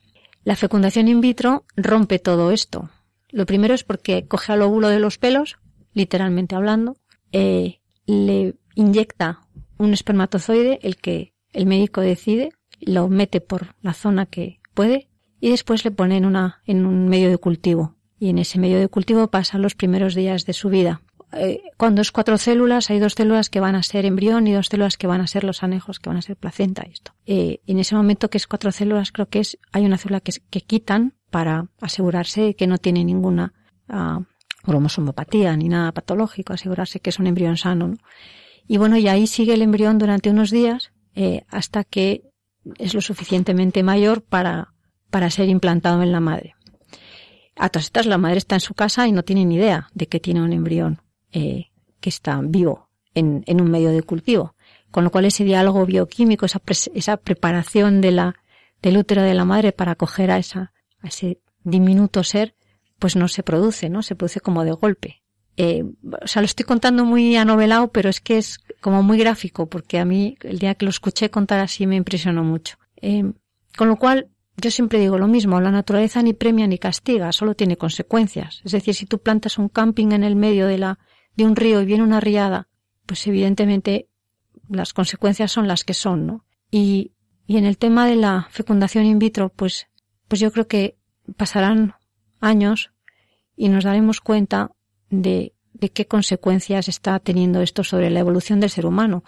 La 0.42 0.56
fecundación 0.56 1.06
in 1.06 1.20
vitro 1.20 1.64
rompe 1.76 2.18
todo 2.18 2.50
esto. 2.50 2.90
Lo 3.30 3.46
primero 3.46 3.72
es 3.72 3.84
porque 3.84 4.26
coge 4.26 4.52
al 4.52 4.62
óvulo 4.62 4.88
de 4.88 4.98
los 4.98 5.18
pelos, 5.18 5.58
literalmente 5.94 6.56
hablando, 6.56 6.96
eh, 7.30 7.80
le 8.06 8.54
inyecta 8.74 9.40
un 9.78 9.92
espermatozoide, 9.92 10.78
el 10.82 10.96
que 10.96 11.34
el 11.52 11.66
médico 11.66 12.00
decide, 12.00 12.52
lo 12.80 13.08
mete 13.08 13.40
por 13.40 13.74
la 13.82 13.94
zona 13.94 14.26
que 14.26 14.60
puede 14.74 15.08
y 15.40 15.50
después 15.50 15.84
le 15.84 15.90
pone 15.90 16.16
en, 16.16 16.24
una, 16.24 16.62
en 16.66 16.86
un 16.86 17.08
medio 17.08 17.28
de 17.30 17.38
cultivo. 17.38 17.96
Y 18.18 18.28
en 18.28 18.38
ese 18.38 18.60
medio 18.60 18.78
de 18.78 18.88
cultivo 18.88 19.28
pasa 19.28 19.58
los 19.58 19.74
primeros 19.74 20.14
días 20.14 20.46
de 20.46 20.52
su 20.52 20.68
vida. 20.68 21.02
Eh, 21.32 21.62
cuando 21.76 22.02
es 22.02 22.12
cuatro 22.12 22.38
células, 22.38 22.90
hay 22.90 22.98
dos 22.98 23.14
células 23.14 23.48
que 23.48 23.58
van 23.58 23.74
a 23.74 23.82
ser 23.82 24.04
embrión 24.04 24.46
y 24.46 24.52
dos 24.52 24.66
células 24.66 24.96
que 24.96 25.06
van 25.06 25.20
a 25.20 25.26
ser 25.26 25.44
los 25.44 25.62
anejos, 25.62 25.98
que 25.98 26.10
van 26.10 26.18
a 26.18 26.22
ser 26.22 26.36
placenta 26.36 26.82
esto. 26.82 27.12
Eh, 27.26 27.60
en 27.66 27.78
ese 27.78 27.94
momento 27.94 28.30
que 28.30 28.38
es 28.38 28.46
cuatro 28.46 28.70
células, 28.70 29.12
creo 29.12 29.28
que 29.28 29.40
es, 29.40 29.58
hay 29.72 29.84
una 29.84 29.98
célula 29.98 30.20
que, 30.20 30.32
que 30.50 30.60
quitan 30.60 31.14
para 31.30 31.68
asegurarse 31.80 32.54
que 32.54 32.66
no 32.66 32.78
tiene 32.78 33.04
ninguna 33.04 33.54
uh, 33.88 34.22
cromosomopatía 34.62 35.56
ni 35.56 35.68
nada 35.68 35.92
patológico, 35.92 36.52
asegurarse 36.52 37.00
que 37.00 37.10
es 37.10 37.18
un 37.18 37.26
embrión 37.26 37.56
sano. 37.56 37.96
Y 38.66 38.76
bueno, 38.76 38.96
y 38.96 39.08
ahí 39.08 39.26
sigue 39.26 39.54
el 39.54 39.62
embrión 39.62 39.98
durante 39.98 40.30
unos 40.30 40.50
días 40.50 40.92
eh, 41.14 41.44
hasta 41.48 41.84
que 41.84 42.22
es 42.78 42.94
lo 42.94 43.00
suficientemente 43.00 43.82
mayor 43.82 44.22
para, 44.22 44.72
para 45.10 45.30
ser 45.30 45.48
implantado 45.48 46.02
en 46.02 46.12
la 46.12 46.20
madre. 46.20 46.54
A 47.56 47.68
todas 47.68 47.86
estas, 47.86 48.06
la 48.06 48.18
madre 48.18 48.38
está 48.38 48.56
en 48.56 48.60
su 48.60 48.74
casa 48.74 49.06
y 49.06 49.12
no 49.12 49.24
tiene 49.24 49.44
ni 49.44 49.56
idea 49.56 49.88
de 49.94 50.06
que 50.06 50.20
tiene 50.20 50.42
un 50.42 50.52
embrión 50.52 51.02
eh, 51.32 51.66
que 52.00 52.08
está 52.08 52.40
vivo 52.42 52.88
en, 53.14 53.44
en, 53.46 53.60
un 53.60 53.70
medio 53.70 53.90
de 53.90 54.02
cultivo. 54.02 54.54
Con 54.90 55.04
lo 55.04 55.10
cual 55.10 55.26
ese 55.26 55.44
diálogo 55.44 55.84
bioquímico, 55.84 56.46
esa, 56.46 56.62
esa 56.94 57.16
preparación 57.16 58.00
de 58.00 58.12
la, 58.12 58.36
del 58.80 58.96
útero 58.96 59.22
de 59.22 59.34
la 59.34 59.44
madre 59.44 59.72
para 59.72 59.92
acoger 59.92 60.30
a, 60.30 60.38
esa, 60.38 60.72
a 61.00 61.08
ese 61.08 61.40
diminuto 61.62 62.24
ser, 62.24 62.54
pues 63.02 63.16
no 63.16 63.26
se 63.26 63.42
produce, 63.42 63.90
¿no? 63.90 64.00
Se 64.00 64.14
produce 64.14 64.38
como 64.38 64.62
de 64.62 64.70
golpe. 64.70 65.24
Eh, 65.56 65.82
o 66.22 66.28
sea, 66.28 66.40
lo 66.40 66.46
estoy 66.46 66.64
contando 66.64 67.04
muy 67.04 67.34
anovelado, 67.34 67.90
pero 67.90 68.08
es 68.08 68.20
que 68.20 68.38
es 68.38 68.60
como 68.80 69.02
muy 69.02 69.18
gráfico, 69.18 69.68
porque 69.68 69.98
a 69.98 70.04
mí 70.04 70.36
el 70.42 70.60
día 70.60 70.76
que 70.76 70.84
lo 70.84 70.90
escuché 70.90 71.28
contar 71.28 71.58
así 71.58 71.84
me 71.84 71.96
impresionó 71.96 72.44
mucho. 72.44 72.76
Eh, 72.98 73.24
con 73.76 73.88
lo 73.88 73.96
cual, 73.96 74.28
yo 74.56 74.70
siempre 74.70 75.00
digo 75.00 75.18
lo 75.18 75.26
mismo, 75.26 75.60
la 75.60 75.72
naturaleza 75.72 76.22
ni 76.22 76.32
premia 76.32 76.68
ni 76.68 76.78
castiga, 76.78 77.32
solo 77.32 77.56
tiene 77.56 77.76
consecuencias. 77.76 78.62
Es 78.64 78.70
decir, 78.70 78.94
si 78.94 79.04
tú 79.04 79.18
plantas 79.18 79.58
un 79.58 79.68
camping 79.68 80.12
en 80.12 80.22
el 80.22 80.36
medio 80.36 80.68
de 80.68 80.78
la, 80.78 81.00
de 81.34 81.44
un 81.44 81.56
río 81.56 81.82
y 81.82 81.86
viene 81.86 82.04
una 82.04 82.20
riada, 82.20 82.68
pues 83.04 83.26
evidentemente 83.26 84.10
las 84.68 84.92
consecuencias 84.92 85.50
son 85.50 85.66
las 85.66 85.82
que 85.82 85.94
son, 85.94 86.24
¿no? 86.24 86.44
Y, 86.70 87.14
y 87.48 87.56
en 87.56 87.64
el 87.64 87.78
tema 87.78 88.06
de 88.06 88.14
la 88.14 88.46
fecundación 88.52 89.06
in 89.06 89.18
vitro, 89.18 89.48
pues, 89.48 89.88
pues 90.28 90.40
yo 90.40 90.52
creo 90.52 90.68
que 90.68 90.98
pasarán 91.36 91.96
años 92.42 92.92
y 93.56 93.68
nos 93.68 93.84
daremos 93.84 94.20
cuenta 94.20 94.72
de, 95.08 95.54
de 95.72 95.90
qué 95.90 96.06
consecuencias 96.06 96.88
está 96.88 97.18
teniendo 97.18 97.62
esto 97.62 97.84
sobre 97.84 98.10
la 98.10 98.20
evolución 98.20 98.60
del 98.60 98.70
ser 98.70 98.86
humano. 98.86 99.24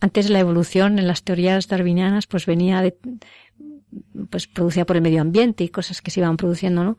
Antes 0.00 0.30
la 0.30 0.38
evolución 0.38 0.98
en 0.98 1.06
las 1.06 1.22
teorías 1.22 1.68
darwinianas 1.68 2.26
pues 2.26 2.46
venía 2.46 2.80
de, 2.80 2.96
pues 4.30 4.46
producida 4.46 4.86
por 4.86 4.96
el 4.96 5.02
medio 5.02 5.20
ambiente 5.20 5.64
y 5.64 5.68
cosas 5.68 6.02
que 6.02 6.10
se 6.10 6.20
iban 6.20 6.36
produciendo, 6.36 6.84
¿no? 6.84 6.98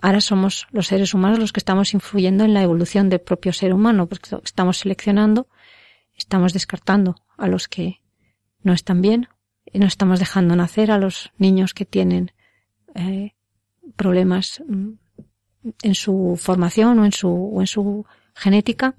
Ahora 0.00 0.20
somos 0.20 0.66
los 0.72 0.88
seres 0.88 1.14
humanos 1.14 1.38
los 1.38 1.52
que 1.52 1.60
estamos 1.60 1.94
influyendo 1.94 2.44
en 2.44 2.54
la 2.54 2.62
evolución 2.62 3.08
del 3.08 3.20
propio 3.20 3.52
ser 3.52 3.72
humano, 3.72 4.08
porque 4.08 4.36
estamos 4.42 4.78
seleccionando, 4.78 5.46
estamos 6.16 6.52
descartando 6.52 7.14
a 7.36 7.46
los 7.46 7.68
que 7.68 8.00
no 8.62 8.72
están 8.72 9.00
bien 9.00 9.28
y 9.64 9.78
no 9.78 9.86
estamos 9.86 10.18
dejando 10.18 10.56
nacer 10.56 10.90
a 10.90 10.98
los 10.98 11.30
niños 11.38 11.72
que 11.72 11.84
tienen 11.84 12.32
eh, 12.96 13.34
problemas 13.96 14.62
mm, 14.66 14.90
en 15.82 15.94
su 15.94 16.38
formación 16.40 16.98
o 16.98 17.04
en 17.04 17.12
su, 17.12 17.28
o 17.28 17.60
en 17.60 17.66
su 17.66 18.06
genética. 18.34 18.94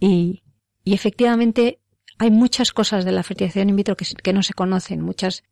Y, 0.00 0.42
efectivamente 0.84 1.80
hay 2.18 2.30
muchas 2.30 2.72
cosas 2.72 3.04
de 3.04 3.12
la 3.12 3.22
fertilización 3.22 3.68
in 3.68 3.76
vitro 3.76 3.94
que, 3.94 4.06
que 4.06 4.32
no 4.32 4.42
se 4.42 4.54
conocen, 4.54 5.02
muchas 5.02 5.44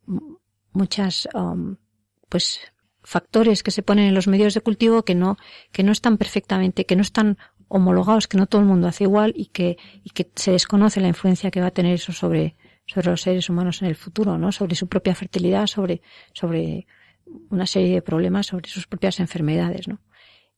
muchas 0.73 1.29
um, 1.35 1.77
pues 2.29 2.61
factores 3.03 3.63
que 3.63 3.71
se 3.71 3.83
ponen 3.83 4.07
en 4.07 4.15
los 4.15 4.29
medios 4.29 4.55
de 4.55 4.61
cultivo 4.61 5.05
que 5.05 5.15
no 5.15 5.37
que 5.73 5.83
no 5.83 5.93
están 5.93 6.19
perfectamente 6.19 6.87
que 6.87 6.97
no 6.97 7.03
están 7.03 7.39
homologados 7.69 8.29
que 8.29 8.37
no 8.37 8.47
todo 8.47 8.61
el 8.61 8.67
mundo 8.67 8.89
hace 8.89 9.05
igual 9.05 9.33
y 9.37 9.47
que 9.47 9.79
y 10.05 10.11
que 10.11 10.31
se 10.35 10.53
desconoce 10.53 11.01
la 11.01 11.09
influencia 11.09 11.51
que 11.51 11.61
va 11.61 11.69
a 11.69 11.71
tener 11.71 11.95
eso 11.95 12.13
sobre 12.13 12.57
sobre 12.87 13.11
los 13.11 13.23
seres 13.23 13.49
humanos 13.49 13.81
en 13.83 13.89
el 13.89 13.97
futuro 13.97 14.39
no 14.39 14.53
sobre 14.53 14.75
su 14.75 14.89
propia 14.89 15.15
fertilidad 15.15 15.67
sobre 15.67 16.03
sobre 16.33 16.87
una 17.51 17.67
serie 17.67 17.95
de 17.95 18.03
problemas 18.03 18.47
sobre 18.47 18.69
sus 18.69 18.87
propias 18.87 19.21
enfermedades 19.21 19.89
no 19.89 20.01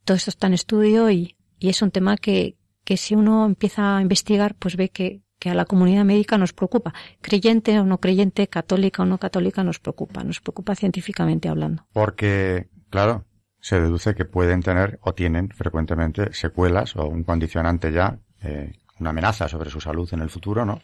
todo 0.04 0.16
esto 0.16 0.30
está 0.30 0.46
en 0.46 0.54
estudio 0.54 1.10
y, 1.10 1.36
y 1.58 1.68
es 1.68 1.82
un 1.82 1.90
tema 1.90 2.16
que 2.16 2.56
que 2.84 2.96
si 2.96 3.14
uno 3.14 3.44
empieza 3.44 3.98
a 3.98 4.02
investigar 4.02 4.54
pues 4.54 4.76
ve 4.76 4.88
que 4.88 5.22
que 5.38 5.50
a 5.50 5.54
la 5.54 5.64
comunidad 5.64 6.04
médica 6.04 6.36
nos 6.36 6.52
preocupa. 6.52 6.92
Creyente 7.20 7.78
o 7.78 7.84
no 7.84 7.98
creyente, 7.98 8.48
católica 8.48 9.02
o 9.02 9.06
no 9.06 9.18
católica, 9.18 9.62
nos 9.62 9.78
preocupa. 9.78 10.24
Nos 10.24 10.40
preocupa 10.40 10.74
científicamente 10.74 11.48
hablando. 11.48 11.86
Porque, 11.92 12.68
claro, 12.90 13.24
se 13.60 13.80
deduce 13.80 14.14
que 14.14 14.24
pueden 14.24 14.62
tener 14.62 14.98
o 15.02 15.14
tienen 15.14 15.50
frecuentemente 15.50 16.32
secuelas 16.32 16.96
o 16.96 17.06
un 17.06 17.24
condicionante 17.24 17.92
ya, 17.92 18.18
eh, 18.42 18.72
una 18.98 19.10
amenaza 19.10 19.48
sobre 19.48 19.70
su 19.70 19.80
salud 19.80 20.08
en 20.12 20.20
el 20.20 20.30
futuro, 20.30 20.64
¿no? 20.64 20.80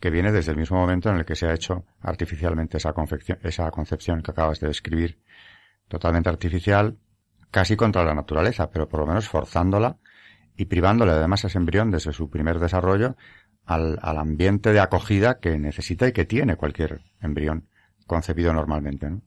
Que 0.00 0.10
viene 0.10 0.32
desde 0.32 0.52
el 0.52 0.58
mismo 0.58 0.78
momento 0.78 1.10
en 1.10 1.16
el 1.16 1.24
que 1.24 1.36
se 1.36 1.46
ha 1.46 1.54
hecho 1.54 1.84
artificialmente 2.00 2.76
esa, 2.76 2.94
esa 3.42 3.70
concepción 3.70 4.22
que 4.22 4.30
acabas 4.30 4.60
de 4.60 4.68
describir, 4.68 5.18
totalmente 5.88 6.28
artificial, 6.28 6.98
casi 7.50 7.76
contra 7.76 8.04
la 8.04 8.14
naturaleza, 8.14 8.70
pero 8.70 8.88
por 8.88 9.00
lo 9.00 9.06
menos 9.06 9.28
forzándola 9.28 9.96
y 10.56 10.66
privándole 10.66 11.12
además 11.12 11.44
a 11.44 11.48
ese 11.48 11.58
embrión 11.58 11.90
desde 11.90 12.12
su 12.12 12.28
primer 12.28 12.58
desarrollo 12.58 13.16
al, 13.64 13.98
al, 14.02 14.18
ambiente 14.18 14.72
de 14.72 14.80
acogida 14.80 15.38
que 15.38 15.58
necesita 15.58 16.06
y 16.08 16.12
que 16.12 16.24
tiene 16.24 16.56
cualquier 16.56 17.00
embrión 17.20 17.68
concebido 18.06 18.52
normalmente. 18.52 19.10
¿no? 19.10 19.22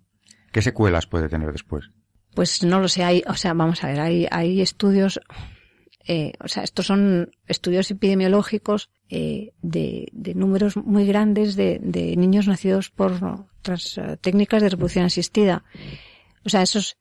¿Qué 0.51 0.61
secuelas 0.61 1.07
puede 1.07 1.29
tener 1.29 1.51
después? 1.51 1.91
Pues 2.35 2.63
no 2.63 2.79
lo 2.79 2.87
sé, 2.87 3.03
hay, 3.03 3.23
o 3.27 3.35
sea, 3.35 3.53
vamos 3.53 3.83
a 3.83 3.87
ver, 3.87 3.99
hay, 3.99 4.27
hay 4.31 4.61
estudios, 4.61 5.19
eh, 6.11 6.33
o 6.43 6.47
sea, 6.47 6.63
estos 6.63 6.87
son 6.87 7.29
estudios 7.45 7.91
epidemiológicos 7.91 8.89
eh, 9.09 9.53
de, 9.61 10.09
de, 10.11 10.33
números 10.33 10.75
muy 10.75 11.05
grandes 11.05 11.55
de, 11.55 11.77
de 11.83 12.17
niños 12.17 12.47
nacidos 12.47 12.89
por 12.89 13.11
otras 13.59 13.95
uh, 13.99 14.17
técnicas 14.19 14.63
de 14.63 14.69
reproducción 14.69 15.05
asistida. 15.05 15.63
O 16.43 16.49
sea, 16.49 16.63
esos, 16.63 16.97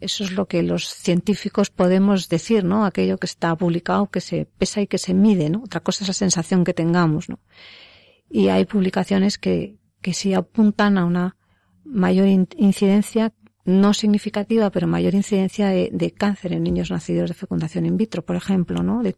eso 0.00 0.24
es 0.24 0.32
lo 0.32 0.48
que 0.48 0.62
los 0.62 0.88
científicos 0.88 1.68
podemos 1.68 2.30
decir, 2.30 2.64
¿no? 2.64 2.86
Aquello 2.86 3.18
que 3.18 3.26
está 3.26 3.54
publicado, 3.54 4.10
que 4.10 4.22
se 4.22 4.46
pesa 4.46 4.80
y 4.80 4.86
que 4.86 4.96
se 4.96 5.12
mide, 5.12 5.50
¿no? 5.50 5.64
Otra 5.64 5.80
cosa 5.80 6.04
es 6.04 6.08
la 6.08 6.14
sensación 6.14 6.64
que 6.64 6.72
tengamos, 6.72 7.28
¿no? 7.28 7.40
Y 8.30 8.48
hay 8.48 8.64
publicaciones 8.64 9.36
que, 9.36 9.76
que 10.00 10.14
sí 10.14 10.32
apuntan 10.32 10.96
a 10.96 11.04
una 11.04 11.36
mayor 11.84 12.26
incidencia, 12.56 13.34
no 13.68 13.92
significativa, 13.92 14.70
pero 14.70 14.86
mayor 14.86 15.14
incidencia 15.14 15.68
de, 15.68 16.14
cáncer 16.16 16.54
en 16.54 16.62
niños 16.62 16.90
nacidos 16.90 17.28
de 17.28 17.34
fecundación 17.34 17.84
in 17.84 17.98
vitro, 17.98 18.24
por 18.24 18.34
ejemplo, 18.34 18.82
¿no? 18.82 19.02
De 19.02 19.14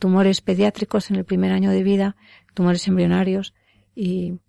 tumores 0.00 0.40
pediátricos 0.40 1.10
en 1.10 1.16
el 1.16 1.24
primer 1.24 1.52
año 1.52 1.70
de 1.70 1.84
vida, 1.84 2.16
tumores 2.52 2.88
embrionarios 2.88 3.54
y, 3.94 4.40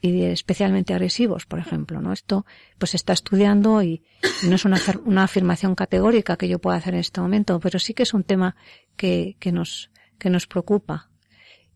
y 0.00 0.22
especialmente 0.22 0.94
agresivos, 0.94 1.44
por 1.44 1.58
ejemplo, 1.58 2.00
¿no? 2.00 2.14
Esto 2.14 2.46
pues 2.78 2.92
se 2.92 2.96
está 2.96 3.12
estudiando 3.12 3.82
y, 3.82 4.04
no 4.48 4.54
es 4.54 4.64
una, 4.64 4.78
una, 5.04 5.24
afirmación 5.24 5.74
categórica 5.74 6.38
que 6.38 6.48
yo 6.48 6.58
pueda 6.58 6.78
hacer 6.78 6.94
en 6.94 7.00
este 7.00 7.20
momento, 7.20 7.60
pero 7.60 7.78
sí 7.78 7.92
que 7.92 8.04
es 8.04 8.14
un 8.14 8.24
tema 8.24 8.56
que, 8.96 9.36
que 9.38 9.52
nos, 9.52 9.90
que 10.18 10.30
nos 10.30 10.46
preocupa. 10.46 11.10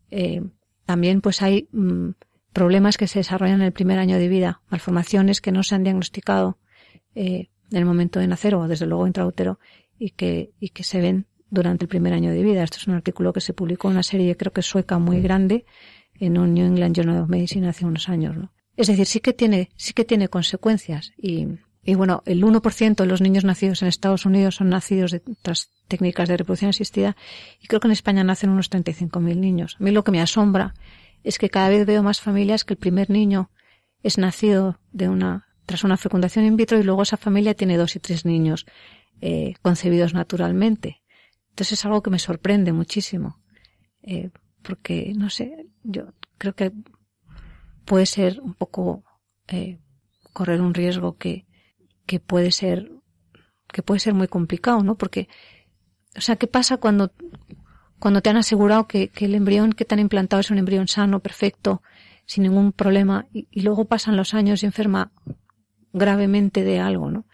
Eh, 0.09 0.41
también 0.85 1.21
pues 1.21 1.43
hay 1.43 1.69
mmm, 1.71 2.11
problemas 2.53 2.97
que 2.97 3.05
se 3.05 3.19
desarrollan 3.19 3.61
en 3.61 3.67
el 3.67 3.71
primer 3.71 3.99
año 3.99 4.17
de 4.17 4.29
vida, 4.29 4.61
malformaciones 4.69 5.41
que 5.41 5.51
no 5.51 5.61
se 5.61 5.75
han 5.75 5.83
diagnosticado 5.83 6.57
eh, 7.17 7.49
en 7.71 7.77
el 7.77 7.85
momento 7.85 8.19
de 8.19 8.27
nacer 8.27 8.55
o 8.55 8.67
desde 8.67 8.85
luego 8.85 9.07
intraútero 9.07 9.59
y 9.97 10.11
que, 10.11 10.51
y 10.59 10.69
que 10.69 10.83
se 10.83 11.01
ven 11.01 11.25
durante 11.49 11.85
el 11.85 11.89
primer 11.89 12.13
año 12.13 12.31
de 12.31 12.43
vida. 12.43 12.63
Esto 12.63 12.77
es 12.77 12.87
un 12.87 12.93
artículo 12.93 13.33
que 13.33 13.41
se 13.41 13.53
publicó 13.53 13.87
en 13.87 13.93
una 13.93 14.03
serie, 14.03 14.37
creo 14.37 14.53
que 14.53 14.61
sueca, 14.61 14.99
muy 14.99 15.19
grande, 15.21 15.65
en 16.19 16.37
un 16.37 16.53
New 16.53 16.65
England 16.65 16.95
Journal 16.95 17.23
of 17.23 17.29
Medicine 17.29 17.67
hace 17.67 17.85
unos 17.85 18.07
años, 18.07 18.37
¿no? 18.37 18.51
Es 18.75 18.87
decir, 18.87 19.07
sí 19.07 19.19
que 19.19 19.33
tiene, 19.33 19.69
sí 19.75 19.93
que 19.93 20.05
tiene 20.05 20.27
consecuencias 20.27 21.11
y, 21.17 21.47
y 21.83 21.95
bueno, 21.95 22.21
el 22.27 22.43
1% 22.43 22.95
de 22.95 23.05
los 23.07 23.21
niños 23.21 23.43
nacidos 23.43 23.81
en 23.81 23.87
Estados 23.87 24.27
Unidos 24.27 24.55
son 24.55 24.69
nacidos 24.69 25.09
de 25.09 25.23
otras 25.39 25.71
técnicas 25.87 26.29
de 26.29 26.37
reproducción 26.37 26.69
asistida 26.69 27.17
y 27.59 27.65
creo 27.65 27.79
que 27.79 27.87
en 27.87 27.93
España 27.93 28.23
nacen 28.23 28.51
unos 28.51 28.69
35.000 28.69 29.37
niños. 29.37 29.77
A 29.79 29.83
mí 29.83 29.89
lo 29.89 30.03
que 30.03 30.11
me 30.11 30.21
asombra 30.21 30.75
es 31.23 31.39
que 31.39 31.49
cada 31.49 31.69
vez 31.69 31.87
veo 31.87 32.03
más 32.03 32.21
familias 32.21 32.63
que 32.63 32.75
el 32.75 32.77
primer 32.77 33.09
niño 33.09 33.49
es 34.03 34.19
nacido 34.19 34.79
de 34.91 35.09
una, 35.09 35.46
tras 35.67 35.83
una 35.83 35.97
fecundación 35.97 36.45
in 36.45 36.55
vitro 36.55 36.79
y 36.79 36.83
luego 36.83 37.03
esa 37.03 37.17
familia 37.17 37.53
tiene 37.53 37.77
dos 37.77 37.95
y 37.97 37.99
tres 37.99 38.25
niños 38.25 38.65
eh, 39.19 39.53
concebidos 39.61 40.13
naturalmente. 40.13 41.03
Entonces 41.49 41.73
es 41.79 41.85
algo 41.85 42.01
que 42.01 42.09
me 42.09 42.19
sorprende 42.19 42.71
muchísimo. 42.71 43.41
Eh, 44.01 44.31
porque, 44.63 45.13
no 45.15 45.29
sé, 45.29 45.67
yo 45.83 46.13
creo 46.37 46.55
que 46.55 46.71
puede 47.83 48.05
ser 48.05 48.39
un 48.39 48.53
poco 48.53 49.03
eh, 49.49 49.77
correr 50.31 50.61
un 50.61 50.73
riesgo 50.73 51.17
que, 51.17 51.45
que 52.05 52.19
puede 52.19 52.51
ser 52.51 52.89
que 53.73 53.83
puede 53.83 53.99
ser 53.99 54.13
muy 54.13 54.29
complicado, 54.29 54.81
¿no? 54.81 54.95
Porque, 54.95 55.27
o 56.15 56.21
sea, 56.21 56.37
¿qué 56.37 56.47
pasa 56.47 56.77
cuando 56.77 57.11
cuando 57.99 58.21
te 58.21 58.29
han 58.29 58.37
asegurado 58.37 58.87
que, 58.87 59.11
el 59.19 59.35
embrión 59.35 59.73
que 59.73 59.83
te 59.83 59.95
han 59.95 59.99
implantado 59.99 60.39
es 60.39 60.49
un 60.49 60.59
embrión 60.59 60.87
sano, 60.87 61.19
perfecto, 61.19 61.81
sin 62.25 62.43
ningún 62.43 62.71
problema, 62.71 63.25
y, 63.33 63.47
y 63.51 63.61
luego 63.61 63.85
pasan 63.85 64.15
los 64.15 64.33
años 64.33 64.63
y 64.63 64.67
enferma 64.67 65.11
gravemente 65.97 66.63
de 66.63 66.79
algo, 66.79 67.11
¿no? 67.11 67.25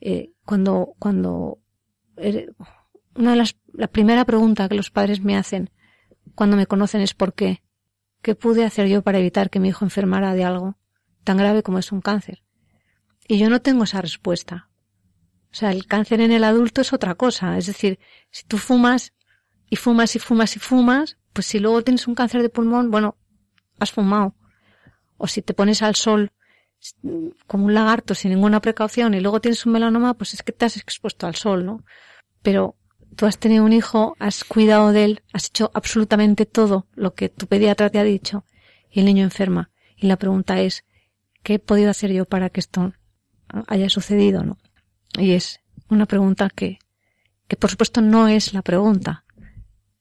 Eh, 0.00 0.32
cuando, 0.44 0.94
cuando, 0.98 1.58
eh, 2.16 2.48
una 3.14 3.30
de 3.30 3.36
las, 3.36 3.56
la 3.72 3.88
primera 3.88 4.24
pregunta 4.24 4.68
que 4.68 4.74
los 4.74 4.90
padres 4.90 5.20
me 5.20 5.36
hacen 5.36 5.70
cuando 6.34 6.56
me 6.56 6.66
conocen 6.66 7.00
es 7.00 7.14
por 7.14 7.34
qué. 7.34 7.62
¿Qué 8.22 8.34
pude 8.34 8.64
hacer 8.64 8.88
yo 8.88 9.02
para 9.02 9.18
evitar 9.18 9.50
que 9.50 9.60
mi 9.60 9.68
hijo 9.68 9.84
enfermara 9.84 10.34
de 10.34 10.44
algo 10.44 10.78
tan 11.24 11.36
grave 11.36 11.62
como 11.62 11.78
es 11.78 11.92
un 11.92 12.00
cáncer? 12.00 12.42
Y 13.28 13.38
yo 13.38 13.50
no 13.50 13.60
tengo 13.60 13.84
esa 13.84 14.00
respuesta. 14.00 14.68
O 15.52 15.54
sea, 15.54 15.70
el 15.70 15.86
cáncer 15.86 16.20
en 16.20 16.32
el 16.32 16.44
adulto 16.44 16.80
es 16.80 16.92
otra 16.92 17.14
cosa. 17.14 17.56
Es 17.58 17.66
decir, 17.66 17.98
si 18.30 18.44
tú 18.44 18.58
fumas 18.58 19.12
y 19.70 19.76
fumas 19.76 20.16
y 20.16 20.18
fumas 20.18 20.56
y 20.56 20.58
fumas, 20.58 21.18
pues 21.32 21.46
si 21.46 21.58
luego 21.58 21.82
tienes 21.82 22.06
un 22.08 22.14
cáncer 22.14 22.42
de 22.42 22.48
pulmón, 22.48 22.90
bueno, 22.90 23.16
has 23.78 23.92
fumado. 23.92 24.34
O 25.16 25.26
si 25.26 25.42
te 25.42 25.54
pones 25.54 25.82
al 25.82 25.94
sol 25.94 26.32
como 27.46 27.66
un 27.66 27.74
lagarto 27.74 28.14
sin 28.14 28.30
ninguna 28.30 28.60
precaución 28.60 29.14
y 29.14 29.20
luego 29.20 29.40
tienes 29.40 29.64
un 29.66 29.72
melanoma, 29.72 30.14
pues 30.14 30.34
es 30.34 30.42
que 30.42 30.52
te 30.52 30.64
has 30.64 30.76
expuesto 30.76 31.26
al 31.26 31.34
sol, 31.34 31.64
¿no? 31.64 31.84
Pero 32.42 32.76
tú 33.16 33.26
has 33.26 33.38
tenido 33.38 33.64
un 33.64 33.72
hijo, 33.72 34.16
has 34.18 34.44
cuidado 34.44 34.92
de 34.92 35.04
él, 35.04 35.22
has 35.32 35.46
hecho 35.46 35.70
absolutamente 35.74 36.46
todo 36.46 36.86
lo 36.94 37.14
que 37.14 37.28
tu 37.28 37.46
pediatra 37.46 37.90
te 37.90 37.98
ha 37.98 38.04
dicho 38.04 38.44
y 38.90 39.00
el 39.00 39.06
niño 39.06 39.24
enferma. 39.24 39.70
Y 39.96 40.06
la 40.06 40.16
pregunta 40.16 40.60
es, 40.60 40.84
¿qué 41.42 41.54
he 41.54 41.58
podido 41.58 41.90
hacer 41.90 42.12
yo 42.12 42.24
para 42.24 42.50
que 42.50 42.60
esto 42.60 42.92
haya 43.66 43.88
sucedido, 43.88 44.42
no? 44.42 44.58
Y 45.18 45.32
es 45.32 45.60
una 45.88 46.06
pregunta 46.06 46.50
que, 46.50 46.78
que 47.48 47.56
por 47.56 47.70
supuesto 47.70 48.00
no 48.00 48.28
es 48.28 48.52
la 48.52 48.62
pregunta, 48.62 49.24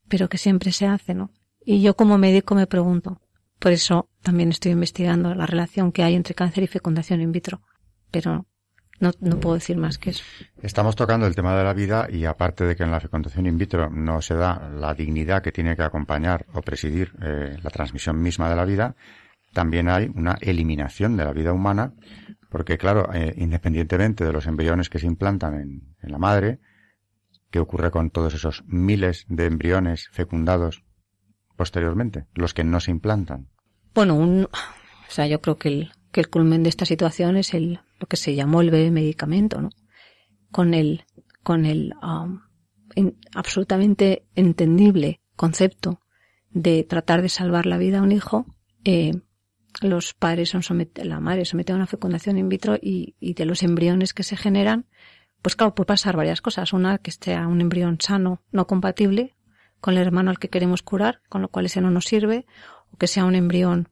pero 0.10 0.28
que 0.28 0.38
siempre 0.38 0.72
se 0.72 0.88
hace, 0.88 1.14
¿no? 1.14 1.32
Y 1.66 1.82
yo 1.82 1.96
como 1.96 2.18
médico 2.18 2.56
me 2.56 2.68
pregunto, 2.68 3.22
por 3.64 3.72
eso 3.72 4.10
también 4.22 4.50
estoy 4.50 4.74
investigando 4.74 5.34
la 5.34 5.46
relación 5.46 5.94
que 5.94 6.04
hay 6.04 6.16
entre 6.16 6.36
cáncer 6.36 6.66
y 6.66 6.68
fecundación 6.68 7.22
in 7.22 7.32
vitro. 7.32 7.62
Pero 8.12 8.46
no, 9.00 9.14
puedo 9.40 9.54
decir 9.54 9.78
más 9.78 9.98
que 9.98 10.10
eso. 10.10 10.22
Estamos 10.62 10.98
tocando 10.98 11.26
el 11.28 11.34
tema 11.34 11.56
de 11.56 11.64
la 11.64 11.74
vida 11.74 12.10
y 12.12 12.26
aparte 12.26 12.66
de 12.66 12.76
que 12.76 12.84
en 12.84 12.92
la 12.92 13.00
fecundación 13.00 13.46
in 13.46 13.58
vitro 13.58 13.90
no 13.90 14.22
se 14.22 14.36
da 14.36 14.70
la 14.70 14.94
dignidad 14.94 15.42
que 15.42 15.54
tiene 15.54 15.78
que 15.78 15.84
acompañar 15.84 16.46
o 16.54 16.62
presidir 16.62 17.14
eh, 17.22 17.58
la 17.64 17.70
transmisión 17.70 18.22
misma 18.22 18.50
de 18.50 18.58
la 18.58 18.66
vida, 18.66 18.98
también 19.54 19.88
hay 19.88 20.12
una 20.14 20.38
eliminación 20.42 21.16
de 21.16 21.24
la 21.24 21.32
vida 21.32 21.54
humana, 21.54 21.94
porque 22.50 22.78
claro, 22.78 23.14
eh, 23.14 23.34
independientemente 23.38 24.26
de 24.26 24.34
los 24.34 24.46
embriones 24.46 24.90
que 24.90 25.00
se 25.00 25.08
implantan 25.08 25.54
en, 25.54 25.96
en 26.02 26.12
la 26.12 26.18
madre, 26.18 26.60
¿qué 27.50 27.60
ocurre 27.60 27.92
con 27.92 28.10
todos 28.10 28.34
esos 28.34 28.66
miles 28.68 29.26
de 29.30 29.46
embriones 29.46 30.10
fecundados 30.12 30.84
posteriormente, 31.56 32.26
los 32.34 32.54
que 32.54 32.66
no 32.66 32.82
se 32.82 32.92
implantan? 32.92 33.53
Bueno, 33.94 34.16
un, 34.16 34.46
o 34.46 35.12
sea, 35.12 35.28
yo 35.28 35.42
creo 35.42 35.58
que 35.58 35.70
el, 35.70 35.92
que 36.12 36.22
el 36.22 36.30
culmen 36.30 36.64
de 36.64 36.70
esta 36.70 36.86
situación 36.86 37.38
es 37.38 37.54
el, 37.54 37.82
lo 38.00 38.08
que 38.08 38.18
se 38.18 38.36
llamó 38.36 38.62
el 38.62 38.72
bebé 38.72 38.92
medicamento, 38.92 39.62
¿no? 39.62 39.70
Con 40.52 40.74
el, 40.74 41.06
con 41.44 41.66
el 41.66 41.94
um, 42.02 42.42
absolutamente 43.36 44.26
entendible 44.36 45.22
concepto 45.36 46.02
de 46.50 46.84
tratar 46.84 47.22
de 47.22 47.30
salvar 47.30 47.66
la 47.66 47.78
vida 47.78 48.00
a 48.00 48.04
un 48.04 48.12
hijo, 48.12 48.46
eh, 48.84 49.14
los 49.82 50.14
padres 50.14 50.50
son 50.50 50.62
sometidos, 50.62 51.08
la 51.08 51.20
madre 51.20 51.46
somete 51.46 51.74
a 51.74 51.76
una 51.76 51.88
fecundación 51.88 52.38
in 52.38 52.50
vitro 52.50 52.76
y, 52.80 53.16
y, 53.20 53.34
de 53.34 53.46
los 53.46 53.64
embriones 53.64 54.14
que 54.14 54.24
se 54.24 54.38
generan, 54.38 54.86
pues 55.42 55.56
claro, 55.56 55.74
puede 55.74 55.88
pasar 55.88 56.16
varias 56.16 56.42
cosas. 56.42 56.74
Una, 56.74 57.00
que 57.00 57.12
sea 57.12 57.48
un 57.48 57.60
embrión 57.60 57.98
sano, 58.00 58.42
no 58.52 58.68
compatible 58.68 59.36
con 59.82 59.96
el 59.96 60.02
hermano 60.02 60.30
al 60.30 60.40
que 60.40 60.50
queremos 60.50 60.82
curar, 60.82 61.22
con 61.28 61.42
lo 61.42 61.50
cual 61.50 61.66
ese 61.66 61.82
no 61.82 61.92
nos 61.92 62.06
sirve, 62.06 62.46
o 62.94 62.98
que 62.98 63.08
sea 63.08 63.26
un 63.26 63.36
embrión 63.36 63.90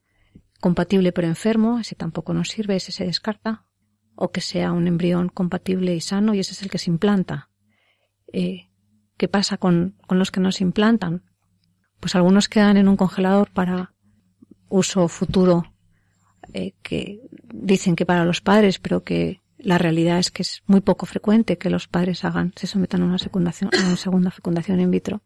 compatible 0.60 1.12
pero 1.12 1.28
enfermo, 1.28 1.80
ese 1.80 1.94
tampoco 1.94 2.32
nos 2.34 2.48
sirve, 2.48 2.76
ese 2.76 2.92
se 2.92 3.04
descarta, 3.04 3.66
o 4.14 4.30
que 4.30 4.40
sea 4.40 4.72
un 4.72 4.86
embrión 4.86 5.28
compatible 5.28 5.94
y 5.94 6.00
sano 6.00 6.34
y 6.34 6.38
ese 6.38 6.52
es 6.52 6.62
el 6.62 6.70
que 6.70 6.78
se 6.78 6.90
implanta. 6.90 7.50
Eh, 8.32 8.70
¿Qué 9.16 9.28
pasa 9.28 9.56
con, 9.58 9.96
con 10.06 10.18
los 10.18 10.30
que 10.30 10.40
no 10.40 10.52
se 10.52 10.64
implantan? 10.64 11.24
Pues 12.00 12.14
algunos 12.14 12.48
quedan 12.48 12.76
en 12.76 12.88
un 12.88 12.96
congelador 12.96 13.50
para 13.50 13.94
uso 14.68 15.06
futuro, 15.08 15.74
eh, 16.52 16.72
que 16.82 17.20
dicen 17.52 17.94
que 17.96 18.06
para 18.06 18.24
los 18.24 18.40
padres, 18.40 18.78
pero 18.78 19.02
que 19.02 19.40
la 19.58 19.78
realidad 19.78 20.18
es 20.18 20.30
que 20.30 20.42
es 20.42 20.62
muy 20.66 20.80
poco 20.80 21.06
frecuente 21.06 21.58
que 21.58 21.70
los 21.70 21.88
padres 21.88 22.24
hagan, 22.24 22.52
se 22.56 22.66
sometan 22.66 23.02
a 23.02 23.06
una, 23.06 23.18
segunda 23.18 24.30
fecundación 24.30 24.80
in 24.80 24.90
vitro. 24.90 25.22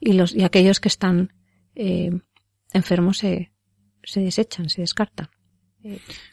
Y 0.00 0.14
los, 0.14 0.34
y 0.34 0.42
aquellos 0.42 0.80
que 0.80 0.88
están 0.88 1.32
eh, 1.74 2.10
enfermos 2.72 3.18
se, 3.18 3.52
se 4.02 4.20
desechan, 4.20 4.68
se 4.68 4.82
descartan. 4.82 5.28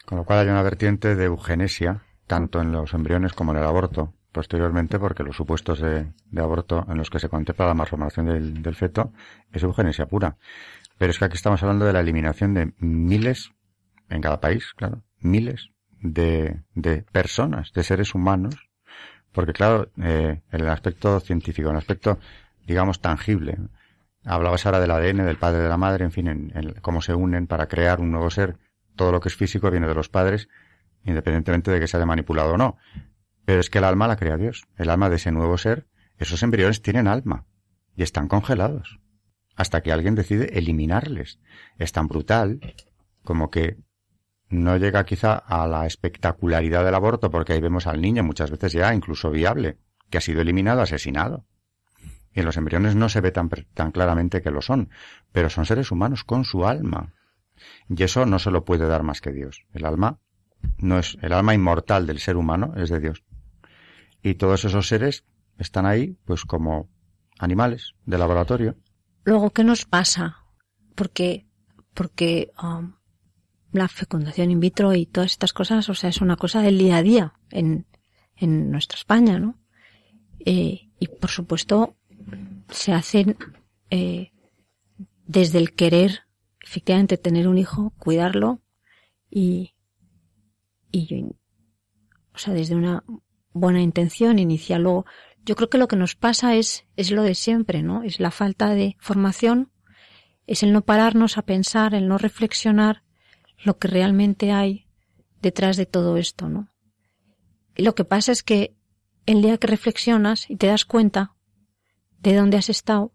Con 0.04 0.18
lo 0.18 0.24
cual 0.24 0.40
hay 0.40 0.48
una 0.48 0.62
vertiente 0.62 1.16
de 1.16 1.24
eugenesia, 1.24 2.02
tanto 2.26 2.60
en 2.60 2.72
los 2.72 2.94
embriones 2.94 3.32
como 3.32 3.52
en 3.52 3.58
el 3.58 3.64
aborto, 3.64 4.14
posteriormente, 4.32 4.98
porque 4.98 5.24
los 5.24 5.36
supuestos 5.36 5.80
de, 5.80 6.12
aborto 6.36 6.86
en 6.88 6.98
los 6.98 7.10
que 7.10 7.18
se 7.18 7.28
contempla 7.28 7.66
la 7.66 7.74
malformación 7.74 8.26
del, 8.26 8.62
del, 8.62 8.74
feto 8.76 9.12
es 9.52 9.62
eugenesia 9.62 10.06
pura. 10.06 10.36
Pero 10.98 11.10
es 11.10 11.18
que 11.18 11.24
aquí 11.24 11.34
estamos 11.34 11.62
hablando 11.62 11.84
de 11.84 11.92
la 11.92 12.00
eliminación 12.00 12.54
de 12.54 12.72
miles, 12.78 13.50
en 14.08 14.20
cada 14.20 14.40
país, 14.40 14.72
claro, 14.76 15.02
miles 15.18 15.70
de, 16.00 16.62
de 16.74 17.02
personas, 17.02 17.72
de 17.72 17.82
seres 17.82 18.14
humanos, 18.14 18.54
porque 19.32 19.52
claro, 19.52 19.90
eh, 20.02 20.42
el 20.50 20.68
aspecto 20.68 21.20
científico, 21.20 21.70
el 21.70 21.76
aspecto, 21.76 22.18
digamos, 22.66 23.00
tangible, 23.00 23.58
Hablabas 24.24 24.66
ahora 24.66 24.80
del 24.80 24.90
ADN, 24.90 25.24
del 25.24 25.38
padre, 25.38 25.60
de 25.60 25.68
la 25.68 25.76
madre, 25.76 26.04
en 26.04 26.12
fin, 26.12 26.28
en, 26.28 26.74
cómo 26.82 27.00
se 27.00 27.14
unen 27.14 27.46
para 27.46 27.68
crear 27.68 28.00
un 28.00 28.10
nuevo 28.10 28.30
ser. 28.30 28.58
Todo 28.96 29.12
lo 29.12 29.20
que 29.20 29.28
es 29.28 29.36
físico 29.36 29.70
viene 29.70 29.86
de 29.86 29.94
los 29.94 30.08
padres, 30.08 30.48
independientemente 31.04 31.70
de 31.70 31.80
que 31.80 31.86
se 31.86 31.96
haya 31.96 32.06
manipulado 32.06 32.54
o 32.54 32.56
no. 32.58 32.76
Pero 33.44 33.60
es 33.60 33.70
que 33.70 33.78
el 33.78 33.84
alma 33.84 34.08
la 34.08 34.16
crea 34.16 34.36
Dios. 34.36 34.66
El 34.76 34.90
alma 34.90 35.08
de 35.08 35.16
ese 35.16 35.32
nuevo 35.32 35.56
ser, 35.56 35.86
esos 36.18 36.42
embriones 36.42 36.82
tienen 36.82 37.08
alma 37.08 37.46
y 37.96 38.02
están 38.02 38.28
congelados 38.28 39.00
hasta 39.60 39.82
que 39.82 39.92
alguien 39.92 40.14
decide 40.14 40.58
eliminarles. 40.58 41.38
Es 41.78 41.92
tan 41.92 42.08
brutal 42.08 42.60
como 43.24 43.50
que 43.50 43.76
no 44.48 44.76
llega 44.78 45.04
quizá 45.04 45.34
a 45.34 45.66
la 45.66 45.86
espectacularidad 45.86 46.84
del 46.84 46.94
aborto 46.94 47.30
porque 47.30 47.52
ahí 47.52 47.60
vemos 47.60 47.86
al 47.86 48.00
niño 48.00 48.24
muchas 48.24 48.50
veces 48.50 48.72
ya 48.72 48.94
incluso 48.94 49.30
viable, 49.30 49.76
que 50.08 50.16
ha 50.18 50.22
sido 50.22 50.40
eliminado, 50.40 50.80
asesinado. 50.80 51.44
Y 52.32 52.40
en 52.40 52.46
los 52.46 52.56
embriones 52.56 52.94
no 52.94 53.08
se 53.08 53.20
ve 53.20 53.32
tan, 53.32 53.48
tan 53.48 53.90
claramente 53.90 54.42
que 54.42 54.50
lo 54.50 54.62
son, 54.62 54.90
pero 55.32 55.50
son 55.50 55.66
seres 55.66 55.90
humanos 55.90 56.24
con 56.24 56.44
su 56.44 56.66
alma. 56.66 57.12
Y 57.88 58.02
eso 58.02 58.24
no 58.26 58.38
se 58.38 58.50
lo 58.50 58.64
puede 58.64 58.86
dar 58.86 59.02
más 59.02 59.20
que 59.20 59.32
Dios. 59.32 59.66
El 59.72 59.84
alma 59.84 60.20
no 60.78 60.98
es, 60.98 61.18
el 61.22 61.32
alma 61.32 61.54
inmortal 61.54 62.06
del 62.06 62.20
ser 62.20 62.36
humano 62.36 62.74
es 62.76 62.90
de 62.90 63.00
Dios. 63.00 63.24
Y 64.22 64.34
todos 64.34 64.64
esos 64.64 64.88
seres 64.88 65.24
están 65.58 65.86
ahí, 65.86 66.16
pues 66.24 66.44
como 66.44 66.88
animales 67.38 67.94
de 68.06 68.18
laboratorio. 68.18 68.76
Luego, 69.24 69.50
¿qué 69.50 69.64
nos 69.64 69.84
pasa? 69.84 70.44
Porque, 70.94 71.46
porque 71.94 72.52
um, 72.62 72.94
la 73.72 73.88
fecundación 73.88 74.50
in 74.50 74.60
vitro 74.60 74.94
y 74.94 75.06
todas 75.06 75.32
estas 75.32 75.52
cosas, 75.52 75.88
o 75.88 75.94
sea, 75.94 76.10
es 76.10 76.20
una 76.20 76.36
cosa 76.36 76.62
del 76.62 76.78
día 76.78 76.98
a 76.98 77.02
día 77.02 77.34
en, 77.50 77.86
en 78.36 78.70
nuestra 78.70 78.96
España, 78.96 79.38
¿no? 79.38 79.58
Eh, 80.44 80.90
y 80.98 81.08
por 81.08 81.30
supuesto, 81.30 81.96
se 82.70 82.92
hacen 82.92 83.36
eh, 83.90 84.32
desde 85.26 85.58
el 85.58 85.74
querer 85.74 86.20
efectivamente 86.62 87.16
tener 87.16 87.48
un 87.48 87.58
hijo, 87.58 87.92
cuidarlo 87.98 88.60
y, 89.30 89.74
y 90.92 91.24
o 92.34 92.38
sea, 92.38 92.54
desde 92.54 92.74
una 92.74 93.04
buena 93.52 93.80
intención 93.80 94.38
inicial. 94.38 94.82
Luego, 94.82 95.06
yo 95.44 95.56
creo 95.56 95.70
que 95.70 95.78
lo 95.78 95.88
que 95.88 95.96
nos 95.96 96.14
pasa 96.14 96.54
es, 96.54 96.86
es 96.96 97.10
lo 97.10 97.22
de 97.22 97.34
siempre, 97.34 97.82
¿no? 97.82 98.02
Es 98.02 98.20
la 98.20 98.30
falta 98.30 98.70
de 98.70 98.96
formación, 99.00 99.72
es 100.46 100.62
el 100.62 100.72
no 100.72 100.82
pararnos 100.82 101.38
a 101.38 101.42
pensar, 101.42 101.94
el 101.94 102.08
no 102.08 102.18
reflexionar 102.18 103.02
lo 103.64 103.78
que 103.78 103.88
realmente 103.88 104.52
hay 104.52 104.86
detrás 105.42 105.76
de 105.76 105.86
todo 105.86 106.16
esto, 106.16 106.48
¿no? 106.48 106.68
Y 107.76 107.82
lo 107.82 107.94
que 107.94 108.04
pasa 108.04 108.32
es 108.32 108.42
que 108.42 108.74
el 109.26 109.42
día 109.42 109.58
que 109.58 109.66
reflexionas 109.66 110.48
y 110.50 110.56
te 110.56 110.66
das 110.66 110.84
cuenta 110.84 111.34
de 112.20 112.34
dónde 112.34 112.56
has 112.56 112.68
estado, 112.68 113.12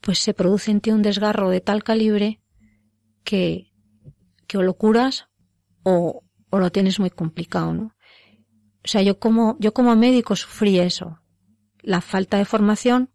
pues 0.00 0.18
se 0.18 0.34
produce 0.34 0.70
en 0.70 0.80
ti 0.80 0.90
un 0.90 1.02
desgarro 1.02 1.50
de 1.50 1.60
tal 1.60 1.82
calibre 1.82 2.40
que, 3.24 3.72
que 4.46 4.58
o 4.58 4.62
lo 4.62 4.74
curas 4.74 5.28
o, 5.82 6.22
o 6.50 6.58
lo 6.58 6.70
tienes 6.70 7.00
muy 7.00 7.10
complicado, 7.10 7.72
¿no? 7.72 7.94
O 8.84 8.88
sea, 8.88 9.00
yo 9.00 9.18
como, 9.18 9.56
yo 9.58 9.72
como 9.72 9.96
médico 9.96 10.36
sufrí 10.36 10.78
eso. 10.78 11.20
La 11.80 12.02
falta 12.02 12.36
de 12.36 12.44
formación, 12.44 13.10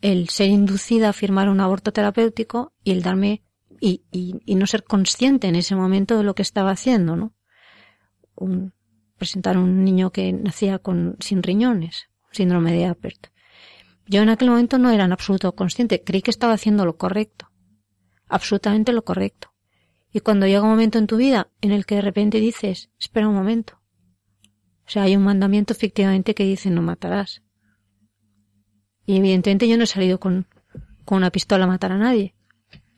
el 0.00 0.30
ser 0.30 0.48
inducida 0.48 1.10
a 1.10 1.12
firmar 1.12 1.50
un 1.50 1.60
aborto 1.60 1.92
terapéutico 1.92 2.72
y 2.82 2.92
el 2.92 3.02
darme, 3.02 3.44
y, 3.80 4.02
y, 4.10 4.54
no 4.54 4.66
ser 4.66 4.84
consciente 4.84 5.48
en 5.48 5.56
ese 5.56 5.74
momento 5.74 6.16
de 6.16 6.24
lo 6.24 6.34
que 6.34 6.42
estaba 6.42 6.70
haciendo, 6.70 7.16
¿no? 7.16 7.34
Un, 8.34 8.72
presentar 9.18 9.58
un 9.58 9.84
niño 9.84 10.10
que 10.10 10.32
nacía 10.32 10.78
con, 10.78 11.16
sin 11.20 11.42
riñones, 11.42 12.08
síndrome 12.30 12.72
de 12.72 12.86
Apert. 12.86 13.31
Yo 14.06 14.22
en 14.22 14.28
aquel 14.28 14.50
momento 14.50 14.78
no 14.78 14.90
era 14.90 15.04
en 15.04 15.12
absoluto 15.12 15.54
consciente, 15.54 16.02
creí 16.02 16.22
que 16.22 16.30
estaba 16.30 16.54
haciendo 16.54 16.84
lo 16.84 16.96
correcto, 16.96 17.50
absolutamente 18.28 18.92
lo 18.92 19.04
correcto. 19.04 19.52
Y 20.12 20.20
cuando 20.20 20.46
llega 20.46 20.62
un 20.62 20.70
momento 20.70 20.98
en 20.98 21.06
tu 21.06 21.16
vida 21.16 21.48
en 21.60 21.72
el 21.72 21.86
que 21.86 21.96
de 21.96 22.02
repente 22.02 22.38
dices, 22.38 22.90
espera 22.98 23.28
un 23.28 23.34
momento. 23.34 23.80
O 24.86 24.90
sea, 24.90 25.04
hay 25.04 25.16
un 25.16 25.24
mandamiento 25.24 25.72
efectivamente 25.72 26.34
que 26.34 26.44
dice 26.44 26.70
no 26.70 26.82
matarás. 26.82 27.42
Y 29.06 29.16
evidentemente 29.16 29.68
yo 29.68 29.76
no 29.78 29.84
he 29.84 29.86
salido 29.86 30.20
con, 30.20 30.46
con 31.04 31.18
una 31.18 31.30
pistola 31.30 31.64
a 31.64 31.68
matar 31.68 31.92
a 31.92 31.98
nadie. 31.98 32.34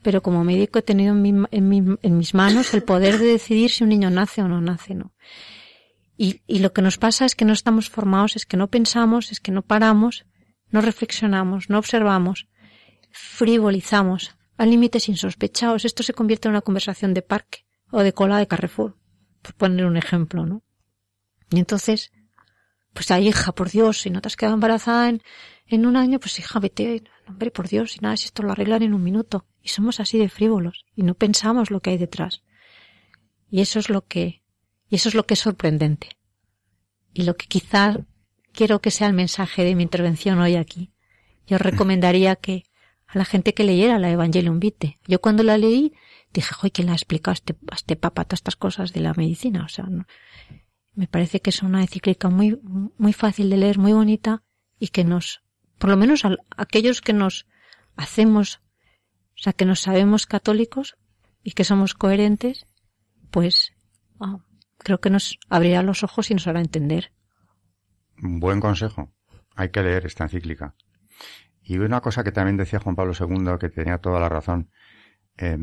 Pero 0.03 0.23
como 0.23 0.43
médico 0.43 0.81
he 0.81 0.83
tenido 0.83 1.15
en, 1.15 1.47
en, 1.51 1.99
en 2.03 2.19
mis 2.19 2.35
manos 2.35 2.75
el 2.75 2.83
poder 2.83 3.19
de 3.19 3.27
decidir 3.27 3.71
si 3.71 3.85
un 3.85 3.91
niño 3.91 4.11
nace 4.11 4.43
o 4.43 4.49
no 4.49 4.61
nace, 4.61 4.95
¿no? 4.95 5.13
Y 6.17 6.61
lo 6.61 6.73
que 6.73 6.83
nos 6.83 6.97
pasa 6.97 7.25
es 7.25 7.35
que 7.35 7.45
no 7.45 7.53
estamos 7.53 7.91
formados, 7.91 8.37
es 8.37 8.47
que 8.47 8.57
no 8.57 8.69
pensamos, 8.69 9.33
es 9.33 9.41
que 9.41 9.51
no 9.51 9.63
paramos 9.63 10.27
no 10.71 10.81
reflexionamos, 10.81 11.71
no 11.71 11.79
observamos, 11.79 12.49
frivolizamos 13.11 14.37
a 14.57 14.67
límites 14.67 15.09
insospechados. 15.09 15.85
Esto 15.85 16.03
se 16.03 16.15
convierte 16.15 16.49
en 16.49 16.53
una 16.53 16.63
conversación 16.63 17.15
de 17.15 17.23
parque 17.23 17.67
o 17.91 18.01
de 18.01 18.13
cola 18.13 18.39
de 18.39 18.47
Carrefour, 18.47 18.97
por 19.43 19.55
poner 19.55 19.87
un 19.87 19.97
ejemplo, 19.97 20.47
¿no? 20.47 20.63
Y 21.51 21.59
entonces, 21.59 22.11
pues 22.93 23.11
ay, 23.11 23.29
hija, 23.29 23.53
por 23.53 23.71
Dios, 23.71 24.01
si 24.01 24.11
no 24.11 24.21
te 24.21 24.29
has 24.29 24.37
quedado 24.37 24.55
embarazada 24.55 25.09
en, 25.09 25.23
en 25.67 25.87
un 25.87 25.97
año, 25.97 26.19
pues 26.19 26.39
hija, 26.39 26.59
vete, 26.59 27.05
hombre, 27.29 27.51
por 27.51 27.69
Dios, 27.69 27.93
si 27.93 28.01
nada, 28.01 28.17
si 28.17 28.27
esto 28.27 28.43
lo 28.43 28.53
arreglan 28.53 28.83
en 28.83 28.95
un 28.95 29.03
minuto. 29.03 29.47
Y 29.61 29.69
somos 29.69 30.01
así 30.01 30.19
de 30.19 30.29
frívolos 30.29 30.85
y 30.95 31.03
no 31.03 31.15
pensamos 31.15 31.71
lo 31.71 31.81
que 31.81 31.91
hay 31.91 31.99
detrás. 31.99 32.43
Y 33.49 33.61
eso 33.61 33.79
es 33.79 33.89
lo 33.89 34.07
que, 34.07 34.43
y 34.89 34.97
eso 34.97 35.09
es 35.09 35.15
lo 35.15 35.27
que 35.27 35.35
es 35.35 35.41
sorprendente. 35.41 36.09
Y 37.13 37.23
lo 37.23 37.37
que 37.37 37.47
quizá 37.47 37.99
quiero 38.55 38.81
que 38.81 38.91
sea 38.91 39.09
el 39.09 39.13
mensaje 39.13 39.65
de 39.65 39.75
mi 39.75 39.83
intervención 39.83 40.39
hoy 40.39 40.57
aquí. 40.57 40.93
Yo 41.47 41.59
recomendaría 41.59 42.37
que 42.37 42.65
a 43.07 43.19
la 43.19 43.25
gente 43.25 43.53
que 43.53 43.65
leyera 43.65 43.99
la 43.99 44.11
Evangelium 44.11 44.61
Vitae. 44.61 44.99
Yo 45.07 45.21
cuando 45.21 45.43
la 45.43 45.59
leí 45.59 45.93
dije, 46.33 46.55
joder, 46.55 46.73
¿quién 46.73 46.87
le 46.87 46.93
ha 46.93 46.97
explicado 46.97 47.33
a 47.33 47.35
este, 47.35 47.57
a 47.71 47.75
este 47.75 47.97
papa 47.97 48.25
todas 48.25 48.39
estas 48.39 48.57
cosas 48.57 48.93
de 48.93 49.01
la 49.01 49.13
medicina? 49.15 49.65
O 49.65 49.69
sea, 49.69 49.87
me 50.95 51.07
parece 51.07 51.41
que 51.41 51.51
es 51.51 51.63
una 51.63 51.83
encíclica 51.83 52.29
muy, 52.29 52.59
muy 52.97 53.13
fácil 53.13 53.51
de 53.51 53.57
leer, 53.57 53.79
muy 53.79 53.93
bonita 53.93 54.43
y 54.79 54.89
que 54.89 55.05
nos, 55.05 55.43
por 55.79 55.91
lo 55.91 55.97
menos 55.97 56.25
a, 56.25 56.37
aquellos 56.57 57.03
que 57.03 57.13
nos 57.13 57.47
hacemos, 57.97 58.61
o 59.37 59.43
sea, 59.43 59.53
que 59.53 59.65
nos 59.65 59.81
sabemos 59.81 60.27
católicos 60.27 60.97
y 61.43 61.53
que 61.53 61.65
somos 61.65 61.95
coherentes, 61.95 62.67
pues 63.31 63.73
ah, 64.21 64.39
creo 64.79 65.01
que 65.01 65.11
nos 65.11 65.39
abrirá 65.49 65.83
los 65.83 66.03
ojos 66.03 66.31
y 66.31 66.35
nos 66.35 66.47
hará 66.47 66.61
entender. 66.61 67.13
Buen 68.27 68.59
consejo. 68.59 69.13
Hay 69.55 69.69
que 69.69 69.83
leer 69.83 70.07
esta 70.07 70.25
encíclica. 70.25 70.75
Y 71.63 71.77
una 71.77 72.01
cosa 72.01 72.25
que 72.25 72.33
también 72.33 72.57
decía 72.57 72.81
Juan 72.81 72.97
Pablo 72.97 73.13
II, 73.19 73.59
que 73.61 73.69
tenía 73.69 73.99
toda 73.99 74.19
la 74.19 74.31
razón, 74.31 74.71
eh, 75.37 75.59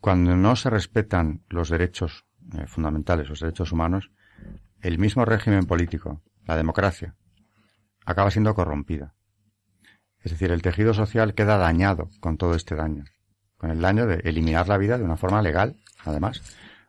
cuando 0.00 0.34
no 0.34 0.56
se 0.56 0.68
respetan 0.68 1.44
los 1.48 1.68
derechos 1.68 2.26
eh, 2.58 2.66
fundamentales, 2.66 3.28
los 3.28 3.38
derechos 3.38 3.70
humanos, 3.70 4.10
el 4.80 4.98
mismo 4.98 5.24
régimen 5.24 5.64
político, 5.64 6.22
la 6.44 6.56
democracia, 6.56 7.14
acaba 8.04 8.32
siendo 8.32 8.52
corrompida. 8.56 9.14
Es 10.18 10.32
decir, 10.32 10.50
el 10.50 10.60
tejido 10.60 10.94
social 10.94 11.34
queda 11.34 11.56
dañado 11.56 12.08
con 12.18 12.36
todo 12.36 12.56
este 12.56 12.74
daño, 12.74 13.04
con 13.58 13.70
el 13.70 13.80
daño 13.80 14.08
de 14.08 14.16
eliminar 14.24 14.66
la 14.66 14.76
vida 14.76 14.98
de 14.98 15.04
una 15.04 15.16
forma 15.16 15.40
legal, 15.40 15.76
además, 16.04 16.42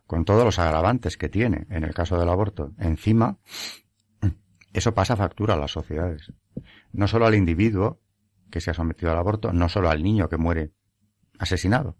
con 0.08 0.26
todos 0.26 0.44
los 0.44 0.58
agravantes 0.58 1.18
que 1.18 1.30
tiene 1.30 1.68
en 1.70 1.84
el 1.84 1.94
caso 1.94 2.18
del 2.18 2.30
aborto. 2.30 2.72
Encima, 2.80 3.38
eso 4.74 4.94
pasa 4.94 5.16
factura 5.16 5.54
a 5.54 5.58
las 5.58 5.72
sociedades. 5.72 6.34
No 6.92 7.08
solo 7.08 7.26
al 7.26 7.36
individuo, 7.36 8.02
que 8.52 8.62
se 8.62 8.72
ha 8.72 8.74
sometido 8.74 9.12
al 9.12 9.18
aborto, 9.18 9.54
no 9.54 9.70
solo 9.70 9.90
al 9.90 10.04
niño 10.04 10.30
que 10.30 10.38
muere 10.38 10.74
asesinado, 11.40 11.98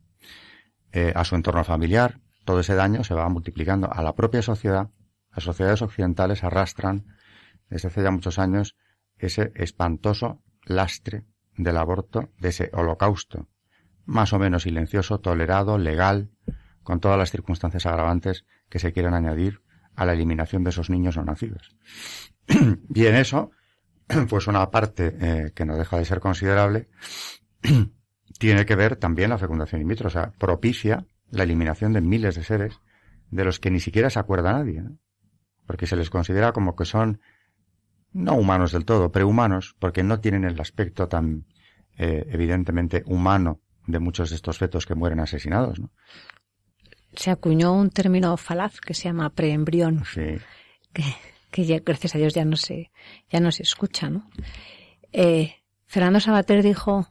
eh, 0.92 1.14
a 1.16 1.24
su 1.24 1.36
entorno 1.36 1.64
familiar, 1.64 2.20
todo 2.46 2.60
ese 2.60 2.76
daño 2.76 3.04
se 3.04 3.14
va 3.14 3.28
multiplicando 3.30 3.92
a 3.92 4.04
la 4.04 4.14
propia 4.14 4.42
sociedad. 4.42 4.92
Las 5.32 5.46
sociedades 5.46 5.82
occidentales 5.82 6.44
arrastran 6.44 7.08
desde 7.70 7.88
hace 7.88 8.04
ya 8.04 8.12
muchos 8.12 8.38
años 8.38 8.76
ese 9.18 9.52
espantoso 9.56 10.44
lastre 10.66 11.26
del 11.56 11.78
aborto, 11.78 12.30
de 12.40 12.50
ese 12.50 12.70
holocausto, 12.74 13.48
más 14.06 14.34
o 14.34 14.40
menos 14.40 14.64
silencioso, 14.64 15.20
tolerado, 15.20 15.78
legal, 15.78 16.32
con 16.84 17.00
todas 17.00 17.18
las 17.18 17.32
circunstancias 17.32 17.86
agravantes 17.86 18.46
que 18.70 18.80
se 18.80 18.92
quieran 18.94 19.14
añadir 19.14 19.63
a 19.96 20.06
la 20.06 20.14
eliminación 20.14 20.64
de 20.64 20.72
esos 20.72 20.90
niños 20.90 21.18
no 21.18 21.24
nacidos. 21.24 21.76
y 22.94 23.06
en 23.06 23.16
eso, 23.16 23.52
pues 24.30 24.48
una 24.48 24.70
parte 24.72 25.16
eh, 25.20 25.52
que 25.54 25.66
no 25.66 25.78
deja 25.78 25.98
de 25.98 26.06
ser 26.06 26.20
considerable 26.20 26.90
tiene 28.40 28.66
que 28.66 28.76
ver 28.76 28.96
también 28.96 29.30
la 29.30 29.38
fecundación 29.38 29.82
in 29.82 29.88
vitro, 29.88 30.08
o 30.08 30.12
sea, 30.12 30.32
propicia 30.38 31.06
la 31.30 31.44
eliminación 31.44 31.94
de 31.94 32.02
miles 32.02 32.36
de 32.36 32.44
seres 32.44 32.80
de 33.32 33.46
los 33.46 33.60
que 33.60 33.72
ni 33.72 33.80
siquiera 33.80 34.10
se 34.10 34.20
acuerda 34.20 34.54
nadie, 34.54 34.84
porque 35.66 35.88
se 35.88 35.96
les 35.96 36.10
considera 36.10 36.52
como 36.52 36.76
que 36.76 36.86
son 36.86 37.20
no 38.12 38.36
humanos 38.36 38.72
del 38.72 38.86
todo, 38.86 39.12
prehumanos, 39.12 39.76
porque 39.80 40.04
no 40.04 40.20
tienen 40.20 40.44
el 40.44 40.60
aspecto 40.60 41.08
tan 41.08 41.46
eh, 41.98 42.28
evidentemente 42.30 43.04
humano 43.08 43.62
de 43.88 44.00
muchos 44.00 44.30
de 44.30 44.36
estos 44.36 44.60
fetos 44.60 44.86
que 44.86 44.96
mueren 44.96 45.20
asesinados. 45.20 45.80
¿no? 45.80 45.92
Se 47.16 47.32
acuñó 47.32 47.74
un 47.74 47.90
término 47.90 48.36
falaz 48.38 48.80
que 48.80 48.94
se 48.94 49.04
llama 49.06 49.30
preembrión. 49.30 50.04
Sí. 50.06 50.38
Que 50.92 51.04
que 51.54 51.66
ya, 51.66 51.80
gracias 51.80 52.16
a 52.16 52.18
Dios 52.18 52.34
ya 52.34 52.44
no 52.44 52.58
se, 52.58 52.92
ya 53.30 53.40
no 53.40 53.52
se 53.52 53.64
escucha, 53.64 54.10
¿no? 54.10 54.28
Eh, 55.14 55.54
Fernando 55.86 56.20
Sabater 56.20 56.64
dijo 56.64 57.08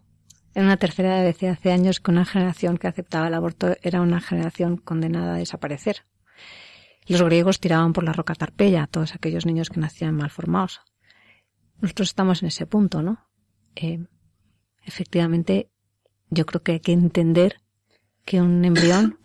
en 0.55 0.65
una 0.65 0.77
tercera 0.77 1.23
de 1.23 1.49
hace 1.49 1.73
años 1.73 2.01
que 2.01 2.11
una 2.11 2.25
generación 2.25 2.77
que 2.77 2.89
aceptaba 2.89 3.29
el 3.29 3.35
aborto 3.35 3.77
era 3.83 4.03
una 4.03 4.21
generación 4.21 4.77
condenada 4.77 5.35
a 5.35 5.39
desaparecer. 5.39 6.05
Los 7.07 7.23
griegos 7.23 7.61
tiraban 7.61 7.93
por 7.93 8.05
la 8.05 8.13
roca 8.13 8.35
Tarpeya 8.35 8.83
a 8.83 8.87
todos 8.89 9.15
aquellos 9.15 9.47
niños 9.47 9.71
que 9.71 9.81
nacían 9.81 10.17
mal 10.17 10.31
formados. 10.31 10.81
Nosotros 11.81 12.09
estamos 12.09 12.43
en 12.43 12.49
ese 12.49 12.67
punto, 12.67 13.01
¿no? 13.01 13.25
Eh, 13.77 14.05
efectivamente, 14.85 15.71
yo 16.31 16.45
creo 16.47 16.63
que 16.63 16.73
hay 16.73 16.81
que 16.81 16.93
entender 16.93 17.61
que 18.25 18.41
un 18.41 18.65
embrión 18.65 19.19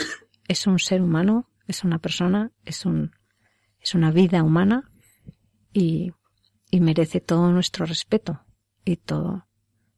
es 0.48 0.68
un 0.68 0.80
ser 0.80 1.02
humano, 1.02 1.50
es 1.68 1.84
una 1.84 2.00
persona, 2.00 2.52
es 2.66 2.86
un, 2.86 3.12
es 3.80 3.96
una 3.96 4.12
vida 4.12 4.44
humana 4.44 4.92
y, 5.74 6.14
y 6.72 6.80
merece 6.80 7.22
todo 7.22 7.52
nuestro 7.52 7.86
respeto 7.86 8.46
y 8.86 8.98
todo, 8.98 9.48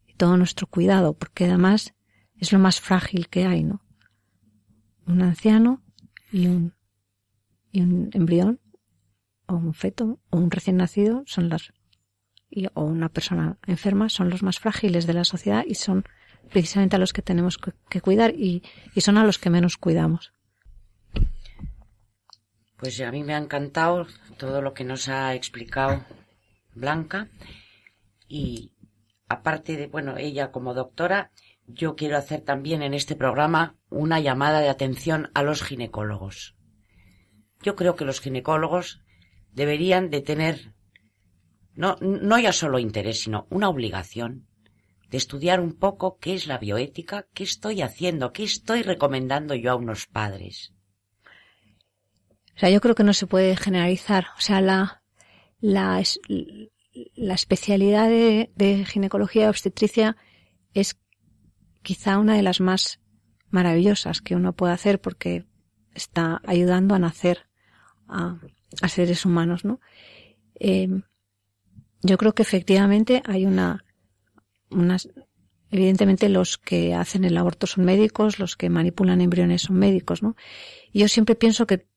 y 0.06 0.14
todo 0.16 0.38
nuestro 0.38 0.68
cuidado, 0.68 1.14
porque 1.14 1.46
además 1.46 1.94
es 2.38 2.52
lo 2.52 2.60
más 2.60 2.82
frágil 2.82 3.28
que 3.30 3.46
hay, 3.46 3.64
¿no? 3.64 3.82
Un 5.06 5.22
anciano 5.22 5.84
y 6.32 6.48
un, 6.48 6.74
y 7.72 7.82
un 7.82 8.10
embrión, 8.14 8.60
o 9.48 9.56
un 9.56 9.74
feto, 9.74 10.20
o 10.30 10.38
un 10.38 10.52
recién 10.52 10.78
nacido, 10.78 11.24
son 11.26 11.50
las, 11.50 11.74
y, 12.50 12.68
o 12.74 12.84
una 12.84 13.10
persona 13.10 13.58
enferma, 13.66 14.10
son 14.10 14.30
los 14.30 14.44
más 14.44 14.60
frágiles 14.60 15.08
de 15.08 15.14
la 15.14 15.24
sociedad 15.24 15.64
y 15.68 15.76
son 15.76 16.06
precisamente 16.52 16.96
a 16.96 17.00
los 17.00 17.14
que 17.14 17.22
tenemos 17.22 17.58
que, 17.58 18.02
cuidar 18.02 18.34
y, 18.36 18.64
y 18.96 19.02
son 19.02 19.18
a 19.18 19.24
los 19.24 19.38
que 19.38 19.50
menos 19.50 19.78
cuidamos. 19.78 20.34
Pues 22.80 23.02
a 23.02 23.12
mí 23.12 23.24
me 23.24 23.34
ha 23.34 23.38
encantado 23.38 24.08
todo 24.38 24.62
lo 24.62 24.74
que 24.74 24.86
nos 24.86 25.10
ha 25.10 25.36
explicado 25.36 26.06
Blanca 26.74 27.30
y 28.28 28.72
aparte 29.28 29.76
de, 29.76 29.88
bueno, 29.88 30.16
ella 30.18 30.52
como 30.52 30.74
doctora, 30.74 31.32
yo 31.68 31.96
quiero 31.96 32.18
hacer 32.18 32.42
también 32.42 32.82
en 32.82 32.94
este 32.94 33.16
programa 33.16 33.76
una 33.90 34.22
llamada 34.22 34.62
de 34.62 34.70
atención 34.70 35.30
a 35.34 35.44
los 35.44 35.62
ginecólogos. 35.62 36.56
Yo 37.62 37.76
creo 37.76 37.98
que 37.98 38.06
los 38.06 38.22
ginecólogos 38.22 39.02
deberían 39.52 40.10
de 40.10 40.22
tener 40.22 40.74
no, 41.74 41.98
no 42.02 42.40
ya 42.40 42.54
solo 42.54 42.80
interés, 42.80 43.22
sino 43.22 43.46
una 43.50 43.70
obligación 43.70 44.48
de 45.10 45.18
estudiar 45.18 45.60
un 45.60 45.78
poco 45.78 46.18
qué 46.18 46.34
es 46.34 46.48
la 46.48 46.58
bioética, 46.58 47.28
qué 47.34 47.44
estoy 47.44 47.82
haciendo, 47.82 48.32
qué 48.32 48.44
estoy 48.44 48.84
recomendando 48.84 49.56
yo 49.56 49.72
a 49.72 49.76
unos 49.76 50.08
padres. 50.08 50.74
O 52.60 52.62
sea, 52.62 52.70
yo 52.70 52.82
creo 52.82 52.94
que 52.94 53.06
no 53.06 53.14
se 53.14 53.26
puede 53.26 53.56
generalizar. 53.56 54.28
O 54.38 54.42
sea, 54.42 54.60
la, 54.60 55.02
la, 55.62 56.04
la 57.16 57.34
especialidad 57.34 58.10
de, 58.10 58.52
de 58.54 58.84
ginecología 58.84 59.46
y 59.46 59.48
obstetricia 59.48 60.18
es 60.74 61.00
quizá 61.84 62.18
una 62.18 62.36
de 62.36 62.44
las 62.44 62.60
más 62.60 63.00
maravillosas 63.50 64.20
que 64.20 64.36
uno 64.36 64.52
puede 64.52 64.74
hacer 64.74 65.00
porque 65.00 65.46
está 65.94 66.42
ayudando 66.46 66.96
a 66.96 67.00
nacer 67.00 67.48
a, 68.10 68.42
seres 68.90 69.26
humanos, 69.26 69.64
¿no? 69.64 69.80
Eh, 70.60 70.90
yo 72.02 72.18
creo 72.18 72.34
que 72.34 72.42
efectivamente 72.42 73.24
hay 73.26 73.46
una, 73.46 73.86
unas, 74.70 75.08
evidentemente 75.72 76.28
los 76.28 76.58
que 76.58 76.94
hacen 76.94 77.24
el 77.24 77.38
aborto 77.38 77.68
son 77.68 77.86
médicos, 77.86 78.38
los 78.38 78.58
que 78.58 78.70
manipulan 78.70 79.22
embriones 79.22 79.62
son 79.62 79.78
médicos, 79.78 80.22
¿no? 80.22 80.36
Y 80.92 81.00
yo 81.00 81.08
siempre 81.08 81.36
pienso 81.36 81.66
que 81.66 81.88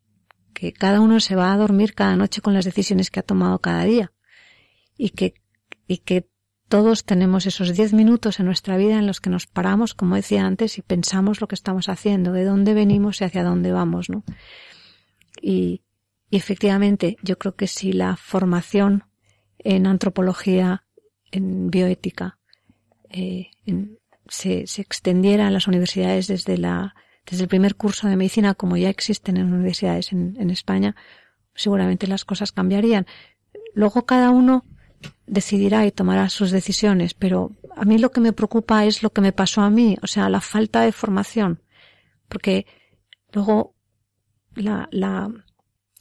que 0.63 0.73
cada 0.73 1.01
uno 1.01 1.19
se 1.19 1.35
va 1.35 1.53
a 1.53 1.57
dormir 1.57 1.93
cada 1.93 2.15
noche 2.15 2.41
con 2.41 2.55
las 2.55 2.65
decisiones 2.65 3.11
que 3.11 3.19
ha 3.19 3.25
tomado 3.25 3.59
cada 3.59 3.83
día 3.83 4.13
y 4.97 5.11
que, 5.11 5.35
y 5.89 5.99
que 5.99 6.29
todos 6.69 7.03
tenemos 7.05 7.47
esos 7.47 7.77
diez 7.77 7.93
minutos 7.93 8.39
en 8.39 8.47
nuestra 8.47 8.77
vida 8.77 8.97
en 8.97 9.09
los 9.09 9.21
que 9.21 9.29
nos 9.29 9.49
paramos, 9.49 9.93
como 9.95 10.15
decía 10.15 10.47
antes, 10.47 10.79
y 10.79 10.83
pensamos 10.83 11.41
lo 11.41 11.49
que 11.49 11.57
estamos 11.57 11.89
haciendo, 11.89 12.31
de 12.31 12.45
dónde 12.45 12.75
venimos 12.75 13.21
y 13.21 13.25
hacia 13.25 13.43
dónde 13.43 13.73
vamos, 13.73 14.09
¿no? 14.09 14.23
Y, 15.41 15.83
y 16.31 16.37
efectivamente, 16.37 17.17
yo 17.25 17.39
creo 17.39 17.57
que 17.57 17.67
si 17.67 17.93
la 17.93 18.15
formación 18.15 19.03
en 19.59 19.89
antropología, 19.89 20.85
en 21.33 21.73
bioética, 21.73 22.39
eh, 23.11 23.51
se, 24.29 24.69
se 24.69 24.81
extendiera 24.81 25.49
a 25.49 25.51
las 25.51 25.67
universidades 25.67 26.29
desde 26.29 26.57
la 26.57 26.95
desde 27.27 27.45
el 27.45 27.49
primer 27.49 27.77
curso 27.77 28.09
de 28.09 28.17
medicina, 28.17 28.55
como 28.55 28.77
ya 28.77 28.89
existen 28.91 29.37
en 29.37 29.53
universidades 29.53 30.13
en, 30.13 30.51
España, 30.51 30.97
seguramente 31.55 32.07
las 32.07 32.25
cosas 32.25 32.53
cambiarían. 32.53 33.07
Luego 33.75 34.05
cada 34.07 34.31
uno 34.31 34.65
decidirá 35.27 35.87
y 35.87 35.93
tomará 35.93 36.29
sus 36.29 36.51
decisiones, 36.51 37.15
pero 37.15 37.53
a 37.77 37.85
mí 37.85 37.99
lo 37.99 38.11
que 38.11 38.21
me 38.21 38.33
preocupa 38.33 38.85
es 38.85 39.03
lo 39.03 39.11
que 39.11 39.21
me 39.21 39.33
pasó 39.33 39.63
a 39.63 39.71
mí, 39.71 39.97
o 40.03 40.07
sea, 40.07 40.29
la 40.29 40.41
falta 40.41 40.83
de 40.83 40.93
formación, 40.93 41.63
porque 42.29 42.67
luego 43.33 43.75
la, 44.55 44.89
la, 44.93 45.31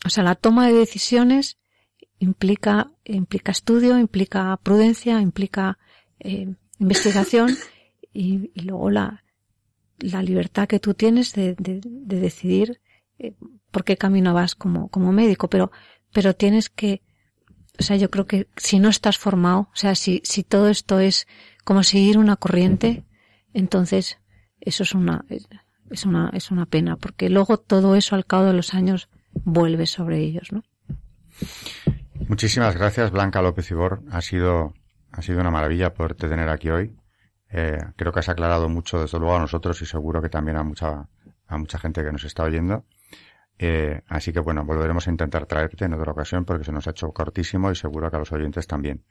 o 0.06 0.10
sea, 0.10 0.24
la 0.24 0.36
toma 0.36 0.68
de 0.68 0.74
decisiones 0.74 1.58
implica, 2.20 2.92
implica 3.04 3.52
estudio, 3.52 3.98
implica 3.98 4.58
prudencia, 4.62 5.20
implica 5.22 5.78
eh, 6.20 6.54
investigación 6.80 7.58
y, 8.14 8.52
luego 8.62 8.90
la, 8.90 9.24
la 10.02 10.22
libertad 10.22 10.68
que 10.68 10.80
tú 10.80 10.94
tienes 10.94 11.34
de, 11.34 11.56
de, 11.56 11.82
decidir 12.20 12.82
eh, 13.20 13.34
por 13.72 13.84
qué 13.84 13.98
camino 13.98 14.34
vas 14.34 14.56
como, 14.56 14.90
médico, 15.12 15.50
pero, 15.50 15.72
pero 16.14 16.36
tienes 16.36 16.70
que, 16.70 17.02
o 17.80 17.84
sea, 17.84 17.96
yo 17.96 18.10
creo 18.10 18.26
que 18.26 18.48
si 18.58 18.80
no 18.80 18.90
estás 18.90 19.18
formado, 19.18 19.70
o 19.74 19.76
sea, 19.76 19.96
si, 19.96 20.22
si 20.24 20.44
todo 20.44 20.70
esto 20.70 21.00
es 21.00 21.28
como 21.64 21.84
seguir 21.84 22.18
una 22.18 22.36
corriente, 22.36 23.06
entonces 23.54 24.18
eso 24.60 24.84
es 24.84 24.94
una, 24.94 25.26
es 25.90 26.06
una, 26.06 26.30
es 26.34 26.52
una 26.52 26.66
pena, 26.66 26.98
porque 26.98 27.30
luego 27.30 27.58
todo 27.58 27.96
eso 27.96 28.16
al 28.16 28.26
cabo 28.26 28.46
de 28.46 28.54
los 28.54 28.74
años 28.74 29.10
vuelve 29.34 29.86
sobre 29.86 30.20
ellos, 30.20 30.52
¿no? 30.52 30.64
Muchísimas 32.28 32.76
gracias, 32.76 33.12
Blanca 33.12 33.42
López 33.42 33.70
Ibor. 33.72 34.04
Ha 34.12 34.22
sido, 34.22 34.74
ha 35.12 35.22
sido 35.22 35.42
una 35.42 35.52
maravilla 35.52 35.94
poderte 35.94 36.30
tener 36.30 36.50
aquí 36.50 36.70
hoy. 36.70 36.96
Eh, 37.52 37.78
creo 37.96 38.12
que 38.12 38.20
has 38.20 38.30
aclarado 38.30 38.70
mucho, 38.70 39.00
desde 39.00 39.20
luego, 39.20 39.36
a 39.36 39.40
nosotros 39.40 39.82
y 39.82 39.86
seguro 39.86 40.22
que 40.22 40.30
también 40.30 40.58
a 40.58 40.64
mucha, 40.64 41.08
a 41.48 41.58
mucha 41.58 41.78
gente 41.78 42.04
que 42.04 42.12
nos 42.12 42.24
está 42.24 42.44
oyendo. 42.44 42.86
Eh, 43.60 44.02
así 44.08 44.34
que 44.34 44.40
bueno, 44.40 44.66
volveremos 44.66 45.08
a 45.08 45.12
intentar 45.12 45.46
traerte 45.46 45.86
en 45.86 45.94
otra 45.94 46.12
ocasión 46.14 46.46
porque 46.46 46.64
se 46.64 46.72
nos 46.72 46.88
ha 46.88 46.92
hecho 46.92 47.12
cortísimo 47.12 47.70
y 47.70 47.76
seguro 47.76 48.10
que 48.10 48.16
a 48.16 48.20
los 48.20 48.32
oyentes 48.32 48.66
también. 48.66 49.04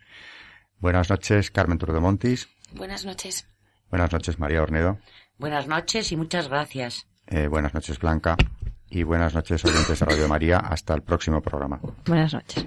Buenas 0.78 1.10
noches, 1.10 1.50
Carmen 1.50 1.78
Turdemontis. 1.78 2.48
Buenas 2.74 3.04
noches. 3.04 3.46
Buenas 3.90 4.12
noches, 4.12 4.38
María 4.38 4.62
Ornedo. 4.62 4.98
Buenas 5.38 5.68
noches 5.68 6.10
y 6.10 6.16
muchas 6.16 6.48
gracias. 6.48 7.06
Eh, 7.26 7.46
buenas 7.46 7.74
noches, 7.74 7.98
Blanca. 7.98 8.36
Y 8.88 9.04
buenas 9.04 9.34
noches, 9.34 9.64
oyentes 9.64 10.00
de 10.00 10.06
Radio 10.06 10.28
María. 10.28 10.58
Hasta 10.58 10.94
el 10.94 11.02
próximo 11.02 11.40
programa. 11.40 11.80
Buenas 12.06 12.34
noches. 12.34 12.66